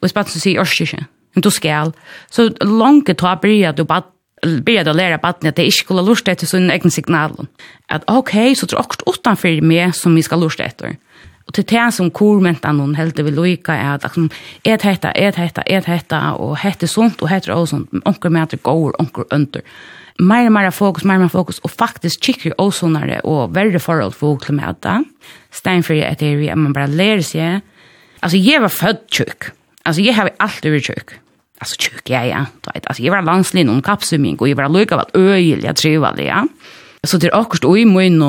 och 0.00 0.10
spatsen 0.10 0.40
sig 0.40 0.60
orske. 0.60 1.04
Men 1.32 1.42
då 1.42 1.50
skall. 1.50 1.92
Så 2.30 2.50
långt 2.60 3.06
det 3.06 3.14
tar 3.14 3.36
börja 3.36 3.72
du 3.72 3.84
bara 3.84 4.02
börja 4.42 4.84
då 4.84 4.92
lära 4.92 5.18
barnet 5.18 5.44
att 5.44 5.56
det 5.56 5.64
inte 5.64 5.76
skulle 5.76 6.02
lusta 6.02 6.30
efter 6.30 6.46
sin 6.46 6.70
egen 6.70 6.90
signal. 6.90 7.46
Att 7.86 8.02
okej, 8.06 8.54
så 8.54 8.66
tror 8.66 8.82
jag 8.82 9.14
utanför 9.14 9.60
mig 9.60 9.92
som 9.92 10.14
vi 10.14 10.22
ska 10.22 10.36
lusta 10.36 10.64
efter. 10.64 10.96
Och 11.46 11.54
till 11.54 11.64
det 11.64 11.92
som 11.92 12.10
kormentan 12.10 12.76
noen 12.76 12.94
helt 12.94 13.18
vil 13.18 13.34
lycka 13.42 13.74
är 13.74 13.94
att 13.94 14.02
liksom, 14.02 14.30
ett 14.62 14.82
hetta, 14.82 15.10
ett 15.10 15.36
hetta, 15.36 15.62
ett 15.62 15.84
hetta 15.84 16.32
och 16.32 16.56
hetta 16.56 16.86
sånt 16.86 17.22
och 17.22 17.28
hetta 17.28 17.54
och 17.54 17.68
sånt. 17.68 17.90
at 18.06 18.50
det 18.50 18.62
går, 18.62 19.00
onker 19.00 19.24
under. 19.30 19.62
Mer 20.18 20.46
og 20.46 20.52
mer 20.52 20.70
fokus, 20.70 21.04
mer 21.04 21.14
og 21.14 21.20
mer 21.20 21.28
fokus 21.28 21.58
och 21.58 21.70
faktiskt 21.70 22.24
kikker 22.24 22.60
och 22.60 22.74
sånare 22.74 23.20
och 23.20 23.56
värre 23.56 23.78
förhåll 23.78 24.12
för 24.12 24.26
onkel 24.26 24.54
mäta. 24.54 25.04
Steinfri 25.50 26.02
är 26.02 26.14
det 26.14 26.56
man 26.56 26.72
bara 26.72 26.86
lærer 26.86 27.22
seg. 27.22 27.60
Alltså 28.20 28.36
jag 28.36 28.60
var 28.60 28.68
født 28.68 29.10
tjukk. 29.10 29.44
Alltså 29.82 30.02
jag 30.02 30.14
har 30.14 30.30
alltid 30.38 30.72
vært 30.72 30.84
tjukk 30.84 31.14
alltså 31.60 31.76
tjock 31.78 32.10
ja 32.10 32.24
ja. 32.24 32.46
Då 32.60 32.70
vet 32.74 32.86
alltså 32.86 33.02
jag 33.02 33.12
var 33.12 33.22
landslin 33.22 33.68
om 33.68 33.82
kapsuming 33.82 34.36
och 34.36 34.48
jag 34.48 34.56
var 34.56 34.68
lucka 34.68 34.96
vad 34.96 35.10
öjlig 35.14 35.64
jag 35.64 35.76
tror 35.76 36.00
väl 36.00 36.26
ja. 36.26 36.46
Så 37.04 37.16
det 37.16 37.26
är 37.26 37.34
också 37.34 37.76
i 37.76 37.84
mun 37.84 38.22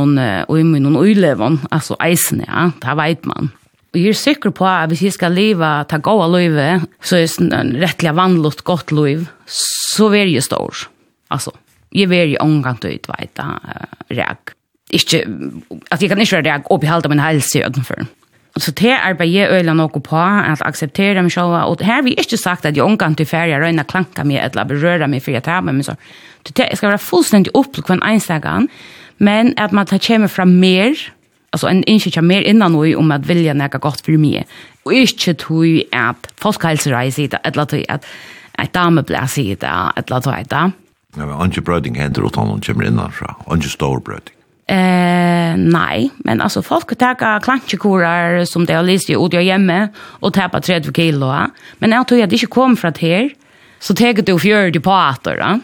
och 0.47 0.59
i 0.59 0.63
mun 0.63 0.95
och 0.95 1.07
i 1.07 1.15
levon 1.15 1.59
alltså 1.71 1.97
isen 2.03 2.45
ja, 2.47 2.71
det 2.81 2.95
vet 2.95 3.25
man. 3.25 3.51
Og 3.91 3.99
jeg 3.99 4.13
er 4.13 4.15
sikker 4.15 4.53
på 4.55 4.63
at 4.63 4.87
hvis 4.87 5.01
jeg 5.03 5.15
skal 5.17 5.33
leva, 5.35 5.81
ta 5.83 5.97
gåa 5.99 6.29
løyve, 6.31 6.67
så 7.03 7.17
er 7.19 7.27
det 7.27 7.49
en 7.57 7.73
rettelig 7.81 8.13
vanligt 8.15 8.63
godt 8.63 8.93
løyve, 8.95 9.25
så 9.43 10.07
er 10.15 10.31
jeg 10.31 10.45
stor. 10.45 10.85
Altså, 11.31 11.51
jeg 11.91 12.07
er 12.15 12.29
jo 12.31 12.39
omgant 12.39 12.87
ut, 12.87 13.09
veit 13.11 13.33
da, 13.35 13.49
reag. 14.07 14.55
Ikke, 14.95 15.25
at 15.91 15.99
jeg 15.99 16.11
kan 16.11 16.23
ikke 16.23 16.37
være 16.37 16.47
reag 16.47 16.71
opp 16.71 16.87
i 16.87 16.91
halda 16.91 17.11
min 17.11 17.23
helse 17.23 17.59
i 17.59 17.65
ødenføren 17.67 18.07
så 18.61 18.71
det 18.77 18.93
arbeidet 18.93 19.49
øyla 19.51 19.73
noe 19.77 20.01
på, 20.03 20.17
at 20.17 20.61
akseptere 20.65 21.21
meg 21.23 21.33
selv, 21.33 21.55
og 21.67 21.81
her 21.81 21.99
har 21.99 22.05
vi 22.05 22.15
ikke 22.17 22.37
sagt 22.37 22.65
at 22.65 22.77
jeg 22.77 22.85
omgang 22.85 23.15
til 23.17 23.25
ferie, 23.29 23.57
røyna 23.59 23.85
klanka 23.87 24.25
meg, 24.27 24.41
eller 24.43 24.67
berøra 24.69 25.07
meg, 25.09 25.23
for 25.23 25.35
jeg 25.35 25.43
tar 25.45 25.63
med 25.65 25.79
meg 25.79 25.87
så. 25.87 25.95
Det 26.45 26.67
skal 26.77 26.93
være 26.93 27.01
fullstendig 27.01 27.53
opp 27.57 27.73
til 27.73 27.85
hver 27.85 28.01
enstegan, 28.05 28.67
men 29.21 29.53
at 29.61 29.73
man 29.73 29.89
tar 29.89 30.01
kjemme 30.01 30.29
fra 30.31 30.45
mer, 30.45 30.97
altså 31.53 31.69
en 31.69 31.83
inskickar 31.89 32.25
mer 32.25 32.45
innan 32.47 32.73
noe 32.73 32.95
om 32.97 33.11
at 33.13 33.27
vilja 33.29 33.53
näka 33.53 33.81
godt 33.81 34.05
for 34.05 34.17
meg. 34.17 34.49
Og 34.85 34.95
ikke 35.03 35.35
tog 35.37 35.81
at 35.93 36.29
folkehelsereis 36.41 37.19
i 37.21 37.27
det 37.29 37.41
eller 37.45 37.69
tog 37.69 37.85
at 37.89 38.07
et 38.61 38.73
dame 38.73 39.03
blir 39.03 39.27
det, 39.35 39.73
eller 39.97 40.19
tog 40.19 40.33
det. 40.49 40.71
Ja, 41.17 41.25
men 41.25 41.35
anke 41.35 41.61
bröding 41.61 41.95
händer 41.99 42.23
åt 42.23 42.35
noen 42.35 42.61
kommer 42.61 42.87
innan 42.87 43.11
så. 43.11 43.35
Anke 43.47 43.69
stor 43.69 43.99
bröding. 43.99 44.40
Eh, 44.71 45.55
nei, 45.57 46.07
men 46.23 46.39
altså 46.39 46.61
folk 46.63 46.93
tar 46.99 47.17
klantjekorar 47.43 48.45
som 48.47 48.63
det 48.65 48.77
har 48.77 48.85
läst 48.87 49.09
i 49.09 49.15
hjemme 49.43 49.89
og 50.21 50.37
och 50.37 50.51
på 50.51 50.59
30 50.59 50.93
kilo. 50.93 51.27
Men 51.79 51.91
jeg 51.91 52.07
tror 52.07 52.23
at 52.23 52.29
det 52.29 52.39
ikke 52.39 52.47
kom 52.47 52.77
fra 52.77 52.91
här. 52.99 53.29
Så 53.79 53.93
tar 53.93 54.13
du 54.13 54.39
40 54.39 54.79
på 54.79 54.91
åter. 54.91 55.37
Ja? 55.37 55.59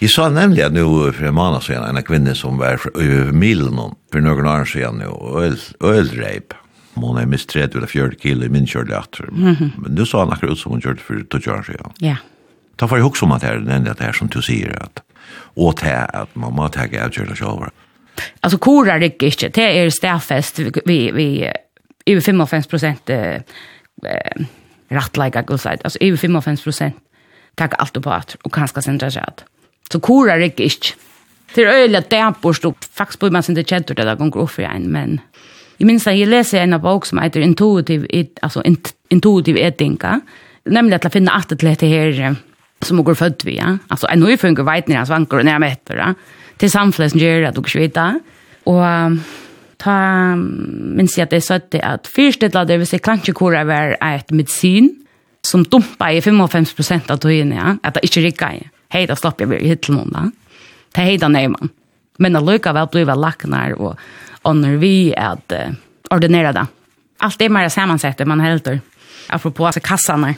Jeg 0.00 0.10
sa 0.10 0.28
nemlig 0.28 0.64
at 0.64 0.72
nu 0.72 1.12
for 1.12 1.24
en 1.24 1.34
måned 1.34 1.62
siden 1.62 1.96
en 1.96 2.02
kvinne 2.02 2.34
som 2.34 2.58
var 2.58 2.78
over 2.94 3.32
milen 3.32 3.78
for 4.12 4.20
noen 4.20 4.46
år 4.46 4.64
siden 4.64 4.98
nu 4.98 5.38
øl, 5.38 5.58
ølreip. 5.80 6.54
Hun 6.94 7.16
Hon 7.16 7.30
mist 7.30 7.48
30 7.48 7.76
eller 7.76 7.86
40 7.86 8.16
kilo 8.20 8.44
i 8.44 8.48
min 8.48 8.66
körde 8.66 8.98
åter. 8.98 9.30
Mm 9.32 9.54
-hmm. 9.54 9.70
Men 9.78 9.94
nu 9.94 10.04
sa 10.04 10.18
han 10.18 10.32
akkurat 10.32 10.52
ut 10.52 10.58
som 10.58 10.72
hun 10.72 10.80
kjørte 10.80 11.02
for 11.02 11.14
20 11.38 11.52
år 11.52 11.62
siden. 11.62 11.92
Ja. 12.00 12.16
Da 12.80 12.86
får 12.86 12.96
jeg 12.96 13.02
ihåg 13.02 13.22
om 13.22 13.32
at 13.32 13.40
det 13.40 13.50
er 13.50 13.58
nemlig 13.58 13.90
at 13.90 13.98
det 13.98 14.06
er 14.08 14.12
som 14.12 14.28
du 14.28 14.42
sier 14.42 14.82
at 14.82 15.02
og 15.56 15.76
til 15.76 16.06
at 16.14 16.28
man 16.34 16.52
må 16.52 16.68
ta 16.68 16.80
avgörna 16.80 17.34
själva. 17.34 17.70
Alltså 18.40 18.58
korar 18.58 19.00
det 19.00 19.22
inte. 19.22 19.48
Det 19.48 19.78
är 19.78 19.90
stäffest 19.90 20.58
vi 20.58 21.10
vi 21.12 21.52
över 22.06 22.20
55 22.20 22.62
eh 23.12 23.42
rätt 24.88 25.16
lika 25.16 25.42
god 25.42 25.60
side. 25.60 25.80
Alltså 25.84 25.98
över 26.00 26.16
55 26.16 26.92
tack 27.54 27.74
allt 27.78 28.02
på 28.02 28.10
att 28.10 28.36
och 28.42 28.54
kanske 28.54 28.82
sen 28.82 28.98
där 28.98 29.24
Så 29.92 30.00
korar 30.00 30.38
det 30.38 30.44
inte. 30.44 30.68
Det 31.54 31.62
är 31.62 31.66
öliga 31.66 32.02
dämpor 32.08 32.66
och 32.66 32.84
faktiskt 32.92 33.20
på 33.20 33.30
man 33.30 33.42
sen 33.42 33.54
det 33.54 33.68
chatter 33.68 33.94
där 33.94 34.16
gånger 34.16 34.38
upp 34.38 34.50
för 34.50 34.62
en 34.62 34.82
men 34.82 35.20
Jag 35.76 35.86
minns 35.86 36.06
att 36.06 36.16
jag 36.16 36.28
läser 36.28 36.60
en 36.60 36.80
bok 36.80 37.06
som 37.06 37.18
heter 37.18 37.40
Intuitive, 37.40 38.26
alltså 38.42 38.62
Intuitive 39.08 39.60
Etinga, 39.60 40.20
nämligen 40.64 41.00
att 41.04 41.12
finna 41.12 41.32
att 41.32 41.48
det 41.48 41.86
här 41.86 42.36
som 42.80 43.04
går 43.04 43.14
född 43.14 43.42
vi, 43.44 43.56
ja. 43.56 43.78
Alltså 43.88 44.06
en 44.06 44.38
funkar 44.38 44.62
vet 44.62 44.88
när 44.88 44.96
han 44.96 45.06
svankar 45.06 45.38
och 45.38 45.44
när 45.44 45.52
jag 45.52 45.60
mäter, 45.60 45.96
ja 45.96 46.14
det 46.62 46.70
samfunnet 46.70 47.12
som 47.12 47.22
gjør 47.22 47.48
at 47.48 47.56
du 47.56 47.62
ikke 47.62 47.82
vet 47.82 47.96
det. 47.96 48.10
Og 48.70 49.18
ta, 49.82 49.94
minns 50.38 51.16
jeg 51.18 51.26
at 51.26 51.36
jeg 51.36 51.44
sa 51.44 51.58
at 51.58 52.10
først 52.10 52.46
et 52.46 52.58
det 52.68 52.78
vil 52.78 52.88
si 52.88 53.00
kransjekora 53.02 53.64
var 53.68 53.96
et 53.98 54.34
medisin 54.34 54.92
som 55.42 55.64
dumpa 55.66 56.12
i 56.14 56.20
55% 56.22 57.10
av 57.10 57.18
tøyene, 57.22 57.56
ja, 57.58 57.74
at 57.82 57.96
det 57.96 58.06
ikke 58.06 58.22
rikker 58.28 58.60
i. 58.60 58.66
Hei, 58.94 59.06
da 59.10 59.16
slapp 59.18 59.40
jeg 59.42 59.50
vel 59.50 59.64
i 59.66 59.74
noen 59.90 60.12
da. 60.12 60.28
Det 60.92 61.06
hei 61.06 61.16
da 61.18 61.30
nøyman. 61.32 61.72
Men 62.22 62.36
det 62.36 62.44
lykka 62.44 62.74
vel 62.76 62.90
bliva 62.92 63.16
laknar 63.18 63.74
og 63.80 63.98
ånder 64.46 64.76
vi 64.78 65.10
at 65.18 65.54
uh, 65.56 65.74
ordinera 66.14 66.52
det. 66.54 66.66
Alt 67.24 67.42
er 67.42 67.50
mer 67.50 67.70
sammansettet 67.72 68.28
man 68.28 68.42
helter. 68.44 68.78
Apropos 69.32 69.72
altså 69.72 69.82
kassarna. 69.82 70.34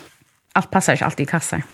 Allt 0.54 0.70
passar 0.70 0.96
ikke 0.96 1.10
alltid 1.10 1.26
i 1.26 1.32
kassar. 1.32 1.66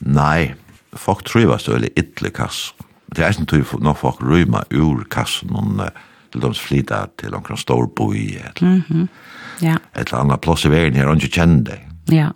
Nei, 0.00 0.54
folk 0.96 1.22
tror 1.26 1.44
jeg 1.44 1.52
var 1.52 1.62
så 1.62 1.76
veldig 1.76 1.92
ytterlig 1.94 2.34
kassar 2.40 2.85
Det 3.14 3.24
er 3.24 3.34
ikke 3.34 3.46
tog 3.52 3.82
når 3.82 3.98
folk 4.00 4.22
røyma 4.22 4.64
ur 4.74 5.04
kassen 5.10 5.54
og 5.56 5.90
til 6.32 6.42
de 6.42 6.54
flytta 6.54 7.04
til 7.18 7.34
omkring 7.34 7.58
Storboi 7.58 8.38
eller 8.42 8.82
mm 8.90 9.08
ja. 9.62 9.76
et 9.94 10.08
eller 10.08 10.20
annet 10.20 10.42
plass 10.44 10.66
i 10.66 10.72
veien 10.72 10.96
her 10.96 11.08
og 11.10 11.20
ikke 11.20 11.40
kjenner 11.40 11.62
deg. 11.70 11.84
Ja, 12.12 12.30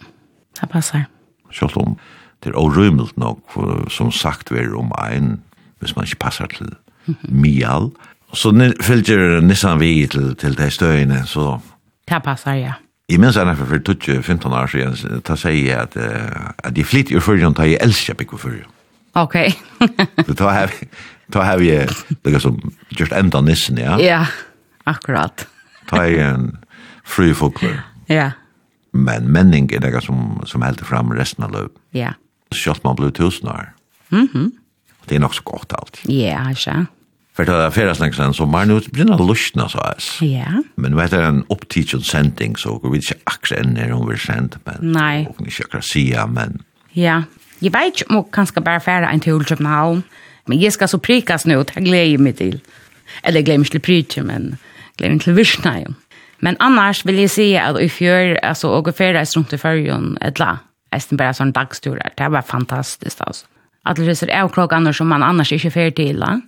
det 0.61 0.69
passer. 0.73 1.07
Selv 1.53 1.77
om 1.81 1.97
det 2.45 2.53
er 2.53 2.59
orymelt 2.59 3.19
nok, 3.21 3.43
for, 3.53 3.85
som 3.93 4.13
sagt 4.13 4.53
vi 4.53 4.63
er 4.63 4.77
om 4.79 4.93
en, 5.13 5.43
hvis 5.81 5.97
man 5.97 6.09
ikke 6.09 6.23
passer 6.27 6.47
til 6.47 6.73
mial. 7.29 7.91
Så 8.33 8.53
fylgjer 8.83 9.41
Nissan 9.41 9.81
vi 9.81 10.07
til, 10.07 10.35
til 10.37 10.57
de 10.59 10.71
støyene, 10.71 11.25
så... 11.27 11.59
Det 12.09 12.23
passer, 12.23 12.53
ja. 12.53 12.79
Jeg 13.11 13.19
minns 13.19 13.37
enn 13.37 13.57
for 13.59 13.67
15 14.23 14.53
år 14.55 14.71
siden, 14.71 15.23
da 15.27 15.35
sier 15.35 15.65
jeg 15.67 15.79
at, 15.79 15.97
at 16.63 16.77
jeg 16.79 16.87
flytter 16.87 17.17
i 17.19 17.21
fyrjon, 17.21 17.57
da 17.59 17.67
jeg 17.67 17.81
elsker 17.83 18.15
bygg 18.15 18.37
i 18.37 18.39
fyrjon. 18.39 18.77
Okej. 19.13 19.55
Så 20.27 20.33
då 20.33 20.45
har 20.45 20.71
då 21.27 21.41
har 21.41 21.59
vi 21.59 21.87
det 22.23 22.41
som 22.41 22.73
just 22.89 23.13
ända 23.13 23.41
nissen, 23.41 23.77
ja. 23.77 24.01
Ja. 24.01 24.27
Akkurat. 24.85 25.47
Ta 25.89 26.07
en 26.07 26.57
fri 27.05 27.35
fåglar. 27.35 27.83
Ja. 28.07 28.31
Men 28.93 29.33
menning 29.33 29.71
er 29.73 29.81
det 29.81 30.01
som 30.03 30.43
som 30.47 30.63
helt 30.63 30.87
fram 30.87 31.13
resten 31.13 31.45
av 31.45 31.53
løp. 31.53 31.73
Ja. 31.91 32.13
Så 32.55 32.75
man 32.83 32.97
blir 32.97 33.11
tusenår. 33.11 33.73
Mhm. 34.09 34.29
Mm 34.35 34.53
det 35.11 35.17
er 35.19 35.25
nok 35.25 35.35
så 35.35 35.43
godt 35.45 35.75
alt. 35.79 36.01
Ja, 36.09 36.45
ikke. 36.51 36.85
For 37.35 37.47
det 37.49 37.55
er 37.55 37.73
flera 37.75 37.95
snacks 37.95 38.19
sen 38.19 38.35
så 38.37 38.47
man 38.47 38.69
nu 38.69 38.77
begynner 38.93 39.19
å 39.19 39.27
lustna 39.27 39.69
så 39.71 39.81
här. 39.83 40.07
Ja. 40.27 40.63
Men 40.77 40.97
vet 40.99 41.15
du, 41.15 41.21
en 41.25 41.45
uppteaching 41.51 42.03
sending 42.05 42.57
så 42.59 42.77
går 42.83 42.95
vi 42.95 43.01
akkurat 43.25 43.61
enn 43.63 43.75
när 43.75 43.95
hun 43.95 44.09
vil 44.09 44.21
sända 44.21 44.59
men. 44.67 44.93
Nej. 44.93 45.27
Och 45.31 45.41
ikke 45.47 45.65
akkurat 45.65 45.85
se 45.85 46.27
men. 46.29 46.63
Ja, 46.93 47.23
Jeg 47.61 47.73
vet 47.73 47.93
ikke 47.93 48.11
om 48.11 48.17
jeg 48.17 48.33
kanskje 48.33 48.63
bare 48.65 48.81
fære 48.81 49.13
en 49.13 49.21
til 49.21 49.45
København, 49.45 50.05
men 50.49 50.63
jeg 50.63 50.73
skal 50.73 50.89
så 50.89 50.99
prikas 50.99 51.47
nå, 51.47 51.63
det 51.63 51.85
gleder 51.85 52.11
jeg 52.11 52.21
meg 52.21 52.37
til. 52.37 52.61
Eller 53.25 53.41
jeg 53.41 53.45
gleder 53.45 53.59
meg 53.59 53.71
til 53.71 53.85
prikje, 53.85 54.23
men 54.25 54.59
gleder 54.97 55.15
meg 55.15 55.25
til 55.25 55.37
virsna 55.37 55.75
jo. 55.83 55.95
Men 56.41 56.57
annars 56.61 57.05
vil 57.07 57.21
jeg 57.21 57.31
si 57.31 57.47
at 57.61 57.77
i 57.81 57.89
fjør, 57.89 58.39
altså, 58.43 58.71
og 58.73 58.89
i 58.89 58.93
fære 58.97 59.19
reis 59.19 59.37
rundt 59.37 59.53
i 59.53 59.61
fyrjon, 59.61 60.15
etla, 60.25 60.55
eisen 60.93 61.21
bare 61.21 61.37
sånn 61.37 61.53
dagsturer, 61.53 62.15
det 62.17 62.31
var 62.33 62.47
fantastisk, 62.49 63.21
altså. 63.27 63.45
At 63.85 63.97
det 63.97 64.09
reiser 64.09 64.33
av 64.37 64.51
klokkene 64.53 64.93
som 64.97 65.09
man 65.09 65.25
annars 65.25 65.53
ikke 65.53 65.73
fære 65.73 65.97
til, 65.97 66.21
da. 66.21 66.39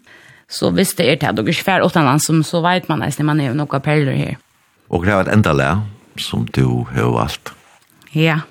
Så 0.53 0.71
hvis 0.73 0.95
det 0.97 1.09
er 1.09 1.17
til 1.21 1.29
at 1.31 1.37
dere 1.37 1.53
ikke 1.53 1.65
fære 1.69 1.89
utenlands, 1.89 2.29
så 2.49 2.61
vet 2.65 2.89
man 2.89 3.05
nesten 3.05 3.29
man 3.29 3.41
er 3.41 3.53
jo 3.53 3.57
noen 3.57 3.85
perler 3.85 4.17
her. 4.17 4.41
Og 4.89 5.05
det 5.05 5.15
var 5.15 5.29
et 5.29 5.33
enda 5.33 5.53
lær 5.57 5.85
som 6.21 6.45
du 6.45 6.85
har 6.93 7.13
valgt. 7.13 7.53
Ja, 8.13 8.43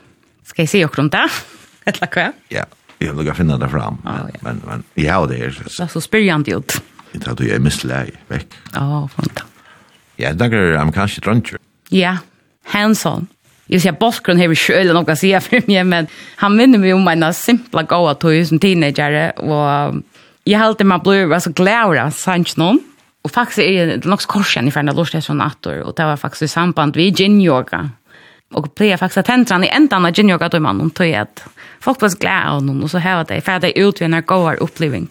skal 0.46 0.66
jeg 0.66 0.70
si 0.70 0.86
okkur 0.86 1.06
om 1.06 1.12
det? 1.14 1.26
Ja. 1.26 1.51
Eller 1.90 2.14
hva? 2.14 2.32
Ja. 2.50 2.66
jeg 3.02 3.16
vill 3.18 3.26
gå 3.26 3.34
finne 3.34 3.58
det 3.58 3.70
fram. 3.72 3.98
Men 4.04 4.14
oh, 4.14 4.30
ja. 4.34 4.40
men, 4.46 4.62
men 4.68 4.84
jeg 4.96 5.14
har 5.14 5.28
det 5.30 5.40
her. 5.42 5.56
Det 5.58 5.80
er 5.80 5.88
Så 5.90 6.02
spyrjant 6.02 6.48
ut. 6.48 6.82
Det 7.12 7.28
hade 7.28 7.48
jag 7.48 7.62
missläg 7.62 8.14
veck. 8.28 8.54
Ja, 8.74 8.86
oh, 8.86 9.08
fanta. 9.10 9.44
Ja, 10.16 10.34
där 10.34 10.54
er 10.54 10.78
amerikansk 10.78 11.24
drunker. 11.24 11.58
Ja. 11.90 12.18
hands-on. 12.64 12.72
Jeg 12.72 12.72
Hanson. 12.72 13.28
Jag 13.66 13.82
ser 13.82 13.92
Boskron 13.92 14.38
här 14.38 14.52
i 14.52 14.84
noe 14.84 15.04
å 15.04 15.16
si 15.16 15.32
for 15.40 15.62
meg, 15.68 15.86
men 15.86 16.08
han 16.38 16.56
minner 16.56 16.78
meg 16.78 16.94
om 16.94 17.06
mina 17.06 17.34
simpla 17.34 17.84
goa 17.84 18.14
tog 18.16 18.48
som 18.48 18.60
teenager 18.60 19.40
och 19.40 20.04
jag 20.44 20.60
håller 20.60 20.84
mig 20.84 21.00
blir 21.00 21.40
så 21.40 21.52
glad 21.52 21.98
av 21.98 22.12
sanch 22.12 22.58
noen. 22.58 22.80
Og 23.24 23.32
faktisk 23.32 23.60
er 23.60 23.86
det 23.86 24.06
något 24.06 24.26
korsen 24.26 24.68
i 24.68 24.72
förna 24.72 24.92
lort 24.92 25.12
det 25.12 25.22
sån 25.22 25.42
attor 25.42 25.82
och 25.82 25.96
det 25.96 26.04
var 26.04 26.18
faktisk 26.18 26.42
i 26.42 26.48
samband 26.48 26.96
vid 26.96 27.18
gin 27.18 27.42
yoga 27.42 27.90
och 28.54 28.76
pleja 28.76 28.98
faktiskt 28.98 29.18
att 29.18 29.26
tentran 29.26 29.64
i 29.64 29.68
enda 29.68 29.98
av 29.98 30.12
junior 30.20 30.38
gator 30.38 30.60
man 30.60 30.82
och 30.82 30.94
tog 30.94 31.14
at 31.14 31.44
folk 31.80 32.02
var 32.02 32.10
glada 32.20 32.50
av 32.50 32.64
noen, 32.64 32.84
og 32.84 32.90
så 32.90 32.98
här 32.98 33.22
att 33.22 33.28
det 33.28 33.42
färda 33.42 33.72
ut 33.72 34.02
en 34.02 34.22
går 34.26 34.64
oppleving. 34.64 35.08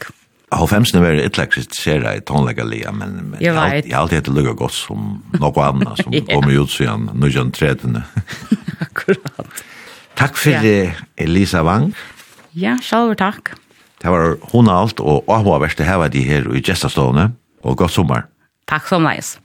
Av 0.51 0.66
femsene 0.66 1.03
var 1.03 1.12
det 1.12 1.22
ett 1.22 1.38
läxigt 1.38 1.74
sera 1.74 2.16
i 2.16 2.20
tonlägga 2.20 2.93
men 2.93 3.36
jeg 3.41 3.55
har 3.55 3.70
alltid 3.70 3.95
hatt 3.95 4.24
det 4.24 4.32
lukket 4.34 4.57
godt 4.57 4.72
som 4.72 5.22
noe 5.38 5.62
annet 5.62 6.03
som 6.03 6.12
yeah. 6.14 6.26
kommer 6.26 6.62
ut 6.62 6.70
siden 6.70 7.11
nu 7.14 7.28
gör 7.28 7.51
träden. 7.51 8.03
Akkurat. 8.80 9.62
Tack 10.14 10.36
för 10.36 10.51
det, 10.51 10.93
Elisa 11.16 11.62
Wang. 11.62 11.95
Ja, 12.51 12.78
själv 12.82 13.14
takk. 13.14 13.55
Det 14.03 14.09
var 14.09 14.36
hun 14.53 14.68
alt, 14.68 15.01
og 15.01 15.24
avhåverst 15.28 15.78
det 15.78 15.84
här 15.84 15.99
var 15.99 16.09
de 16.09 16.20
her 16.20 16.57
i 16.57 16.61
Gjestastående, 16.61 17.30
og 17.62 17.76
godt 17.76 17.93
sommer. 17.93 18.26
Takk 18.66 18.88
som 18.88 19.05
nice. 19.05 19.38